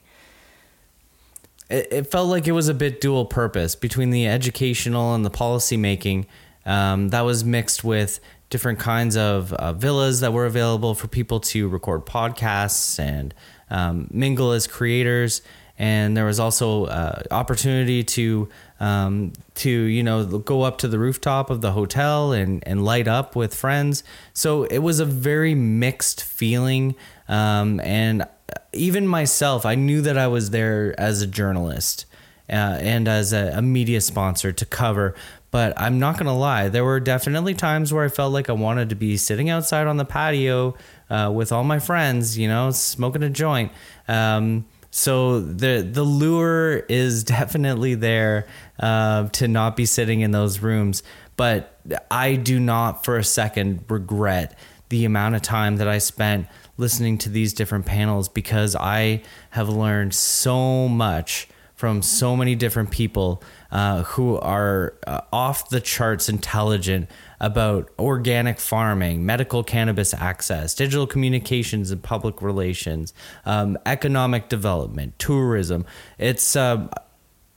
it, 1.70 1.88
it 1.91 2.11
felt 2.11 2.30
like 2.30 2.47
it 2.47 2.51
was 2.51 2.68
a 2.70 2.74
bit 2.74 3.01
dual 3.01 3.26
purpose 3.26 3.76
between 3.76 4.11
the 4.11 4.28
educational 4.28 5.13
and 5.13 5.26
the 5.26 5.30
policy 5.30 5.78
making. 5.78 6.26
Um, 6.66 7.09
that 7.09 7.22
was 7.22 7.43
mixed 7.43 7.84
with 7.84 8.20
different 8.49 8.80
kinds 8.80 9.18
of 9.18 9.53
uh, 9.53 9.74
villas 9.74 10.20
that 10.22 10.34
were 10.34 10.45
available 10.45 10.95
for 10.95 11.07
people 11.07 11.39
to 11.39 11.68
record 11.68 12.05
podcasts 12.05 12.99
and 12.99 13.34
um, 13.70 14.07
mingle 14.11 14.51
as 14.51 14.68
creators. 14.68 15.41
And 15.78 16.16
there 16.16 16.26
was 16.26 16.40
also 16.40 16.86
uh, 16.86 17.24
opportunity 17.32 18.04
to 18.04 18.48
um, 18.80 19.34
to 19.56 19.70
you 19.70 20.04
know 20.04 20.26
go 20.26 20.62
up 20.62 20.78
to 20.80 20.88
the 20.88 21.00
rooftop 21.00 21.50
of 21.50 21.62
the 21.62 21.72
hotel 21.72 22.32
and 22.32 22.64
and 22.66 22.86
light 22.86 23.08
up 23.08 23.36
with 23.36 23.54
friends. 23.54 24.04
So 24.34 24.64
it 24.64 24.80
was 24.80 25.00
a 25.00 25.06
very 25.06 25.54
mixed 25.56 26.24
feeling. 26.24 26.96
Um, 27.28 27.80
and 27.82 28.26
even 28.74 29.08
myself, 29.08 29.66
I 29.66 29.76
knew 29.76 30.02
that 30.02 30.18
I 30.18 30.28
was 30.28 30.52
there 30.52 30.98
as 31.00 31.22
a 31.22 31.28
journalist 31.28 32.06
uh, 32.50 32.78
and 32.80 33.08
as 33.08 33.34
a, 33.34 33.54
a 33.56 33.62
media 33.62 34.02
sponsor 34.02 34.52
to 34.52 34.66
cover. 34.66 35.16
But 35.52 35.74
I'm 35.78 36.00
not 36.00 36.18
gonna 36.18 36.38
lie, 36.38 36.68
there 36.68 36.84
were 36.84 37.00
definitely 37.00 37.54
times 37.54 37.94
where 37.94 38.04
I 38.04 38.10
felt 38.10 38.34
like 38.34 38.50
I 38.50 38.54
wanted 38.54 38.90
to 38.90 38.96
be 38.96 39.16
sitting 39.16 39.50
outside 39.50 39.88
on 39.88 39.96
the 39.96 40.04
patio 40.04 40.76
uh, 41.10 41.32
with 41.34 41.54
all 41.54 41.64
my 41.64 41.80
friends, 41.80 42.38
you 42.38 42.50
know, 42.50 42.72
smoking 42.72 43.24
a 43.24 43.30
joint. 43.30 43.72
Um, 44.08 44.66
so 44.96 45.41
the 45.41 45.82
the 45.82 46.04
lure 46.04 46.78
is 46.88 47.24
definitely 47.38 47.96
there 47.96 48.48
uh, 48.80 49.28
to 49.30 49.46
not 49.46 49.76
be 49.76 49.86
sitting 49.86 50.22
in 50.22 50.32
those 50.32 50.60
rooms. 50.60 51.04
But 51.36 51.78
I 52.10 52.36
do 52.36 52.62
not 52.62 53.04
for 53.04 53.18
a 53.18 53.24
second 53.24 53.84
regret 53.89 54.58
the 54.88 55.04
amount 55.04 55.36
of 55.36 55.41
time 55.41 55.76
that 55.78 55.88
I 55.89 55.98
spent 55.98 56.48
listening 56.78 57.18
to 57.20 57.30
these 57.30 57.54
different 57.54 57.86
panels 57.86 58.30
because 58.30 58.74
I 58.74 59.22
have 59.50 59.68
learned 59.68 60.16
so 60.16 60.88
much 60.88 61.50
from 61.76 62.02
so 62.02 62.38
many 62.38 62.56
different 62.56 62.89
people 62.89 63.43
uh, 63.72 64.04
who 64.04 64.38
are 64.38 64.93
uh, 65.06 65.22
off 65.34 65.68
the 65.68 65.82
charts 65.82 66.30
intelligent 66.30 67.10
about 67.40 67.90
organic 68.00 68.60
farming, 68.60 69.26
medical 69.26 69.64
cannabis 69.64 70.14
access, 70.14 70.74
digital 70.74 71.08
communications 71.08 71.92
and 71.92 72.02
public 72.02 72.42
relations, 72.42 73.14
um, 73.46 73.78
economic 73.86 74.50
development, 74.50 75.18
tourism. 75.20 75.86
It's 76.18 76.56
uh, 76.56 76.88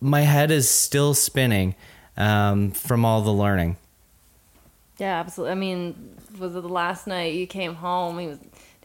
my 0.00 0.22
head 0.22 0.50
is 0.50 0.68
still 0.68 1.14
spinning 1.14 1.74
um, 2.16 2.70
from 2.72 3.04
all 3.04 3.22
the 3.22 3.32
learning. 3.32 3.76
Yeah, 4.98 5.20
absolutely. 5.20 5.52
I 5.52 5.54
mean, 5.54 6.16
was 6.38 6.56
it 6.56 6.62
the 6.62 6.68
last 6.68 7.06
night 7.06 7.34
you 7.34 7.46
came 7.46 7.76
home? 7.76 8.18
He 8.18 8.26
was 8.26 8.38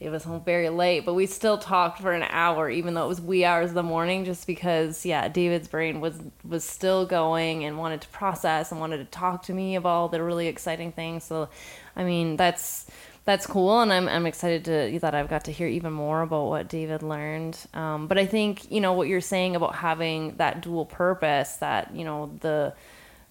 Dave 0.03 0.11
was 0.11 0.25
home 0.25 0.43
very 0.43 0.67
late, 0.67 1.05
but 1.05 1.13
we 1.13 1.25
still 1.25 1.57
talked 1.57 2.01
for 2.01 2.11
an 2.11 2.23
hour, 2.23 2.69
even 2.69 2.93
though 2.93 3.05
it 3.05 3.07
was 3.07 3.21
wee 3.21 3.45
hours 3.45 3.69
of 3.69 3.75
the 3.75 3.83
morning, 3.83 4.25
just 4.25 4.45
because 4.45 5.05
yeah, 5.05 5.29
David's 5.29 5.69
brain 5.69 6.01
was 6.01 6.19
was 6.43 6.65
still 6.65 7.05
going 7.05 7.63
and 7.63 7.77
wanted 7.77 8.01
to 8.01 8.09
process 8.09 8.71
and 8.71 8.81
wanted 8.81 8.97
to 8.97 9.05
talk 9.05 9.43
to 9.43 9.53
me 9.53 9.75
about 9.77 9.89
all 9.89 10.07
the 10.09 10.21
really 10.21 10.47
exciting 10.47 10.91
things. 10.91 11.23
So, 11.23 11.47
I 11.95 12.03
mean, 12.03 12.35
that's 12.35 12.85
that's 13.23 13.47
cool, 13.47 13.79
and 13.79 13.93
I'm 13.93 14.09
I'm 14.09 14.25
excited 14.25 14.65
to 14.65 14.99
that 14.99 15.15
I've 15.15 15.29
got 15.29 15.45
to 15.45 15.53
hear 15.53 15.69
even 15.69 15.93
more 15.93 16.21
about 16.21 16.47
what 16.47 16.67
David 16.67 17.01
learned. 17.01 17.57
Um, 17.73 18.07
but 18.07 18.17
I 18.17 18.25
think 18.25 18.69
you 18.69 18.81
know 18.81 18.91
what 18.91 19.07
you're 19.07 19.21
saying 19.21 19.55
about 19.55 19.75
having 19.75 20.35
that 20.35 20.61
dual 20.61 20.85
purpose, 20.85 21.55
that 21.57 21.95
you 21.95 22.03
know 22.03 22.29
the 22.41 22.73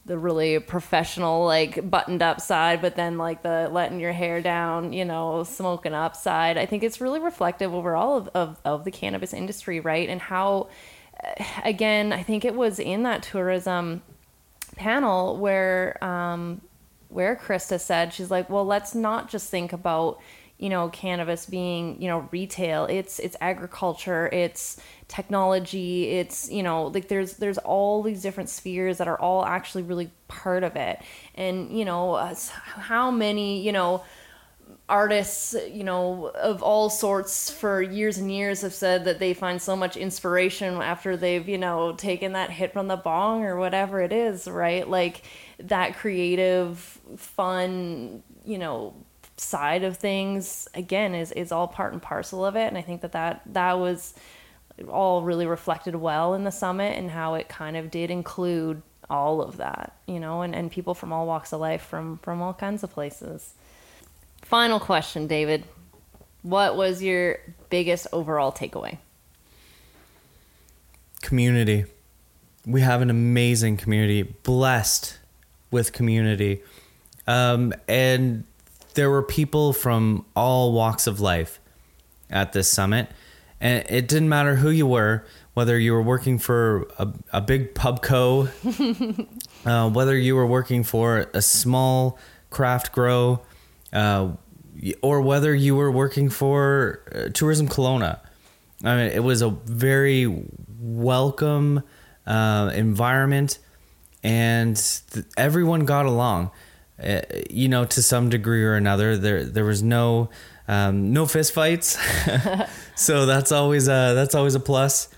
the 0.05 0.19
really 0.19 0.59
professional 0.59 1.45
like 1.45 1.89
buttoned 1.89 2.23
up 2.23 2.41
side 2.41 2.83
but 2.83 2.97
then 2.97 3.19
like 3.19 3.43
the 3.43 3.69
letting 3.71 4.01
your 4.01 4.13
hair 4.13 4.41
down 4.41 4.93
you 4.93 5.05
know 5.05 5.45
smoking 5.45 5.95
up 5.95 6.17
side. 6.17 6.59
I 6.59 6.67
think 6.67 6.83
it's 6.83 7.01
really 7.01 7.21
reflective 7.21 7.73
overall 7.73 8.17
of, 8.17 8.29
of, 8.35 8.61
of 8.65 8.85
the 8.85 8.91
cannabis 8.91 9.33
industry 9.33 9.81
right? 9.81 10.09
And 10.09 10.21
how 10.21 10.69
uh, 11.23 11.45
again 11.65 12.13
i 12.13 12.23
think 12.23 12.45
it 12.45 12.55
was 12.55 12.79
in 12.79 13.05
that 13.05 13.23
tourism 13.23 14.03
panel 14.77 15.37
where 15.37 16.03
um 16.03 16.61
where 17.09 17.37
krista 17.37 17.79
said 17.79 18.13
she's 18.13 18.31
like 18.31 18.49
well 18.49 18.65
let's 18.65 18.95
not 18.95 19.29
just 19.29 19.51
think 19.51 19.73
about 19.73 20.19
you 20.63 20.69
know 20.69 20.89
cannabis 20.91 21.45
being 21.45 22.01
you 22.01 22.07
know 22.07 22.29
retail 22.31 22.85
it's 22.85 23.19
it's 23.19 23.37
agriculture 23.41 24.29
it's 24.33 24.81
technology 25.09 26.11
it's 26.11 26.49
you 26.53 26.63
know 26.63 26.87
like 26.87 27.09
there's 27.09 27.35
there's 27.39 27.59
all 27.59 28.01
these 28.01 28.23
different 28.23 28.49
spheres 28.49 28.99
that 28.99 29.09
are 29.09 29.21
all 29.21 29.45
actually 29.45 29.83
really 29.83 30.09
part 30.29 30.63
of 30.63 30.77
it. 30.77 31.03
And 31.35 31.77
you 31.77 31.85
know 31.85 32.15
uh, 32.15 32.35
how 32.55 33.11
many 33.11 33.61
you 33.61 33.73
know 33.73 34.05
artists 34.89 35.57
you 35.69 35.85
know 35.85 36.27
of 36.29 36.63
all 36.63 36.89
sorts 36.91 37.51
for 37.51 37.83
years 37.83 38.19
and 38.19 38.31
years 38.31 38.63
have 38.63 38.73
said 38.73 39.05
that 39.05 39.19
they 39.19 39.35
find 39.35 39.61
so 39.61 39.75
much 39.75 39.97
inspiration 39.97 40.75
after 40.77 41.17
they've 41.17 41.49
you 41.49 41.59
know 41.59 41.93
taken 41.93 42.33
that 42.33 42.51
hit 42.51 42.73
from 42.73 42.89
the 42.89 42.97
bong 42.97 43.45
or 43.45 43.57
whatever 43.57 44.01
it 44.01 44.13
is 44.13 44.47
right? 44.47 44.89
Like 44.89 45.23
that 45.59 45.97
creative 45.97 46.79
fun 47.17 48.23
you 48.45 48.59
know 48.59 48.95
side 49.43 49.83
of 49.85 49.97
things 49.97 50.69
again 50.75 51.15
is 51.15 51.33
is 51.33 51.53
all 51.53 51.69
part 51.69 51.93
and 51.93 52.03
parcel 52.03 52.45
of 52.45 52.57
it 52.57 52.67
and 52.67 52.79
i 52.79 52.83
think 52.83 53.01
that 53.01 53.13
that 53.13 53.43
that 53.47 53.79
was 53.79 54.15
all 54.89 55.23
really 55.23 55.47
reflected 55.47 55.95
well 55.95 56.35
in 56.35 56.45
the 56.45 56.51
summit 56.51 56.97
and 56.97 57.11
how 57.11 57.35
it 57.35 57.49
kind 57.49 57.77
of 57.77 57.91
did 57.91 58.11
include 58.11 58.83
all 59.11 59.43
of 59.43 59.59
that 59.59 59.95
you 60.07 60.19
know 60.19 60.43
and, 60.43 60.55
and 60.55 60.71
people 60.71 60.95
from 60.95 61.13
all 61.13 61.27
walks 61.27 61.53
of 61.53 61.61
life 61.61 61.83
from 61.83 62.19
from 62.19 62.41
all 62.41 62.55
kinds 62.55 62.83
of 62.83 62.91
places 62.91 63.53
final 64.41 64.81
question 64.81 65.27
david 65.27 65.65
what 66.43 66.77
was 66.77 67.03
your 67.03 67.39
biggest 67.69 68.07
overall 68.13 68.51
takeaway 68.51 68.99
community. 71.23 71.87
We 72.67 72.83
have 72.83 73.01
an 73.01 73.09
amazing 73.09 73.79
community, 73.79 74.23
blessed 74.23 75.19
with 75.71 75.93
community. 75.93 76.61
Um, 77.27 77.73
and 77.89 78.45
there 78.95 79.11
were 79.11 79.23
people 79.23 79.73
from 79.73 80.25
all 80.35 80.73
walks 80.73 81.07
of 81.07 81.21
life 81.21 81.61
at 82.31 82.53
this 82.53 82.69
summit. 82.69 83.09
And 83.61 83.85
it 83.89 84.09
didn't 84.09 84.29
matter 84.29 84.57
who 84.57 84.71
you 84.71 84.87
were, 84.87 85.25
whether 85.55 85.79
you 85.79 85.93
were 85.93 86.03
working 86.03 86.39
for 86.39 86.89
a, 86.99 87.09
a 87.33 87.41
big 87.41 87.75
pub 87.75 88.03
co, 88.03 88.49
uh, 89.65 89.91
whether 89.91 90.17
you 90.17 90.35
were 90.35 90.47
working 90.47 90.83
for 90.83 91.31
a 91.33 91.43
small 91.43 92.19
craft 92.51 92.93
grow, 92.93 93.41
uh, 93.93 94.33
or 95.01 95.21
whether 95.21 95.55
you 95.55 95.77
were 95.77 95.91
working 95.91 96.29
for 96.29 97.03
uh, 97.15 97.29
Tourism 97.33 97.69
Kelowna. 97.69 98.19
I 98.83 98.97
mean, 98.97 99.13
it 99.13 99.23
was 99.23 99.43
a 99.43 99.51
very 99.51 100.45
welcome 100.81 101.85
uh, 102.27 102.73
environment, 102.75 103.59
and 104.25 104.77
th- 105.13 105.27
everyone 105.37 105.85
got 105.85 106.07
along. 106.07 106.51
Uh, 107.03 107.21
you 107.51 107.69
know, 107.69 107.85
to 107.85 108.03
some 108.03 108.29
degree 108.29 108.63
or 108.65 108.75
another, 108.75 109.17
there 109.17 109.45
there 109.45 109.65
was 109.65 109.83
no 109.83 110.31
um, 110.69 111.13
no 111.13 111.27
fist 111.27 111.53
fights, 111.53 111.99
so 112.95 113.27
that's 113.27 113.53
always 113.53 113.89
a 113.89 114.13
that's 114.15 114.35
always 114.35 114.55
a 114.55 114.61
plus 114.61 115.09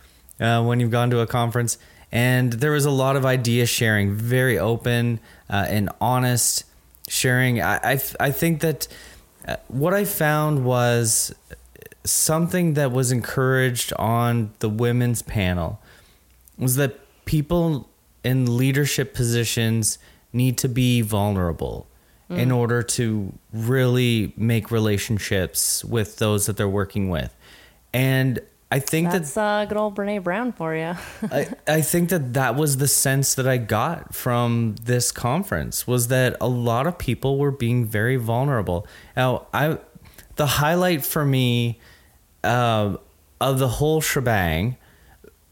uh, 0.40 0.62
when 0.64 0.80
you've 0.80 0.90
gone 0.90 1.10
to 1.10 1.20
a 1.20 1.26
conference. 1.26 1.78
And 2.10 2.52
there 2.52 2.70
was 2.70 2.84
a 2.84 2.90
lot 2.90 3.16
of 3.16 3.26
idea 3.26 3.66
sharing, 3.66 4.14
very 4.14 4.58
open 4.58 5.18
uh, 5.50 5.66
and 5.68 5.90
honest 6.00 6.64
sharing. 7.08 7.60
I 7.60 7.76
I, 7.82 8.00
I 8.20 8.30
think 8.30 8.60
that 8.60 8.88
uh, 9.46 9.56
what 9.68 9.92
I 9.92 10.04
found 10.04 10.64
was 10.64 11.34
something 12.04 12.74
that 12.74 12.92
was 12.92 13.10
encouraged 13.10 13.92
on 13.94 14.52
the 14.58 14.68
women's 14.68 15.22
panel 15.22 15.80
was 16.58 16.76
that 16.76 17.00
people 17.24 17.88
in 18.22 18.56
leadership 18.56 19.14
positions 19.14 19.98
need 20.34 20.58
to 20.58 20.68
be 20.68 21.00
vulnerable 21.00 21.86
in 22.30 22.50
order 22.50 22.82
to 22.82 23.32
really 23.52 24.32
make 24.36 24.70
relationships 24.70 25.84
with 25.84 26.16
those 26.16 26.46
that 26.46 26.56
they're 26.56 26.68
working 26.68 27.08
with. 27.08 27.34
And 27.92 28.40
I 28.72 28.80
think 28.80 29.10
that 29.12 29.18
That's 29.18 29.36
uh, 29.36 29.66
good 29.66 29.78
old 29.78 29.94
Brene 29.94 30.24
Brown 30.24 30.52
for 30.52 30.74
you. 30.74 30.94
I, 31.30 31.48
I 31.68 31.80
think 31.80 32.08
that 32.08 32.34
that 32.34 32.56
was 32.56 32.78
the 32.78 32.88
sense 32.88 33.34
that 33.34 33.46
I 33.46 33.56
got 33.56 34.14
from 34.14 34.74
this 34.82 35.12
conference 35.12 35.86
was 35.86 36.08
that 36.08 36.36
a 36.40 36.48
lot 36.48 36.86
of 36.88 36.98
people 36.98 37.38
were 37.38 37.52
being 37.52 37.84
very 37.84 38.16
vulnerable. 38.16 38.86
Now, 39.16 39.46
I 39.54 39.78
the 40.36 40.46
highlight 40.46 41.04
for 41.04 41.24
me 41.24 41.78
uh, 42.42 42.96
of 43.40 43.58
the 43.60 43.68
whole 43.68 44.00
shebang 44.00 44.76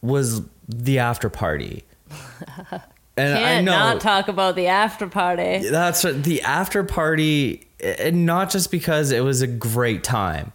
was 0.01 0.43
the 0.67 0.99
after 0.99 1.29
party. 1.29 1.85
And 3.17 3.35
I 3.35 3.39
Can't 3.39 3.65
know 3.67 3.73
not 3.73 4.01
talk 4.01 4.29
about 4.29 4.57
the 4.57 4.69
after 4.69 5.07
party. 5.07 5.69
that's 5.69 6.03
what, 6.03 6.25
the 6.25 6.43
after 6.43 6.83
party, 6.83 7.67
and 7.81 8.25
not 8.25 8.51
just 8.51 8.71
because 8.71 9.11
it 9.11 9.21
was 9.23 9.43
a 9.43 9.47
great 9.47 10.03
time. 10.03 10.53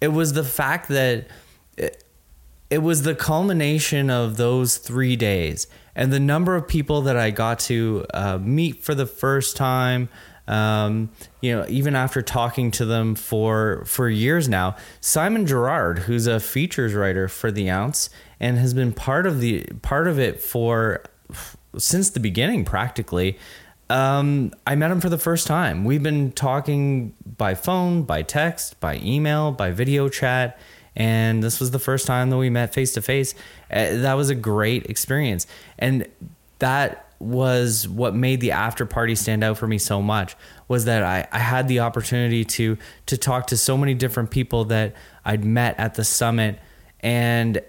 It 0.00 0.08
was 0.08 0.34
the 0.34 0.44
fact 0.44 0.88
that 0.88 1.26
it, 1.78 2.04
it 2.68 2.78
was 2.78 3.02
the 3.02 3.14
culmination 3.14 4.10
of 4.10 4.36
those 4.36 4.76
three 4.76 5.16
days 5.16 5.66
and 5.96 6.12
the 6.12 6.20
number 6.20 6.56
of 6.56 6.68
people 6.68 7.02
that 7.02 7.16
I 7.16 7.30
got 7.30 7.58
to 7.60 8.04
uh, 8.12 8.38
meet 8.38 8.82
for 8.82 8.94
the 8.94 9.06
first 9.06 9.56
time. 9.56 10.08
Um, 10.46 11.10
you 11.40 11.56
know, 11.56 11.64
even 11.70 11.96
after 11.96 12.20
talking 12.20 12.70
to 12.72 12.84
them 12.84 13.14
for 13.14 13.82
for 13.86 14.10
years 14.10 14.46
now, 14.46 14.76
Simon 15.00 15.46
Gerard, 15.46 16.00
who's 16.00 16.26
a 16.26 16.38
features 16.38 16.92
writer 16.92 17.28
for 17.28 17.50
the 17.50 17.70
Ounce 17.70 18.10
and 18.38 18.58
has 18.58 18.74
been 18.74 18.92
part 18.92 19.26
of 19.26 19.40
the 19.40 19.64
part 19.80 20.06
of 20.06 20.18
it 20.18 20.42
for 20.42 21.02
since 21.78 22.10
the 22.10 22.20
beginning 22.20 22.64
practically. 22.64 23.38
Um, 23.90 24.52
I 24.66 24.76
met 24.76 24.90
him 24.90 25.00
for 25.00 25.10
the 25.10 25.18
first 25.18 25.46
time. 25.46 25.84
We've 25.84 26.02
been 26.02 26.32
talking 26.32 27.14
by 27.36 27.54
phone, 27.54 28.04
by 28.04 28.22
text, 28.22 28.80
by 28.80 28.96
email, 28.96 29.52
by 29.52 29.72
video 29.72 30.08
chat, 30.08 30.58
and 30.96 31.42
this 31.42 31.60
was 31.60 31.70
the 31.70 31.78
first 31.78 32.06
time 32.06 32.30
that 32.30 32.38
we 32.38 32.48
met 32.48 32.72
face 32.72 32.94
to 32.94 33.02
face. 33.02 33.34
That 33.68 34.14
was 34.14 34.30
a 34.30 34.34
great 34.34 34.86
experience, 34.86 35.46
and 35.78 36.08
that 36.60 37.12
was 37.18 37.88
what 37.88 38.14
made 38.14 38.40
the 38.40 38.52
after 38.52 38.86
party 38.86 39.14
stand 39.14 39.44
out 39.44 39.58
for 39.58 39.66
me 39.66 39.78
so 39.78 40.00
much. 40.00 40.36
Was 40.68 40.86
that 40.86 41.02
I, 41.02 41.26
I 41.30 41.38
had 41.38 41.68
the 41.68 41.80
opportunity 41.80 42.44
to 42.44 42.78
to 43.06 43.18
talk 43.18 43.48
to 43.48 43.56
so 43.56 43.76
many 43.76 43.94
different 43.94 44.30
people 44.30 44.64
that 44.66 44.94
I'd 45.24 45.44
met 45.44 45.78
at 45.78 45.94
the 45.94 46.04
summit, 46.04 46.58
and 47.00 47.60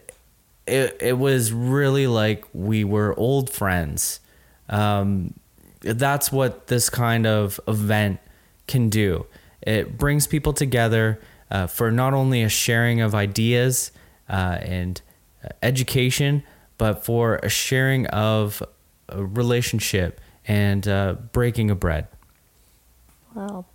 it 0.68 0.98
it 1.00 1.18
was 1.18 1.52
really 1.52 2.08
like 2.08 2.46
we 2.54 2.84
were 2.84 3.18
old 3.18 3.50
friends. 3.50 4.20
Um, 4.70 5.34
that's 5.82 6.32
what 6.32 6.68
this 6.68 6.90
kind 6.90 7.28
of 7.28 7.60
event 7.68 8.20
can 8.68 8.90
do. 8.90 9.28
It 9.62 9.98
brings 9.98 10.26
people 10.28 10.54
together 10.54 11.20
uh, 11.52 11.68
for 11.68 11.92
not 11.92 12.14
only 12.14 12.42
a 12.42 12.50
sharing 12.50 13.02
of 13.02 13.14
ideas 13.14 13.92
uh, 14.28 14.58
and 14.62 15.02
uh, 15.44 15.50
education, 15.62 16.44
but 16.78 17.06
for 17.06 17.36
a 17.38 17.50
sharing 17.50 18.08
of 18.08 18.64
a 19.10 19.24
relationship 19.24 20.20
and 20.48 20.88
uh, 20.88 21.16
breaking 21.32 21.70
of 21.70 21.80
bread. 21.80 22.08
Well, 23.36 23.68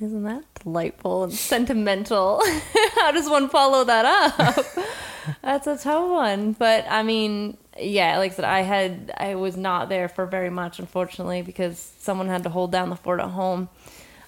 isn't 0.00 0.24
that 0.24 0.44
delightful 0.62 1.24
and 1.24 1.32
sentimental? 1.32 2.42
How 2.96 3.12
does 3.12 3.28
one 3.30 3.48
follow 3.48 3.84
that 3.84 4.04
up? 4.04 4.66
That's 5.42 5.66
a 5.66 5.76
tough 5.76 6.10
one. 6.10 6.52
But 6.52 6.86
I 6.88 7.02
mean, 7.02 7.56
yeah, 7.78 8.18
like 8.18 8.32
I 8.32 8.34
said, 8.34 8.44
I 8.44 8.60
had 8.60 9.12
I 9.16 9.34
was 9.34 9.56
not 9.56 9.88
there 9.88 10.08
for 10.08 10.26
very 10.26 10.50
much, 10.50 10.78
unfortunately, 10.78 11.42
because 11.42 11.92
someone 11.98 12.28
had 12.28 12.42
to 12.44 12.48
hold 12.48 12.72
down 12.72 12.90
the 12.90 12.96
fort 12.96 13.20
at 13.20 13.28
home. 13.28 13.68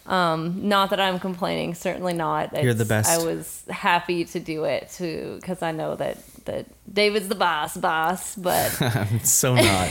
Um, 0.07 0.69
not 0.69 0.89
that 0.91 1.01
I'm 1.01 1.19
complaining, 1.21 1.75
certainly 1.75 2.15
not. 2.15 2.63
You're 2.63 2.73
the 2.73 2.87
best. 2.87 3.11
I 3.11 3.23
was 3.23 3.63
happy 3.69 4.25
to 4.25 4.41
do 4.41 4.65
it 4.65 4.91
too, 4.91 5.37
because 5.39 5.63
I 5.63 5.73
know 5.73 5.97
that 5.97 6.19
that 6.47 6.67
David's 6.93 7.29
the 7.29 7.35
boss, 7.35 7.77
boss, 7.77 8.35
but 8.35 8.81
I'm 8.81 9.21
so 9.25 9.55
not. 9.55 9.89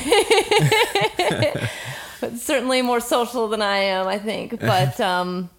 But 2.20 2.34
certainly 2.38 2.82
more 2.82 2.99
social 2.99 3.47
than 3.47 3.62
I 3.62 3.78
am, 3.78 4.08
I 4.08 4.18
think. 4.18 4.60
But 4.60 4.99
um, 5.14 5.49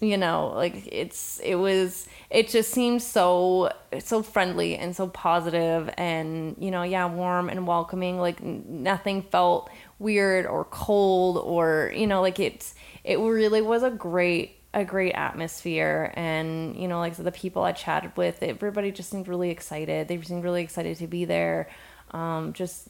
you 0.00 0.16
know, 0.16 0.52
like 0.54 0.88
it's 0.90 1.40
it 1.40 1.54
was 1.54 2.06
it 2.30 2.48
just 2.48 2.70
seemed 2.70 3.02
so 3.02 3.70
so 4.00 4.22
friendly 4.22 4.76
and 4.76 4.94
so 4.94 5.08
positive 5.08 5.90
and 5.96 6.56
you 6.58 6.70
know, 6.70 6.82
yeah, 6.82 7.06
warm 7.06 7.48
and 7.48 7.66
welcoming. 7.66 8.18
Like 8.18 8.42
nothing 8.42 9.22
felt 9.22 9.70
weird 9.98 10.46
or 10.46 10.64
cold 10.64 11.38
or 11.38 11.92
you 11.94 12.06
know, 12.06 12.20
like 12.20 12.40
it's 12.40 12.74
it 13.04 13.18
really 13.18 13.62
was 13.62 13.82
a 13.82 13.90
great 13.90 14.58
a 14.74 14.84
great 14.84 15.12
atmosphere. 15.12 16.12
And 16.14 16.76
you 16.76 16.88
know 16.88 16.98
like 16.98 17.16
the 17.16 17.32
people 17.32 17.62
i 17.62 17.72
chatted 17.72 18.16
with 18.16 18.42
everybody 18.42 18.90
just 18.90 19.10
seemed 19.10 19.28
really 19.28 19.50
excited. 19.50 20.08
They 20.08 20.20
seemed 20.22 20.44
really 20.44 20.62
excited 20.62 20.96
to 20.98 21.06
be 21.06 21.24
there. 21.24 21.68
Um, 22.10 22.52
just 22.52 22.88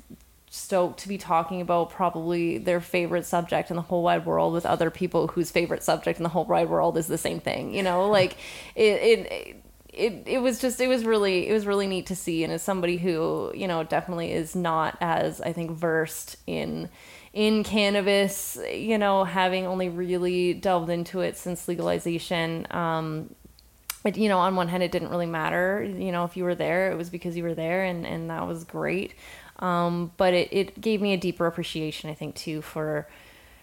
stoked 0.55 1.01
to 1.01 1.09
be 1.09 1.19
talking 1.19 1.61
about 1.61 1.91
probably 1.91 2.59
their 2.59 2.81
favorite 2.81 3.27
subject 3.27 3.71
in 3.71 3.77
the 3.77 3.83
whole 3.83 4.03
wide 4.03 4.25
world 4.25 4.53
with 4.53 4.65
other 4.65 4.91
people 4.91 5.27
whose 5.29 5.51
favorite 5.51 5.83
subject 5.83 6.19
in 6.19 6.23
the 6.23 6.29
whole 6.29 6.45
wide 6.45 6.69
world 6.69 6.97
is 6.97 7.07
the 7.07 7.19
same 7.19 7.41
thing 7.41 7.75
you 7.75 7.83
know? 7.83 8.09
Like 8.09 8.37
it, 8.75 8.83
it 9.03 9.57
it 9.95 10.23
it 10.27 10.39
was 10.39 10.61
just 10.61 10.81
it 10.81 10.89
was 10.89 11.05
really 11.05 11.49
it 11.49 11.53
was 11.53 11.67
really 11.67 11.87
neat 11.87 12.07
to 12.07 12.17
see. 12.17 12.45
And 12.45 12.53
as 12.53 12.63
somebody 12.63 12.97
who 12.97 13.53
you 13.55 13.67
know 13.67 13.83
definitely 13.85 14.33
is 14.33 14.55
not 14.55 14.97
as 15.01 15.41
i 15.41 15.53
think 15.53 15.71
versed 15.71 16.37
in 16.47 16.89
in 17.33 17.65
cannabis 17.65 18.59
you 18.73 18.99
know 18.99 19.25
having 19.25 19.67
only 19.67 19.89
really 19.89 20.55
delved 20.55 20.91
into 20.91 21.21
it 21.21 21.37
since 21.37 21.67
legalization 21.67 22.67
um 22.71 23.35
but 24.05 24.17
you 24.17 24.29
know 24.29 24.39
on 24.39 24.55
one 24.55 24.69
hand 24.69 24.83
it 24.83 24.93
didn't 24.93 25.09
really 25.09 25.27
matter 25.27 25.83
you 25.83 26.13
know 26.13 26.25
if 26.25 26.37
you 26.37 26.45
were 26.45 26.55
there 26.55 26.93
it 26.93 26.97
was 26.97 27.11
because 27.11 27.37
you 27.37 27.43
were 27.43 27.55
there 27.55 27.85
and 27.85 28.07
and 28.07 28.31
that 28.31 28.47
was 28.47 28.63
great 28.65 29.15
um 29.61 30.11
but 30.17 30.35
it, 30.35 30.49
it 30.53 30.81
gave 30.81 31.01
me 31.01 31.13
a 31.13 31.17
deeper 31.17 31.47
appreciation 31.47 32.11
i 32.11 32.15
think 32.15 32.35
too 32.35 32.61
for 32.63 33.07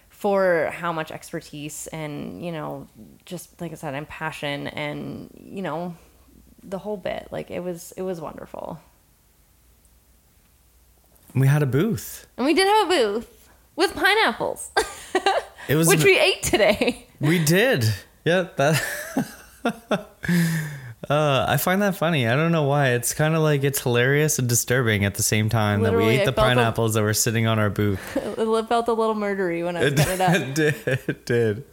for 0.09 0.69
how 0.73 0.91
much 0.93 1.11
expertise 1.11 1.87
and 1.87 2.43
you 2.45 2.51
know 2.51 2.87
just 3.25 3.59
like 3.59 3.71
i 3.71 3.75
said 3.75 3.93
and 3.93 4.07
passion 4.07 4.67
and 4.67 5.29
you 5.43 5.61
know 5.61 5.95
the 6.63 6.77
whole 6.77 6.97
bit 6.97 7.27
like 7.31 7.49
it 7.51 7.59
was 7.61 7.91
it 7.97 8.03
was 8.03 8.21
wonderful 8.21 8.79
We 11.33 11.47
had 11.47 11.63
a 11.63 11.65
booth. 11.65 12.27
and 12.37 12.45
we 12.45 12.53
did 12.53 12.67
have 12.67 12.87
a 12.87 12.89
booth 12.89 13.49
with 13.75 13.93
pineapples 13.95 14.69
It 15.67 15.75
was 15.75 15.87
which 15.89 15.99
an- 16.01 16.05
we 16.05 16.19
ate 16.19 16.43
today 16.43 17.07
We 17.19 17.43
did. 17.43 17.85
Yeah, 18.25 18.47
that. 18.57 18.81
uh, 21.11 21.45
I 21.47 21.57
find 21.57 21.81
that 21.81 21.95
funny. 21.95 22.27
I 22.27 22.35
don't 22.35 22.51
know 22.53 22.63
why. 22.63 22.89
It's 22.91 23.13
kind 23.13 23.35
of 23.35 23.41
like 23.41 23.63
it's 23.63 23.81
hilarious 23.81 24.39
and 24.39 24.47
disturbing 24.47 25.03
at 25.03 25.15
the 25.15 25.23
same 25.23 25.49
time 25.49 25.81
that 25.81 25.93
we 25.93 26.05
ate 26.05 26.21
I 26.21 26.25
the 26.25 26.31
felt 26.31 26.47
a- 26.47 26.55
pineapples 26.55 26.93
that 26.93 27.01
were 27.01 27.13
sitting 27.13 27.47
on 27.47 27.59
our 27.59 27.69
booth. 27.69 27.99
it 28.17 28.67
felt 28.69 28.87
a 28.87 28.93
little 28.93 29.15
murdery 29.15 29.63
when 29.65 29.75
i 29.75 29.83
was 29.83 29.93
it 29.93 30.21
up 30.21 30.35
it 30.35 30.55
did. 30.61 30.75
It 30.87 31.25
did. 31.25 31.65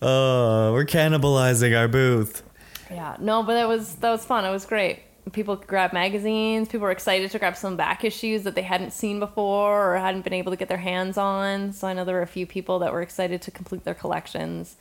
Oh, 0.00 0.72
we're 0.72 0.84
cannibalizing 0.86 1.78
our 1.78 1.88
booth. 1.88 2.42
Yeah, 2.90 3.16
no, 3.18 3.42
but 3.42 3.54
that 3.54 3.68
was 3.68 3.96
that 3.96 4.10
was 4.10 4.24
fun. 4.24 4.44
It 4.44 4.50
was 4.50 4.64
great. 4.64 5.00
people 5.32 5.56
grabbed 5.56 5.92
magazines. 5.92 6.68
People 6.68 6.84
were 6.84 6.92
excited 6.92 7.30
to 7.32 7.38
grab 7.38 7.56
some 7.56 7.76
back 7.76 8.04
issues 8.04 8.44
that 8.44 8.54
they 8.54 8.62
hadn't 8.62 8.92
seen 8.92 9.18
before 9.18 9.94
or 9.94 9.98
hadn't 9.98 10.22
been 10.22 10.32
able 10.32 10.52
to 10.52 10.56
get 10.56 10.68
their 10.68 10.78
hands 10.78 11.18
on. 11.18 11.72
So 11.72 11.88
I 11.88 11.92
know 11.92 12.04
there 12.04 12.14
were 12.14 12.22
a 12.22 12.26
few 12.26 12.46
people 12.46 12.78
that 12.78 12.92
were 12.92 13.02
excited 13.02 13.42
to 13.42 13.50
complete 13.50 13.84
their 13.84 13.94
collections. 13.94 14.76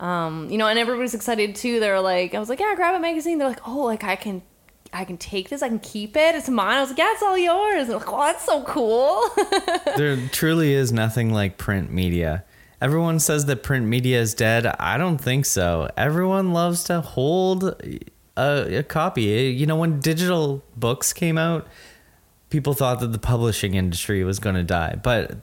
Um, 0.00 0.48
you 0.48 0.58
know, 0.58 0.66
and 0.66 0.78
everybody's 0.78 1.14
excited 1.14 1.54
too. 1.56 1.80
They're 1.80 2.00
like, 2.00 2.34
I 2.34 2.38
was 2.38 2.48
like, 2.48 2.60
yeah, 2.60 2.74
grab 2.76 2.94
a 2.94 3.00
magazine. 3.00 3.38
They're 3.38 3.48
like, 3.48 3.66
oh, 3.66 3.84
like 3.84 4.04
I 4.04 4.16
can, 4.16 4.42
I 4.92 5.04
can 5.04 5.16
take 5.16 5.48
this. 5.48 5.62
I 5.62 5.68
can 5.68 5.80
keep 5.80 6.16
it. 6.16 6.34
It's 6.34 6.48
mine. 6.48 6.78
I 6.78 6.80
was 6.80 6.90
like, 6.90 6.98
yeah, 6.98 7.12
it's 7.12 7.22
all 7.22 7.36
yours. 7.36 7.88
And 7.88 7.98
like, 7.98 8.12
oh, 8.12 8.24
that's 8.24 8.44
so 8.44 8.62
cool. 8.62 9.22
there 9.96 10.16
truly 10.28 10.72
is 10.72 10.92
nothing 10.92 11.32
like 11.32 11.58
print 11.58 11.92
media. 11.92 12.44
Everyone 12.80 13.18
says 13.18 13.46
that 13.46 13.64
print 13.64 13.86
media 13.86 14.20
is 14.20 14.34
dead. 14.34 14.66
I 14.66 14.98
don't 14.98 15.18
think 15.18 15.46
so. 15.46 15.90
Everyone 15.96 16.52
loves 16.52 16.84
to 16.84 17.00
hold 17.00 17.64
a, 18.36 18.78
a 18.78 18.82
copy. 18.84 19.22
You 19.22 19.66
know, 19.66 19.76
when 19.76 19.98
digital 19.98 20.62
books 20.76 21.12
came 21.12 21.36
out, 21.36 21.66
people 22.50 22.74
thought 22.74 23.00
that 23.00 23.12
the 23.12 23.18
publishing 23.18 23.74
industry 23.74 24.22
was 24.22 24.38
going 24.38 24.54
to 24.54 24.62
die, 24.62 24.98
but 25.02 25.38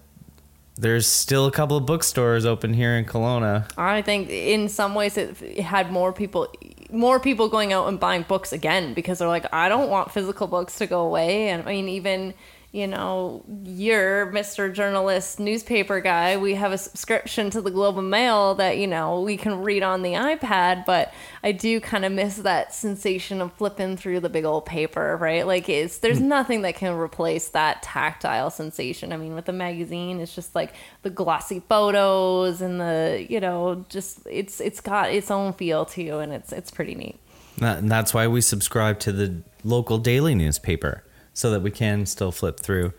there's 0.77 1.07
still 1.07 1.45
a 1.45 1.51
couple 1.51 1.77
of 1.77 1.85
bookstores 1.85 2.45
open 2.45 2.73
here 2.73 2.97
in 2.97 3.05
Kelowna. 3.05 3.69
I 3.77 4.01
think 4.01 4.29
in 4.29 4.67
some 4.67 4.93
ways 4.93 5.17
it, 5.17 5.37
had 5.59 5.91
more 5.91 6.11
people 6.11 6.47
more 6.91 7.19
people 7.19 7.49
going 7.49 7.73
out 7.73 7.87
and 7.87 7.99
buying 7.99 8.23
books 8.23 8.53
again 8.53 8.93
because 8.93 9.19
they're 9.19 9.27
like 9.27 9.45
I 9.53 9.69
don't 9.69 9.89
want 9.89 10.11
physical 10.11 10.47
books 10.47 10.77
to 10.77 10.87
go 10.87 11.01
away 11.01 11.49
and 11.49 11.67
I 11.67 11.71
mean 11.71 11.89
even 11.89 12.33
you 12.75 12.87
know, 12.87 13.41
you're 13.63 14.25
Mr. 14.33 14.71
Journalist 14.71 15.39
newspaper 15.39 16.01
guy. 16.01 16.35
We 16.35 16.55
have 16.55 16.73
a 16.73 16.77
subscription 16.77 17.49
to 17.51 17.61
the 17.61 17.71
Globe 17.71 17.97
and 17.97 18.09
Mail 18.09 18.53
that, 18.55 18.77
you 18.77 18.85
know, 18.85 19.21
we 19.21 19.37
can 19.37 19.61
read 19.61 19.81
on 19.81 20.01
the 20.01 20.11
iPad, 20.11 20.85
but 20.85 21.13
I 21.41 21.53
do 21.53 21.79
kind 21.79 22.03
of 22.03 22.11
miss 22.11 22.35
that 22.35 22.73
sensation 22.73 23.39
of 23.39 23.53
flipping 23.53 23.95
through 23.95 24.19
the 24.19 24.27
big 24.27 24.43
old 24.43 24.65
paper, 24.65 25.15
right? 25.15 25.47
Like 25.47 25.69
it's 25.69 25.99
there's 25.99 26.19
Hmm. 26.19 26.27
nothing 26.27 26.61
that 26.63 26.75
can 26.75 26.95
replace 26.97 27.47
that 27.51 27.81
tactile 27.81 28.49
sensation. 28.49 29.13
I 29.13 29.17
mean, 29.17 29.35
with 29.35 29.45
the 29.45 29.53
magazine, 29.53 30.19
it's 30.19 30.35
just 30.35 30.53
like 30.53 30.73
the 31.01 31.09
glossy 31.09 31.61
photos 31.69 32.59
and 32.61 32.81
the, 32.81 33.25
you 33.29 33.39
know, 33.39 33.85
just 33.87 34.19
it's 34.29 34.59
it's 34.59 34.81
got 34.81 35.13
its 35.13 35.31
own 35.31 35.53
feel 35.53 35.85
too 35.85 36.19
and 36.19 36.33
it's 36.33 36.51
it's 36.51 36.71
pretty 36.71 36.95
neat. 36.95 37.17
And 37.61 37.89
that's 37.89 38.13
why 38.13 38.27
we 38.27 38.41
subscribe 38.41 38.99
to 38.99 39.13
the 39.13 39.43
local 39.63 39.97
daily 39.97 40.35
newspaper 40.35 41.04
so 41.35 41.51
that 41.51 41.61
we 41.61 41.69
can 41.69 42.07
still 42.07 42.31
flip 42.31 42.59
through. 42.59 42.93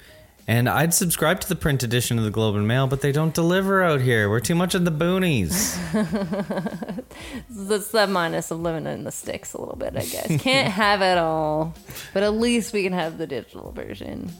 And 0.49 0.68
I'd 0.68 0.95
subscribe 0.95 1.41
to 1.41 1.49
the 1.49 1.57
print 1.57 1.82
edition 1.82 2.18
of 2.18 2.24
the 2.24 2.30
Globe 2.30 2.55
and 2.55 2.68
Mail, 2.68 2.87
but 2.87 3.01
they 3.01 3.11
don't 3.11 3.34
deliver 3.34 3.82
out 3.82 4.01
here. 4.01 4.30
We're 4.30 4.39
too 4.39 4.55
much 4.55 4.76
in 4.76 4.84
the 4.84 4.93
boonies. 4.93 5.74
That's 7.51 7.89
the 7.89 8.07
minus 8.07 8.53
of 8.53 8.61
living 8.61 8.87
in 8.87 9.03
the 9.03 9.11
sticks 9.11 9.55
a 9.55 9.59
little 9.59 9.74
bit, 9.74 9.97
I 9.97 10.05
guess. 10.05 10.41
Can't 10.41 10.72
have 10.72 11.03
it 11.03 11.18
all, 11.18 11.74
but 12.14 12.22
at 12.22 12.34
least 12.34 12.72
we 12.72 12.84
can 12.84 12.93
have 12.93 13.18
the 13.18 13.26
digital 13.26 13.72
version. 13.72 14.30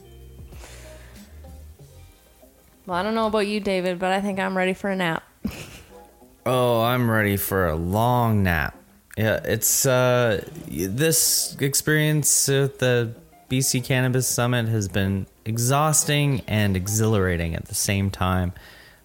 Well, 2.85 2.97
I 2.97 3.03
don't 3.03 3.15
know 3.15 3.27
about 3.27 3.47
you, 3.47 3.59
David, 3.59 3.99
but 3.99 4.13
I 4.13 4.21
think 4.21 4.39
I'm 4.39 4.55
ready 4.55 4.73
for 4.73 4.89
a 4.89 4.95
nap. 4.95 5.23
oh, 6.45 6.83
I'm 6.83 7.11
ready 7.11 7.35
for 7.35 7.67
a 7.67 7.75
long 7.75 8.43
nap. 8.43 8.77
Yeah, 9.17 9.41
it's 9.43 9.85
uh, 9.85 10.47
this 10.69 11.57
experience 11.59 12.47
at 12.47 12.79
the 12.79 13.13
BC 13.49 13.83
Cannabis 13.83 14.27
Summit 14.27 14.67
has 14.67 14.89
been 14.89 15.25
exhausting 15.45 16.41
and 16.47 16.75
exhilarating 16.75 17.55
at 17.55 17.65
the 17.65 17.75
same 17.75 18.09
time. 18.09 18.51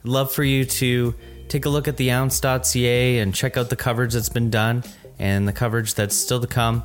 I'd 0.04 0.08
love 0.08 0.32
for 0.32 0.42
you 0.42 0.64
to 0.64 1.14
take 1.48 1.64
a 1.64 1.68
look 1.68 1.86
at 1.86 1.96
the 1.96 2.10
ounce.ca 2.10 3.18
and 3.18 3.32
check 3.32 3.56
out 3.56 3.70
the 3.70 3.76
coverage 3.76 4.14
that's 4.14 4.28
been 4.28 4.50
done 4.50 4.82
and 5.20 5.46
the 5.46 5.52
coverage 5.52 5.94
that's 5.94 6.16
still 6.16 6.40
to 6.40 6.48
come. 6.48 6.82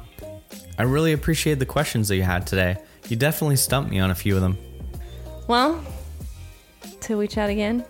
I 0.77 0.83
really 0.83 1.13
appreciate 1.13 1.57
the 1.57 1.65
questions 1.65 2.09
that 2.09 2.17
you 2.17 2.21
had 2.21 2.45
today. 2.45 2.77
You 3.09 3.15
definitely 3.15 3.55
stumped 3.55 3.89
me 3.89 3.99
on 3.99 4.11
a 4.11 4.15
few 4.15 4.35
of 4.35 4.41
them. 4.41 4.57
Well, 5.47 5.83
till 6.99 7.17
we 7.17 7.27
chat 7.27 7.49
again. 7.49 7.83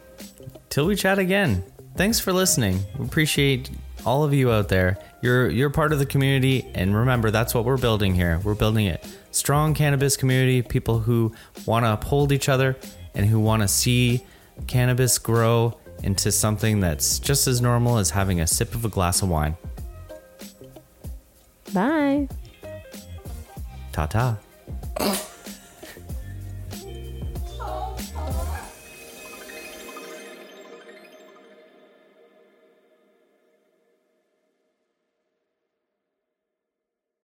Till 0.69 0.85
we 0.85 0.95
chat 0.95 1.19
again. 1.19 1.63
Thanks 1.95 2.21
for 2.21 2.31
listening. 2.31 2.79
We 2.97 3.05
appreciate 3.05 3.69
all 4.05 4.23
of 4.23 4.33
you 4.33 4.51
out 4.51 4.69
there. 4.69 4.97
You're 5.21 5.49
you're 5.49 5.71
part 5.71 5.91
of 5.91 5.99
the 5.99 6.05
community 6.05 6.65
and 6.73 6.95
remember 6.95 7.31
that's 7.31 7.53
what 7.53 7.65
we're 7.65 7.77
building 7.77 8.15
here. 8.15 8.39
We're 8.43 8.55
building 8.55 8.85
it. 8.85 9.05
Strong 9.37 9.75
cannabis 9.75 10.17
community, 10.17 10.63
people 10.63 10.97
who 10.97 11.31
want 11.67 11.85
to 11.85 11.93
uphold 11.93 12.31
each 12.31 12.49
other 12.49 12.75
and 13.13 13.23
who 13.23 13.39
want 13.39 13.61
to 13.61 13.67
see 13.67 14.25
cannabis 14.65 15.19
grow 15.19 15.77
into 16.01 16.31
something 16.31 16.79
that's 16.79 17.19
just 17.19 17.45
as 17.45 17.61
normal 17.61 17.99
as 17.99 18.09
having 18.09 18.41
a 18.41 18.47
sip 18.47 18.73
of 18.73 18.83
a 18.83 18.89
glass 18.89 19.21
of 19.21 19.29
wine. 19.29 19.55
Bye. 21.71 22.27
Ta-ta. 23.91 24.37